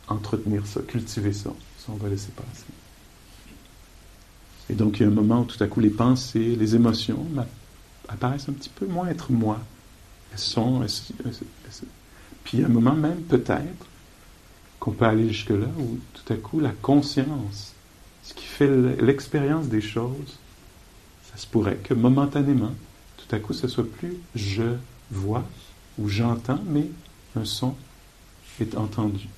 entretenir 0.08 0.66
ça, 0.66 0.80
cultiver 0.86 1.32
ça. 1.32 1.50
Ça, 1.78 1.86
on 1.88 1.96
va 1.96 2.08
laisser 2.08 2.30
passer. 2.30 2.66
Et 4.70 4.74
donc, 4.74 4.98
il 4.98 5.02
y 5.02 5.04
a 5.04 5.08
un 5.08 5.14
moment 5.14 5.42
où 5.42 5.44
tout 5.44 5.62
à 5.62 5.66
coup, 5.66 5.80
les 5.80 5.90
pensées, 5.90 6.56
les 6.56 6.74
émotions 6.74 7.26
apparaissent 8.09 8.48
un 8.48 8.52
petit 8.52 8.70
peu 8.70 8.86
moins 8.86 9.09
être 9.09 9.30
moi. 9.30 9.59
Elles 10.32 10.38
sont. 10.38 10.84
puis, 12.44 12.59
il 12.59 12.61
y 12.61 12.62
a 12.62 12.66
un 12.66 12.70
moment 12.70 12.94
même, 12.94 13.22
peut-être, 13.22 13.86
qu'on 14.80 14.92
peut 14.92 15.06
aller 15.06 15.28
jusque-là, 15.28 15.66
où 15.78 15.98
tout 16.14 16.32
à 16.32 16.36
coup, 16.36 16.61
la 16.61 16.72
conscience, 16.82 17.72
ce 18.22 18.34
qui 18.34 18.44
fait 18.44 18.68
l'expérience 19.00 19.66
des 19.68 19.80
choses, 19.80 20.38
ça 21.30 21.36
se 21.36 21.46
pourrait 21.46 21.76
que 21.76 21.94
momentanément, 21.94 22.74
tout 23.16 23.34
à 23.34 23.38
coup, 23.38 23.52
ce 23.52 23.68
soit 23.68 23.90
plus 23.90 24.16
je 24.34 24.74
vois 25.11 25.44
ou 25.98 26.09
j'entends, 26.09 26.61
mais 26.66 26.86
un 27.36 27.44
son 27.44 27.74
est 28.62 28.76
entendu. 28.76 29.28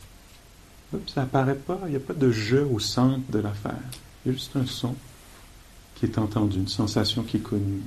ça 1.07 1.23
apparaît 1.23 1.57
pas, 1.57 1.79
il 1.87 1.91
n'y 1.91 1.97
a 1.97 2.01
pas 2.01 2.15
de 2.15 2.31
je 2.31 2.57
au 2.57 2.79
centre 2.79 3.21
de 3.31 3.39
l'affaire. 3.39 3.79
Il 4.25 4.33
y 4.33 4.35
a 4.35 4.39
juste 4.39 4.57
un 4.57 4.67
son 4.67 4.95
qui 5.95 6.07
est 6.07 6.19
entendu, 6.19 6.59
une 6.59 6.69
sensation 6.69 7.23
qui 7.23 7.37
est 7.39 7.41
connue, 7.41 7.83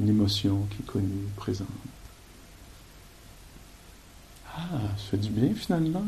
une 0.00 0.08
émotion 0.08 0.66
qui 0.70 0.82
est 0.82 0.86
connue, 0.86 1.24
présente. 1.36 1.68
Ah, 4.56 4.80
ça 4.96 5.10
fait 5.10 5.16
du 5.18 5.30
bien 5.30 5.54
finalement. 5.54 6.04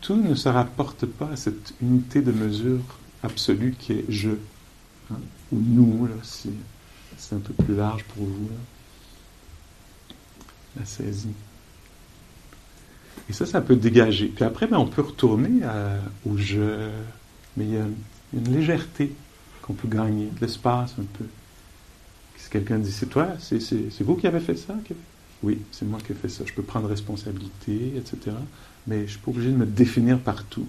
Tout 0.00 0.16
ne 0.16 0.34
se 0.34 0.48
rapporte 0.48 1.06
pas 1.06 1.30
à 1.30 1.36
cette 1.36 1.74
unité 1.80 2.20
de 2.20 2.32
mesure 2.32 2.80
absolue 3.22 3.74
qui 3.78 3.92
est 3.92 4.04
je. 4.08 4.30
Hein, 5.10 5.18
ou 5.52 5.58
nous, 5.60 6.06
là, 6.06 6.14
c'est, 6.22 7.34
un 7.34 7.38
peu 7.38 7.52
plus 7.54 7.74
large 7.74 8.04
pour 8.04 8.24
vous. 8.24 8.48
La 10.78 10.84
saisie. 10.84 11.28
Et 13.28 13.32
ça, 13.32 13.46
ça 13.46 13.60
peut 13.60 13.76
dégager. 13.76 14.26
Puis 14.26 14.44
après, 14.44 14.66
ben, 14.66 14.76
on 14.76 14.86
peut 14.86 15.02
retourner 15.02 15.60
au 16.26 16.36
je. 16.36 16.90
Mais 17.56 17.64
il 17.64 17.74
y 17.74 17.78
a 17.78 17.84
une 18.34 18.52
légèreté 18.52 19.14
qu'on 19.62 19.74
peut 19.74 19.88
gagner, 19.88 20.26
de 20.26 20.40
l'espace 20.40 20.94
un 20.98 21.04
peu. 21.04 21.24
Quelqu'un 22.54 22.78
dit 22.78 22.92
c'est 22.92 23.06
toi, 23.06 23.30
c'est 23.40 24.00
vous 24.02 24.14
qui 24.14 24.28
avez 24.28 24.38
fait 24.38 24.54
ça 24.54 24.76
Oui, 25.42 25.58
c'est 25.72 25.84
moi 25.84 25.98
qui 26.06 26.12
ai 26.12 26.14
fait 26.14 26.28
ça. 26.28 26.44
Je 26.46 26.52
peux 26.52 26.62
prendre 26.62 26.88
responsabilité, 26.88 27.94
etc. 27.96 28.36
Mais 28.86 28.98
je 28.98 29.02
ne 29.02 29.08
suis 29.08 29.18
pas 29.18 29.30
obligé 29.32 29.50
de 29.50 29.56
me 29.56 29.66
définir 29.66 30.20
partout. 30.20 30.68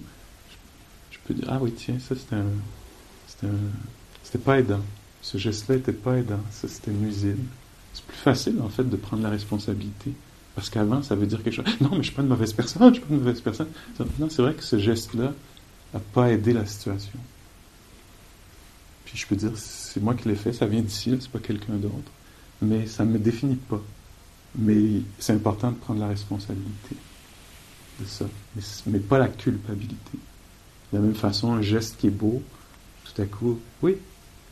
Je, 1.12 1.18
peux 1.24 1.34
dire 1.34 1.46
ah 1.48 1.60
oui, 1.62 1.72
tiens, 1.76 1.94
ça 2.00 2.16
c'était 2.16 2.34
un. 2.34 3.46
C'était 4.24 4.38
pas 4.38 4.58
aidant. 4.58 4.80
Ce 5.22 5.38
geste-là 5.38 5.76
n'était 5.76 5.92
pas 5.92 6.18
aidant. 6.18 6.40
Ça 6.50 6.66
c'était 6.66 6.90
nuisible. 6.90 7.44
C'est 7.94 8.04
plus 8.04 8.18
facile 8.18 8.60
en 8.60 8.68
fait 8.68 8.90
de 8.90 8.96
prendre 8.96 9.22
la 9.22 9.30
responsabilité. 9.30 10.10
Parce 10.56 10.70
qu'avant, 10.70 11.04
ça 11.04 11.14
veut 11.14 11.26
dire 11.26 11.40
quelque 11.40 11.54
chose. 11.54 11.66
Non, 11.80 11.90
mais 11.90 11.92
je 11.92 11.98
ne 11.98 12.02
suis 12.02 12.14
pas 12.14 12.22
une 12.22 12.28
mauvaise 12.28 12.52
personne, 12.52 12.88
je 12.88 12.94
suis 12.94 13.02
pas 13.02 13.14
une 13.14 13.20
mauvaise 13.20 13.40
personne. 13.40 13.68
Non, 14.18 14.28
c'est 14.28 14.42
vrai 14.42 14.54
que 14.54 14.64
ce 14.64 14.76
geste-là 14.76 15.32
n'a 15.94 16.00
pas 16.00 16.32
aidé 16.32 16.52
la 16.52 16.66
situation. 16.66 17.20
Puis 19.16 19.22
je 19.22 19.28
peux 19.28 19.36
dire, 19.36 19.52
c'est 19.56 20.02
moi 20.02 20.12
qui 20.12 20.28
l'ai 20.28 20.34
fait, 20.34 20.52
ça 20.52 20.66
vient 20.66 20.82
d'ici, 20.82 21.16
c'est 21.18 21.30
pas 21.30 21.38
quelqu'un 21.38 21.72
d'autre. 21.76 22.12
Mais 22.60 22.84
ça 22.84 23.02
ne 23.06 23.12
me 23.12 23.18
définit 23.18 23.56
pas. 23.56 23.80
Mais 24.58 25.00
c'est 25.18 25.32
important 25.32 25.70
de 25.70 25.76
prendre 25.76 26.00
la 26.00 26.08
responsabilité 26.08 26.96
de 27.98 28.04
ça. 28.04 28.26
Mais, 28.84 28.98
pas 28.98 29.18
la 29.18 29.28
culpabilité. 29.28 30.18
De 30.92 30.98
la 30.98 31.00
même 31.02 31.14
façon, 31.14 31.54
un 31.54 31.62
geste 31.62 31.96
qui 31.98 32.08
est 32.08 32.10
beau, 32.10 32.42
tout 33.06 33.22
à 33.22 33.24
coup, 33.24 33.58
oui, 33.82 33.96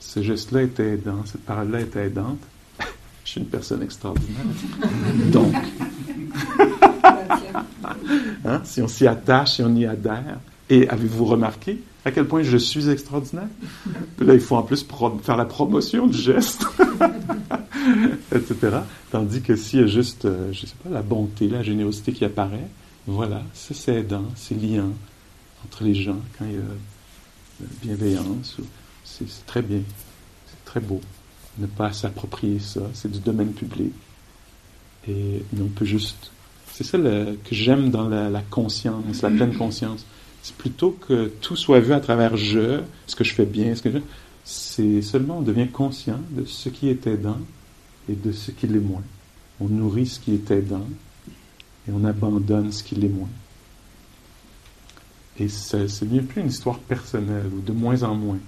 ce 0.00 0.22
geste-là 0.22 0.62
était 0.62 0.94
aidant, 0.94 1.26
cette 1.26 1.44
parole-là 1.44 1.82
était 1.82 2.06
aidante. 2.06 2.40
je 3.26 3.30
suis 3.32 3.40
une 3.42 3.48
personne 3.48 3.82
extraordinaire. 3.82 4.46
Donc, 5.26 5.54
hein, 8.46 8.62
si 8.64 8.80
on 8.80 8.88
s'y 8.88 9.06
attache, 9.06 9.56
si 9.56 9.62
on 9.62 9.76
y 9.76 9.84
adhère, 9.84 10.38
et 10.70 10.88
avez-vous 10.88 11.26
remarqué 11.26 11.82
à 12.04 12.10
quel 12.10 12.26
point 12.26 12.42
je 12.42 12.56
suis 12.56 12.88
extraordinaire? 12.90 13.48
là, 14.18 14.34
il 14.34 14.40
faut 14.40 14.56
en 14.56 14.62
plus 14.62 14.86
faire 15.22 15.36
la 15.36 15.44
promotion 15.44 16.06
du 16.06 16.18
geste, 16.18 16.66
etc. 18.34 18.78
Tandis 19.10 19.40
que 19.40 19.56
s'il 19.56 19.80
y 19.80 19.82
a 19.82 19.86
juste, 19.86 20.24
euh, 20.24 20.52
je 20.52 20.62
ne 20.62 20.66
sais 20.66 20.76
pas, 20.82 20.90
la 20.90 21.02
bonté, 21.02 21.48
la 21.48 21.62
générosité 21.62 22.12
qui 22.12 22.24
apparaît, 22.24 22.68
voilà, 23.06 23.42
c'est 23.52 23.94
aidant, 23.94 24.24
c'est 24.34 24.54
liant 24.54 24.92
entre 25.64 25.84
les 25.84 25.94
gens 25.94 26.18
quand 26.38 26.44
il 26.44 26.52
y 26.52 26.56
a 26.56 26.58
euh, 26.58 27.66
bienveillance. 27.82 28.56
C'est 29.04 29.46
très 29.46 29.62
bien, 29.62 29.80
c'est 30.46 30.64
très 30.64 30.80
beau. 30.80 31.00
Ne 31.58 31.66
pas 31.66 31.92
s'approprier 31.92 32.58
ça, 32.58 32.80
c'est 32.94 33.10
du 33.10 33.20
domaine 33.20 33.52
public. 33.52 33.92
Et, 35.08 35.42
on 35.60 35.66
peut 35.66 35.84
juste. 35.84 36.30
C'est 36.72 36.84
ça 36.84 36.98
que 36.98 37.54
j'aime 37.54 37.90
dans 37.90 38.08
la, 38.08 38.42
conscience, 38.50 39.22
la 39.22 39.30
pleine 39.30 39.56
conscience. 39.56 40.04
C'est 40.44 40.56
plutôt 40.56 40.90
que 40.90 41.32
tout 41.40 41.56
soit 41.56 41.80
vu 41.80 41.94
à 41.94 42.00
travers 42.00 42.36
je, 42.36 42.82
ce 43.06 43.16
que 43.16 43.24
je 43.24 43.32
fais 43.32 43.46
bien, 43.46 43.74
ce 43.74 43.80
que 43.80 43.90
je. 43.90 43.98
C'est 44.44 45.00
seulement 45.00 45.38
on 45.38 45.40
devient 45.40 45.68
conscient 45.68 46.20
de 46.32 46.44
ce 46.44 46.68
qui 46.68 46.90
est 46.90 47.06
aidant 47.06 47.38
et 48.10 48.14
de 48.14 48.30
ce 48.30 48.50
qui 48.50 48.66
l'est 48.66 48.78
moins. 48.78 49.02
On 49.58 49.68
nourrit 49.68 50.04
ce 50.04 50.20
qui 50.20 50.34
est 50.34 50.50
aidant 50.50 50.86
et 51.88 51.92
on 51.92 52.04
abandonne 52.04 52.72
ce 52.72 52.84
qui 52.84 52.94
l'est 52.94 53.08
moins. 53.08 53.30
Et 55.38 55.48
ce 55.48 56.04
n'est 56.04 56.20
plus 56.20 56.42
une 56.42 56.48
histoire 56.48 56.78
personnelle, 56.78 57.46
ou 57.46 57.62
de 57.62 57.72
moins 57.72 58.02
en 58.02 58.14
moins. 58.14 58.38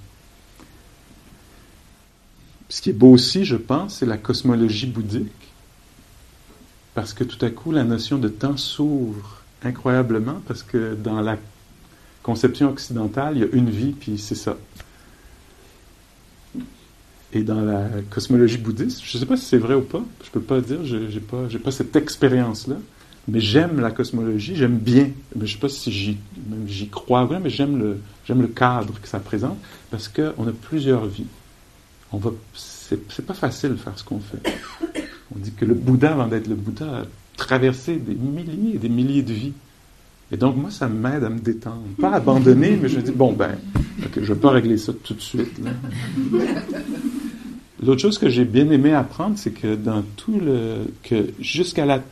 Ce 2.69 2.83
qui 2.83 2.91
est 2.91 2.93
beau 2.93 3.13
aussi, 3.13 3.47
je 3.47 3.57
pense, 3.57 3.97
c'est 3.97 4.07
la 4.07 4.19
cosmologie 4.19 4.87
bouddhique, 4.87 5.33
parce 6.93 7.15
que 7.15 7.25
tout 7.25 7.43
à 7.43 7.49
coup, 7.49 7.73
la 7.73 7.85
notion 7.85 8.19
de 8.19 8.29
temps 8.29 8.59
s'ouvre 8.59 9.43
incroyablement, 9.63 10.43
parce 10.47 10.63
que 10.63 10.95
dans 10.95 11.23
la 11.23 11.39
conception 12.27 12.71
occidentale, 12.71 13.37
il 13.37 13.41
y 13.41 13.45
a 13.45 13.49
une 13.53 13.71
vie, 13.71 13.93
puis 13.93 14.19
c'est 14.19 14.35
ça. 14.35 14.57
Et 17.33 17.43
dans 17.45 17.61
la 17.61 17.89
cosmologie 18.11 18.59
bouddhiste, 18.59 19.01
je 19.05 19.17
ne 19.17 19.21
sais 19.21 19.27
pas 19.27 19.37
si 19.37 19.45
c'est 19.45 19.59
vrai 19.59 19.75
ou 19.75 19.83
pas, 19.83 20.03
je 20.23 20.29
ne 20.29 20.33
peux 20.33 20.41
pas 20.41 20.61
dire, 20.61 20.85
je 20.85 20.97
n'ai 20.97 21.21
pas, 21.21 21.47
pas 21.63 21.71
cette 21.71 21.95
expérience-là, 21.95 22.77
mais 23.29 23.39
j'aime 23.39 23.79
la 23.79 23.93
cosmologie, 23.93 24.57
j'aime 24.57 24.77
bien, 24.77 25.11
je 25.37 25.43
ne 25.43 25.47
sais 25.47 25.59
pas 25.59 25.69
si 25.69 25.93
j'y, 25.93 26.89
crois 26.89 27.25
vraiment, 27.27 27.45
mais 27.45 27.51
j'aime 27.51 27.79
le, 27.79 27.99
j'aime 28.27 28.43
le 28.43 28.49
cadre 28.49 29.01
que 29.01 29.07
ça 29.07 29.21
présente, 29.21 29.59
parce 29.93 30.09
qu'on 30.09 30.49
a 30.49 30.53
plusieurs 30.53 31.07
vies. 31.07 31.27
On 32.11 32.19
va, 32.19 32.33
c'est, 32.55 33.25
pas 33.25 33.35
facile 33.35 33.71
de 33.71 33.77
faire 33.77 33.97
ce 33.97 34.03
qu'on 34.03 34.21
fait. 34.21 34.43
On 35.35 35.39
dit 35.39 35.53
que 35.53 35.65
le 35.65 35.75
Bouddha, 35.75 36.13
avant 36.13 36.27
d'être 36.27 36.49
le 36.49 36.57
Bouddha, 36.57 36.87
a 36.87 37.03
traversé 37.37 37.97
des 37.97 38.15
milliers 38.15 38.75
et 38.75 38.79
des 38.79 38.89
milliers 38.89 39.23
de 39.23 39.33
vies. 39.33 39.53
Et 40.33 40.37
donc, 40.37 40.57
moi, 40.57 40.71
ça 40.71 40.89
m'aide 40.89 41.23
à 41.23 41.31
me 41.31 41.39
détendre. 41.39 41.83
Pas 42.01 42.13
abandonner, 42.13 42.79
mais 42.81 42.89
je 42.89 42.99
dis, 42.99 43.13
bon, 43.13 43.33
ben, 43.33 43.57
je 44.15 44.21
ne 44.21 44.27
vais 44.27 44.35
pas 44.35 44.51
régler 44.51 44.77
ça 44.77 44.93
tout 44.93 45.15
de 45.15 45.21
suite. 45.21 45.61
L'autre 47.83 48.01
chose 48.01 48.19
que 48.19 48.29
j'ai 48.29 48.45
bien 48.45 48.69
aimé 48.71 48.93
apprendre, 48.93 49.39
c'est 49.39 49.53
que 49.53 49.75
dans 49.77 50.03
tout 50.17 50.41
le. 50.41 50.87
que 51.03 51.31
jusqu'à 51.41 51.87
la 51.87 52.03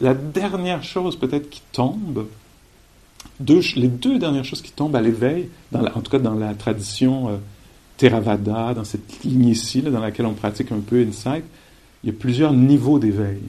la 0.00 0.14
dernière 0.14 0.82
chose 0.82 1.16
peut-être 1.16 1.50
qui 1.50 1.62
tombe, 1.72 2.26
les 3.38 3.88
deux 3.88 4.18
dernières 4.18 4.44
choses 4.44 4.62
qui 4.62 4.72
tombent 4.72 4.96
à 4.96 5.00
l'éveil, 5.00 5.48
en 5.72 6.00
tout 6.00 6.10
cas 6.10 6.18
dans 6.18 6.34
la 6.34 6.54
tradition 6.54 7.28
euh, 7.28 7.36
Theravada, 7.96 8.74
dans 8.74 8.84
cette 8.84 9.22
ligne-ci, 9.24 9.82
dans 9.82 10.00
laquelle 10.00 10.26
on 10.26 10.34
pratique 10.34 10.72
un 10.72 10.80
peu 10.80 11.04
Insight, 11.06 11.44
il 12.02 12.10
y 12.10 12.10
a 12.10 12.16
plusieurs 12.18 12.52
niveaux 12.52 12.98
d'éveil, 12.98 13.40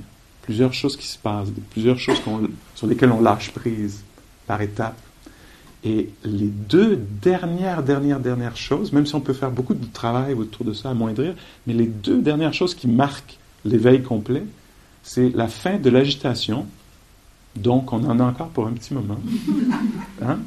plusieurs 0.41 0.73
choses 0.73 0.97
qui 0.97 1.07
se 1.07 1.17
passent, 1.17 1.49
plusieurs 1.71 1.99
choses 1.99 2.21
sur 2.75 2.87
lesquelles 2.87 3.11
on 3.11 3.21
lâche 3.21 3.51
prise 3.51 4.03
par 4.47 4.61
étapes. 4.61 4.99
Et 5.83 6.09
les 6.23 6.47
deux 6.47 6.95
dernières, 6.95 7.81
dernières, 7.81 8.19
dernières 8.19 8.57
choses, 8.57 8.91
même 8.93 9.05
si 9.05 9.15
on 9.15 9.21
peut 9.21 9.33
faire 9.33 9.49
beaucoup 9.49 9.73
de 9.73 9.85
travail 9.91 10.33
autour 10.33 10.65
de 10.65 10.73
ça, 10.73 10.89
à 10.89 10.91
amoindrir, 10.91 11.33
mais 11.65 11.73
les 11.73 11.87
deux 11.87 12.21
dernières 12.21 12.53
choses 12.53 12.75
qui 12.75 12.87
marquent 12.87 13.37
l'éveil 13.65 14.03
complet, 14.03 14.43
c'est 15.03 15.29
la 15.29 15.47
fin 15.47 15.77
de 15.77 15.89
l'agitation. 15.89 16.67
Donc, 17.55 17.91
on 17.93 18.03
en 18.03 18.19
a 18.19 18.23
encore 18.23 18.49
pour 18.49 18.67
un 18.67 18.73
petit 18.73 18.93
moment. 18.93 19.17
Hein? 20.21 20.39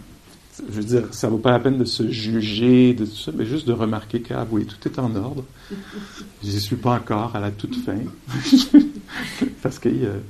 Je 0.59 0.73
veux 0.73 0.85
dire, 0.85 1.13
ça 1.13 1.29
vaut 1.29 1.39
pas 1.39 1.51
la 1.51 1.59
peine 1.59 1.79
de 1.79 1.85
se 1.85 2.09
juger, 2.11 2.95
de 2.95 3.05
tout 3.05 3.17
ça, 3.17 3.33
mais 3.35 3.45
juste 3.45 3.67
de 3.67 3.73
remarquer 3.73 4.21
que, 4.21 4.35
ah 4.35 4.47
oui, 4.51 4.67
tout 4.67 4.89
est 4.89 4.99
en 4.99 5.15
ordre. 5.17 5.45
Je 6.43 6.49
n'y 6.49 6.61
suis 6.61 6.77
pas 6.77 6.95
encore 6.95 7.35
à 7.35 7.41
la 7.41 7.51
toute 7.51 7.75
fin. 7.77 7.99
parce 9.63 9.81
que 9.81 9.89
euh, 9.89 10.21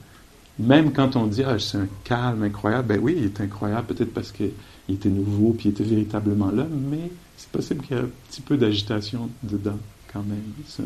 même 0.59 0.93
quand 0.93 1.17
on 1.17 1.27
dit, 1.27 1.43
ah, 1.43 1.59
c'est 1.59 1.77
un 1.79 1.89
calme 2.05 2.43
incroyable, 2.43 2.89
ben 2.89 3.01
oui, 3.03 3.17
il 3.19 3.25
est 3.25 3.41
incroyable, 3.41 3.87
peut-être 3.89 4.15
parce 4.15 4.33
qu'il 4.33 4.53
était 4.89 5.11
nouveau, 5.11 5.53
puis 5.53 5.69
il 5.69 5.73
était 5.73 5.85
véritablement 5.85 6.51
là, 6.51 6.67
mais 6.71 7.11
c'est 7.37 7.51
possible 7.51 7.85
qu'il 7.85 7.97
y 7.97 8.01
ait 8.01 8.03
un 8.03 8.09
petit 8.31 8.41
peu 8.41 8.57
d'agitation 8.57 9.29
dedans, 9.43 9.79
quand 10.13 10.23
même. 10.23 10.43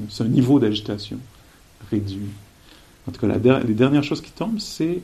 C'est 0.09 0.24
un 0.24 0.28
niveau 0.28 0.59
d'agitation 0.59 1.18
réduit. 1.91 2.30
En 3.07 3.12
tout 3.12 3.20
cas, 3.20 3.61
les 3.62 3.74
dernières 3.74 4.05
choses 4.05 4.20
qui 4.20 4.32
tombent, 4.32 4.59
c'est 4.59 5.01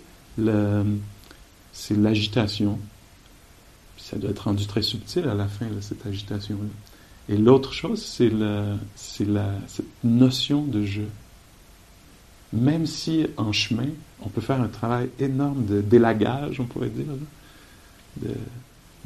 l'agitation. 1.91 2.79
Ça 4.05 4.19
doit 4.19 4.31
être 4.31 4.41
rendu 4.41 4.67
très 4.67 4.83
subtil 4.83 5.27
à 5.29 5.35
la 5.35 5.49
fin, 5.49 5.67
cette 5.81 6.07
agitation-là. 6.07 6.69
Et 7.35 7.39
l'autre 7.39 7.73
chose, 7.73 8.05
c'est 8.05 8.31
cette 8.97 9.87
notion 10.05 10.63
de 10.63 10.85
jeu. 10.85 11.09
Même 12.53 12.87
si 12.87 13.27
en 13.39 13.53
chemin, 13.53 13.89
on 14.21 14.29
peut 14.29 14.43
faire 14.43 14.61
un 14.61 14.69
travail 14.69 15.09
énorme 15.19 15.65
de 15.65 15.81
délagage, 15.81 16.61
on 16.61 16.67
pourrait 16.67 16.91
dire, 16.91 17.07
de 18.19 18.35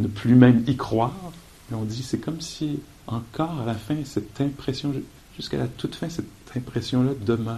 ne 0.01 0.09
plus 0.09 0.35
même 0.35 0.65
y 0.67 0.77
croire, 0.77 1.33
mais 1.71 1.77
on 1.77 1.85
dit 1.85 2.03
c'est 2.03 2.19
comme 2.19 2.41
si 2.41 2.81
encore 3.07 3.61
à 3.61 3.65
la 3.65 3.75
fin, 3.75 3.97
cette 4.05 4.41
impression, 4.41 4.93
jusqu'à 5.37 5.59
la 5.59 5.69
toute 5.69 5.95
fin, 5.95 6.09
cette 6.09 6.27
impression-là 6.57 7.13
demeure. 7.25 7.57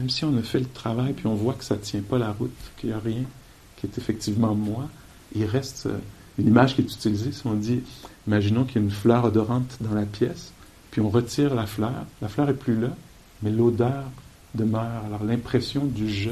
Même 0.00 0.10
si 0.10 0.24
on 0.24 0.36
a 0.36 0.42
fait 0.42 0.60
le 0.60 0.66
travail, 0.66 1.12
puis 1.12 1.26
on 1.26 1.34
voit 1.34 1.54
que 1.54 1.64
ça 1.64 1.76
ne 1.76 1.80
tient 1.80 2.02
pas 2.02 2.18
la 2.18 2.32
route, 2.32 2.50
qu'il 2.78 2.90
n'y 2.90 2.94
a 2.94 2.98
rien 2.98 3.24
qui 3.76 3.86
est 3.86 3.96
effectivement 3.96 4.54
moi, 4.54 4.88
il 5.34 5.44
reste 5.44 5.86
euh, 5.86 5.98
une 6.38 6.46
image 6.46 6.74
qui 6.74 6.82
est 6.82 6.84
utilisée. 6.84 7.32
Si 7.32 7.46
on 7.46 7.54
dit, 7.54 7.80
imaginons 8.26 8.64
qu'il 8.64 8.76
y 8.76 8.78
a 8.78 8.82
une 8.82 8.90
fleur 8.90 9.24
odorante 9.24 9.76
dans 9.80 9.94
la 9.94 10.06
pièce, 10.06 10.52
puis 10.90 11.00
on 11.00 11.10
retire 11.10 11.54
la 11.54 11.66
fleur, 11.66 12.06
la 12.22 12.28
fleur 12.28 12.48
est 12.48 12.54
plus 12.54 12.78
là, 12.78 12.90
mais 13.42 13.50
l'odeur 13.50 14.04
demeure. 14.54 15.04
Alors 15.06 15.24
l'impression 15.24 15.84
du 15.84 16.10
je. 16.10 16.30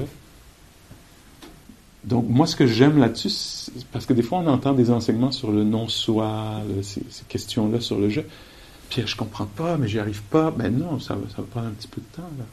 Donc 2.04 2.26
moi, 2.28 2.46
ce 2.46 2.54
que 2.54 2.66
j'aime 2.66 2.98
là-dessus, 2.98 3.70
parce 3.92 4.06
que 4.06 4.12
des 4.12 4.22
fois 4.22 4.38
on 4.38 4.46
entend 4.46 4.72
des 4.72 4.90
enseignements 4.90 5.32
sur 5.32 5.50
le 5.50 5.64
non-soi, 5.64 6.62
ces, 6.82 7.02
questions-là 7.28 7.80
sur 7.80 7.98
le 7.98 8.08
je. 8.08 8.20
Pierre, 8.88 9.08
je 9.08 9.16
comprends 9.16 9.46
pas, 9.46 9.76
mais 9.76 9.88
j'y 9.88 9.98
arrive 9.98 10.22
pas. 10.22 10.52
Ben 10.52 10.72
non, 10.72 11.00
ça 11.00 11.14
va, 11.14 11.28
ça 11.28 11.38
va 11.38 11.42
prendre 11.50 11.66
un 11.66 11.72
petit 11.72 11.88
peu 11.88 12.00
de 12.00 12.16
temps, 12.16 12.30
là. 12.38 12.44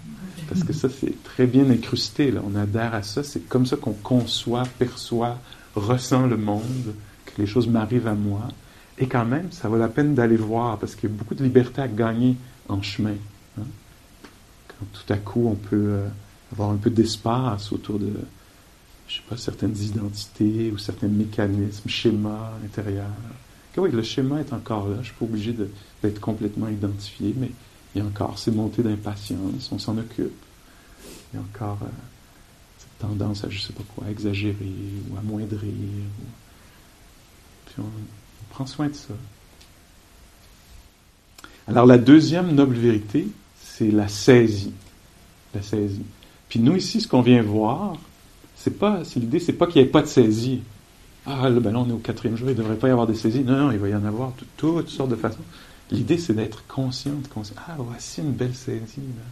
Parce 0.49 0.63
que 0.63 0.73
ça, 0.73 0.89
c'est 0.89 1.21
très 1.23 1.45
bien 1.45 1.69
incrusté. 1.69 2.33
On 2.43 2.55
adhère 2.55 2.95
à 2.95 3.03
ça. 3.03 3.21
C'est 3.21 3.47
comme 3.47 3.67
ça 3.67 3.75
qu'on 3.77 3.93
conçoit, 3.93 4.63
perçoit, 4.79 5.37
ressent 5.75 6.25
le 6.25 6.37
monde, 6.37 6.95
que 7.35 7.41
les 7.41 7.47
choses 7.47 7.67
m'arrivent 7.67 8.07
à 8.07 8.13
moi. 8.13 8.47
Et 8.97 9.07
quand 9.07 9.25
même, 9.25 9.51
ça 9.51 9.67
vaut 9.69 9.77
la 9.77 9.87
peine 9.87 10.13
d'aller 10.13 10.37
voir, 10.37 10.77
parce 10.77 10.95
qu'il 10.95 11.09
y 11.09 11.13
a 11.13 11.15
beaucoup 11.15 11.35
de 11.35 11.43
liberté 11.43 11.81
à 11.81 11.87
gagner 11.87 12.35
en 12.69 12.81
chemin. 12.81 13.15
Hein. 13.59 13.65
Quand 14.67 14.85
tout 14.93 15.13
à 15.13 15.17
coup, 15.17 15.47
on 15.47 15.55
peut 15.55 15.87
euh, 15.89 16.07
avoir 16.51 16.69
un 16.69 16.77
peu 16.77 16.89
d'espace 16.89 17.71
autour 17.71 17.99
de, 17.99 18.11
je 19.07 19.15
sais 19.15 19.23
pas, 19.27 19.37
certaines 19.37 19.75
identités 19.77 20.71
ou 20.71 20.77
certains 20.77 21.07
mécanismes, 21.07 21.89
schémas 21.89 22.51
intérieurs 22.63 23.07
oui, 23.81 23.91
le 23.91 24.03
schéma 24.03 24.39
est 24.39 24.53
encore 24.53 24.87
là, 24.87 24.95
je 24.95 24.99
ne 24.99 25.03
suis 25.05 25.13
pas 25.13 25.25
obligé 25.25 25.55
d'être 26.03 26.19
complètement 26.19 26.67
identifié, 26.67 27.33
mais 27.35 27.51
il 27.93 27.99
y 27.99 28.01
a 28.01 28.07
encore 28.07 28.37
ces 28.37 28.51
montées 28.51 28.83
d'impatience, 28.83 29.71
on 29.71 29.79
s'en 29.79 29.97
occupe. 29.97 30.31
Il 31.33 31.37
y 31.37 31.39
a 31.39 31.41
encore 31.41 31.79
euh, 31.81 31.87
cette 32.77 32.99
tendance 32.99 33.43
à, 33.43 33.49
je 33.49 33.57
ne 33.57 33.61
sais 33.61 33.73
pas 33.73 33.83
quoi, 33.95 34.09
exagérer 34.09 34.71
ou 35.09 35.17
amoindrir. 35.17 35.59
Puis 37.73 37.83
on, 37.83 38.53
prend 38.53 38.65
soin 38.65 38.87
de 38.87 38.93
ça. 38.93 39.13
Alors 41.67 41.85
la 41.85 41.97
deuxième 41.97 42.53
noble 42.53 42.75
vérité, 42.75 43.27
c'est 43.61 43.89
la 43.89 44.07
saisie. 44.07 44.73
La 45.55 45.61
saisie. 45.61 46.05
Puis 46.49 46.59
nous 46.59 46.75
ici, 46.75 47.01
ce 47.01 47.07
qu'on 47.07 47.21
vient 47.21 47.41
voir, 47.41 47.95
c'est 48.55 48.77
pas, 48.77 49.01
l'idée, 49.15 49.39
c'est 49.39 49.53
pas 49.53 49.65
qu'il 49.65 49.81
n'y 49.81 49.87
ait 49.87 49.91
pas 49.91 50.01
de 50.01 50.07
saisie. 50.07 50.61
Ah, 51.25 51.49
ben 51.49 51.71
là, 51.71 51.79
on 51.79 51.89
est 51.89 51.93
au 51.93 51.97
quatrième 51.97 52.37
jour, 52.37 52.49
il 52.49 52.55
ne 52.55 52.61
devrait 52.61 52.75
pas 52.75 52.89
y 52.89 52.91
avoir 52.91 53.07
des 53.07 53.15
saisies. 53.15 53.43
Non, 53.43 53.57
non, 53.57 53.71
il 53.71 53.79
va 53.79 53.89
y 53.89 53.95
en 53.95 54.05
avoir 54.05 54.31
de 54.31 54.45
toutes 54.57 54.89
sortes 54.89 55.09
de 55.09 55.15
façons. 55.15 55.39
L'idée, 55.89 56.17
c'est 56.17 56.33
d'être 56.33 56.65
conscient, 56.67 57.13
conscient. 57.33 57.55
Ah, 57.67 57.75
voici 57.77 58.21
une 58.21 58.33
belle 58.33 58.55
saisie. 58.55 58.97
Là. 58.97 59.23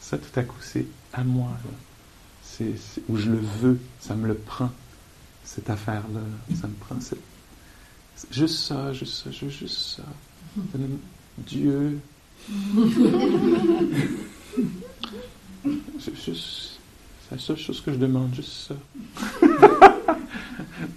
Ça, 0.00 0.18
tout 0.18 0.38
à 0.38 0.42
coup, 0.42 0.56
c'est 0.60 0.86
à 1.12 1.24
moi. 1.24 1.50
C'est, 2.42 2.74
où 3.08 3.16
je 3.16 3.30
le 3.30 3.38
veux. 3.60 3.78
Ça 4.00 4.14
me 4.14 4.28
le 4.28 4.34
prend, 4.34 4.70
cette 5.44 5.70
affaire-là. 5.70 6.20
Ça 6.60 6.68
me 6.68 6.74
prend. 6.74 6.96
C'est, 7.00 7.16
juste 8.30 8.56
ça, 8.56 8.92
juste 8.92 9.24
ça, 9.24 9.30
juste, 9.30 9.58
juste 9.58 9.96
ça. 9.96 10.02
Dieu. 11.38 11.98
juste, 15.98 16.78
c'est 17.22 17.32
la 17.32 17.38
seule 17.38 17.56
chose 17.56 17.80
que 17.80 17.92
je 17.92 17.96
demande, 17.96 18.34
juste 18.34 18.68
ça. 18.68 18.74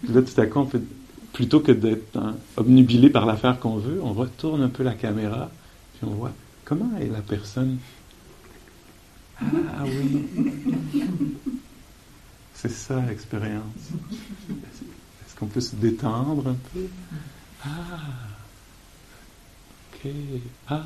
là, 0.09 0.21
tout 0.21 0.41
à 0.41 0.45
coup, 0.45 0.69
plutôt 1.33 1.59
que 1.59 1.71
d'être 1.71 2.19
obnubilé 2.55 3.09
par 3.09 3.25
l'affaire 3.25 3.59
qu'on 3.59 3.77
veut, 3.77 3.99
on 4.03 4.13
retourne 4.13 4.61
un 4.61 4.69
peu 4.69 4.83
la 4.83 4.93
caméra, 4.93 5.49
puis 5.97 6.07
on 6.09 6.15
voit 6.15 6.33
comment 6.65 6.91
est 6.99 7.07
la 7.07 7.21
personne? 7.21 7.77
Ah 9.39 9.83
oui. 9.85 10.25
C'est 12.53 12.71
ça 12.71 12.99
l'expérience. 13.07 13.91
Qu'on 15.39 15.47
peut 15.47 15.61
se 15.61 15.75
détendre 15.75 16.47
un 16.47 16.55
peu 16.73 16.87
Ah. 17.63 17.99
Ok. 19.93 20.11
Ah. 20.67 20.83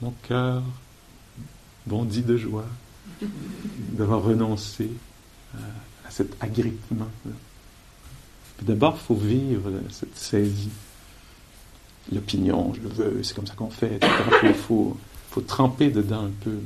Mon 0.00 0.12
cœur 0.22 0.62
bondit 1.86 2.22
de 2.22 2.36
joie. 2.36 2.66
d'avoir 3.92 4.22
renoncé 4.22 4.90
à 5.54 6.10
cet 6.10 6.42
agrippement. 6.42 7.08
D'abord, 8.62 8.96
il 9.00 9.06
faut 9.06 9.14
vivre 9.14 9.70
cette 9.90 10.16
saisie. 10.16 10.70
L'opinion, 12.12 12.72
je 12.74 12.80
le 12.80 12.88
veux, 12.88 13.22
c'est 13.22 13.34
comme 13.34 13.46
ça 13.46 13.54
qu'on 13.54 13.70
fait, 13.70 13.98
Il 14.42 14.54
faut, 14.54 14.96
faut, 15.30 15.40
tremper 15.40 15.90
dedans 15.90 16.26
un 16.26 16.30
peu. 16.42 16.58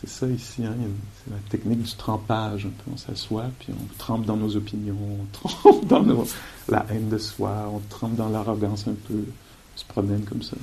C'est 0.00 0.08
ça 0.08 0.26
ici, 0.26 0.64
hein, 0.64 0.74
c'est 1.22 1.30
la 1.30 1.38
technique 1.50 1.82
du 1.82 1.94
trempage. 1.94 2.64
Un 2.64 2.70
peu. 2.70 2.90
On 2.94 2.96
s'assoit, 2.96 3.50
puis 3.58 3.68
on 3.78 3.98
trempe 3.98 4.24
dans 4.24 4.36
nos 4.36 4.56
opinions, 4.56 4.96
on 4.96 5.26
trempe 5.32 5.86
dans 5.86 6.24
la 6.68 6.86
haine 6.88 7.10
de 7.10 7.18
soi, 7.18 7.70
on 7.70 7.80
trempe 7.90 8.14
dans 8.16 8.30
l'arrogance 8.30 8.88
un 8.88 8.94
peu, 8.94 9.22
on 9.22 9.78
se 9.78 9.84
promène 9.84 10.24
comme 10.24 10.42
ça. 10.42 10.56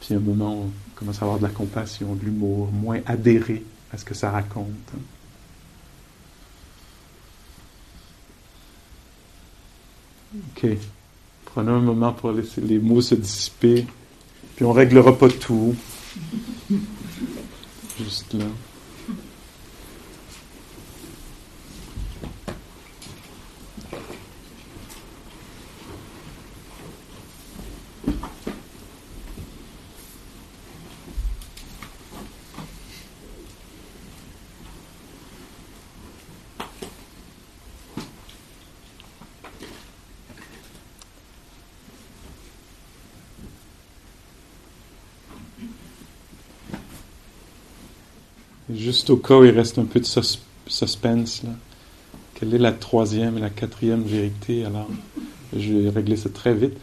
Puis 0.00 0.14
à 0.14 0.18
un 0.18 0.20
moment, 0.20 0.66
on 0.66 0.70
commence 0.94 1.20
à 1.20 1.24
avoir 1.24 1.38
de 1.38 1.42
la 1.42 1.50
compassion, 1.50 2.14
de 2.14 2.24
l'humour, 2.24 2.70
moins 2.70 3.00
adhérer 3.06 3.64
à 3.92 3.98
ce 3.98 4.04
que 4.04 4.14
ça 4.14 4.30
raconte. 4.30 4.66
Hein. 4.94 5.00
Ok. 10.56 10.66
Prenons 11.46 11.74
un 11.74 11.80
moment 11.80 12.12
pour 12.12 12.30
laisser 12.30 12.60
les 12.60 12.78
mots 12.78 13.00
se 13.00 13.16
dissiper. 13.16 13.84
Puis 14.54 14.64
on 14.64 14.72
réglera 14.72 15.18
pas 15.18 15.28
tout. 15.28 15.74
Juste 18.02 18.32
là. 18.32 18.46
Au 49.10 49.16
cas 49.16 49.36
où 49.36 49.44
il 49.44 49.50
reste 49.50 49.76
un 49.76 49.86
peu 49.86 49.98
de 49.98 50.06
suspense, 50.68 51.42
quelle 52.34 52.54
est 52.54 52.58
la 52.58 52.70
troisième 52.70 53.38
et 53.38 53.40
la 53.40 53.50
quatrième 53.50 54.04
vérité? 54.04 54.64
Alors, 54.64 54.88
je 55.52 55.72
vais 55.72 55.90
régler 55.90 56.14
ça 56.16 56.28
très 56.28 56.54
vite. 56.54 56.74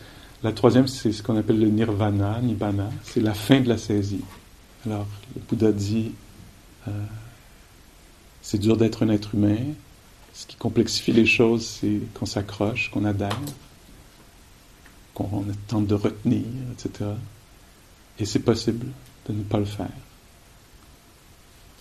La 0.43 0.51
troisième, 0.51 0.87
c'est 0.87 1.13
ce 1.13 1.23
qu'on 1.23 1.37
appelle 1.37 1.57
le 1.57 1.69
nirvana, 1.69 2.41
nibbana, 2.41 2.89
c'est 3.03 3.21
la 3.21 3.33
fin 3.33 3.61
de 3.61 3.69
la 3.69 3.77
saisie. 3.77 4.25
Alors, 4.85 5.07
le 5.35 5.41
Bouddha 5.47 5.71
dit, 5.71 6.11
euh, 6.89 6.91
c'est 8.41 8.57
dur 8.57 8.75
d'être 8.75 9.03
un 9.03 9.09
être 9.09 9.33
humain. 9.33 9.63
Ce 10.33 10.45
qui 10.45 10.57
complexifie 10.57 11.13
les 11.13 11.25
choses, 11.25 11.65
c'est 11.65 12.01
qu'on 12.13 12.25
s'accroche, 12.25 12.91
qu'on 12.91 13.05
adhère, 13.05 13.39
qu'on 15.13 15.45
tente 15.69 15.87
de 15.87 15.95
retenir, 15.95 16.43
etc. 16.73 17.09
Et 18.19 18.25
c'est 18.25 18.39
possible 18.39 18.87
de 19.29 19.33
ne 19.33 19.43
pas 19.43 19.59
le 19.59 19.65
faire. 19.65 19.87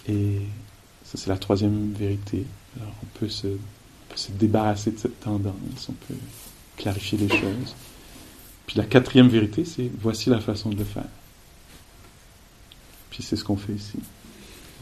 Et 0.08 0.40
ça, 1.04 1.18
c'est 1.18 1.28
la 1.28 1.38
troisième 1.38 1.92
vérité. 1.92 2.44
Alors, 2.76 2.92
on 3.02 3.18
peut, 3.18 3.28
se, 3.28 3.48
se 4.14 4.32
débarrasser 4.32 4.92
de 4.92 4.98
cette 4.98 5.20
tendance, 5.20 5.88
on 5.88 5.92
peut 5.92 6.14
clarifier 6.76 7.18
les 7.18 7.28
choses. 7.28 7.74
Puis 8.66 8.76
la 8.76 8.84
quatrième 8.84 9.28
vérité, 9.28 9.64
c'est 9.64 9.90
voici 10.00 10.28
la 10.30 10.40
façon 10.40 10.70
de 10.70 10.76
le 10.76 10.84
faire. 10.84 11.08
Puis 13.10 13.22
c'est 13.22 13.36
ce 13.36 13.44
qu'on 13.44 13.56
fait 13.56 13.72
ici. 13.72 13.98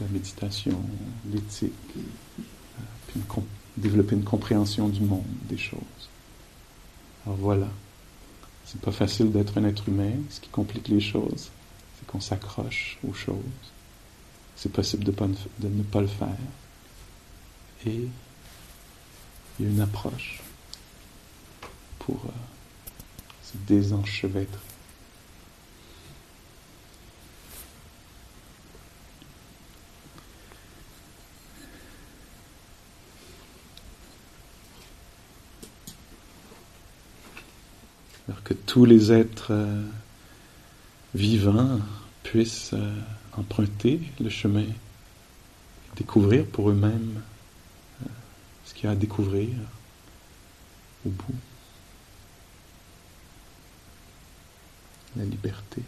La 0.01 0.07
méditation, 0.07 0.81
l'éthique, 1.31 1.71
euh, 1.95 2.81
puis 3.07 3.21
développer 3.77 4.15
une 4.15 4.23
compréhension 4.23 4.89
du 4.89 5.01
monde, 5.01 5.23
des 5.43 5.57
choses. 5.57 5.79
Alors 7.25 7.37
voilà. 7.37 7.67
C'est 8.65 8.81
pas 8.81 8.91
facile 8.91 9.31
d'être 9.31 9.57
un 9.57 9.65
être 9.65 9.87
humain. 9.87 10.13
Ce 10.29 10.39
qui 10.41 10.49
complique 10.49 10.87
les 10.87 10.99
choses, 10.99 11.51
c'est 11.97 12.07
qu'on 12.07 12.19
s'accroche 12.19 12.97
aux 13.07 13.13
choses 13.13 13.37
c'est 14.55 14.71
possible 14.71 15.03
de, 15.03 15.13
ne 15.67 15.83
pas 15.83 16.01
le 16.01 16.07
faire. 16.07 16.27
Et 17.85 18.07
il 19.59 19.65
y 19.65 19.67
a 19.67 19.71
une 19.71 19.81
approche 19.81 20.41
pour 21.99 22.15
euh, 22.25 22.29
se 23.43 23.57
désenchevêtrer. 23.67 24.59
Que 38.43 38.53
tous 38.53 38.85
les 38.85 39.11
êtres 39.11 39.53
euh, 39.53 39.81
vivants 41.15 41.79
puissent 42.21 42.73
euh, 42.73 42.99
emprunter 43.37 44.01
le 44.19 44.29
chemin, 44.29 44.65
découvrir 45.95 46.45
pour 46.45 46.69
eux-mêmes 46.69 47.21
euh, 48.01 48.09
ce 48.65 48.73
qu'il 48.73 48.85
y 48.85 48.87
a 48.87 48.91
à 48.91 48.95
découvrir 48.95 49.49
au 51.05 51.09
bout. 51.09 51.35
La 55.15 55.23
liberté. 55.23 55.81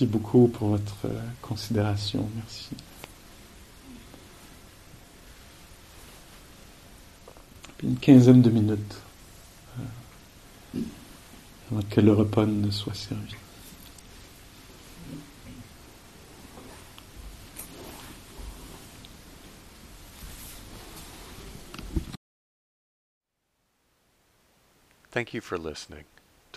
Merci 0.00 0.06
beaucoup 0.06 0.48
pour 0.48 0.68
votre 0.68 0.96
euh, 1.04 1.20
considération. 1.42 2.26
Merci. 2.36 2.70
Une 7.82 7.96
quinzaine 7.96 8.40
de 8.40 8.50
minutes 8.50 8.96
euh, 9.78 10.80
avant 11.70 11.82
que 11.82 12.00
le 12.00 12.12
repas 12.12 12.46
ne 12.46 12.70
soit 12.70 12.94
servi. 12.94 13.34
For 25.42 25.58
listening. 25.58 26.04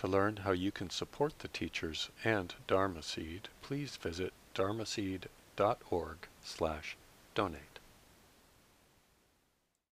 To 0.04 0.10
learn 0.10 0.36
how 0.36 0.50
you 0.50 0.70
can 0.70 0.90
support 0.90 1.38
the 1.38 1.48
teachers 1.48 2.10
and 2.24 2.54
Dharma 2.66 3.02
Seed, 3.02 3.48
please 3.62 3.96
visit 3.96 4.34
dharma 4.52 4.84
dharmaseed.org 4.84 6.28
slash 6.42 6.98
donate. 7.34 7.73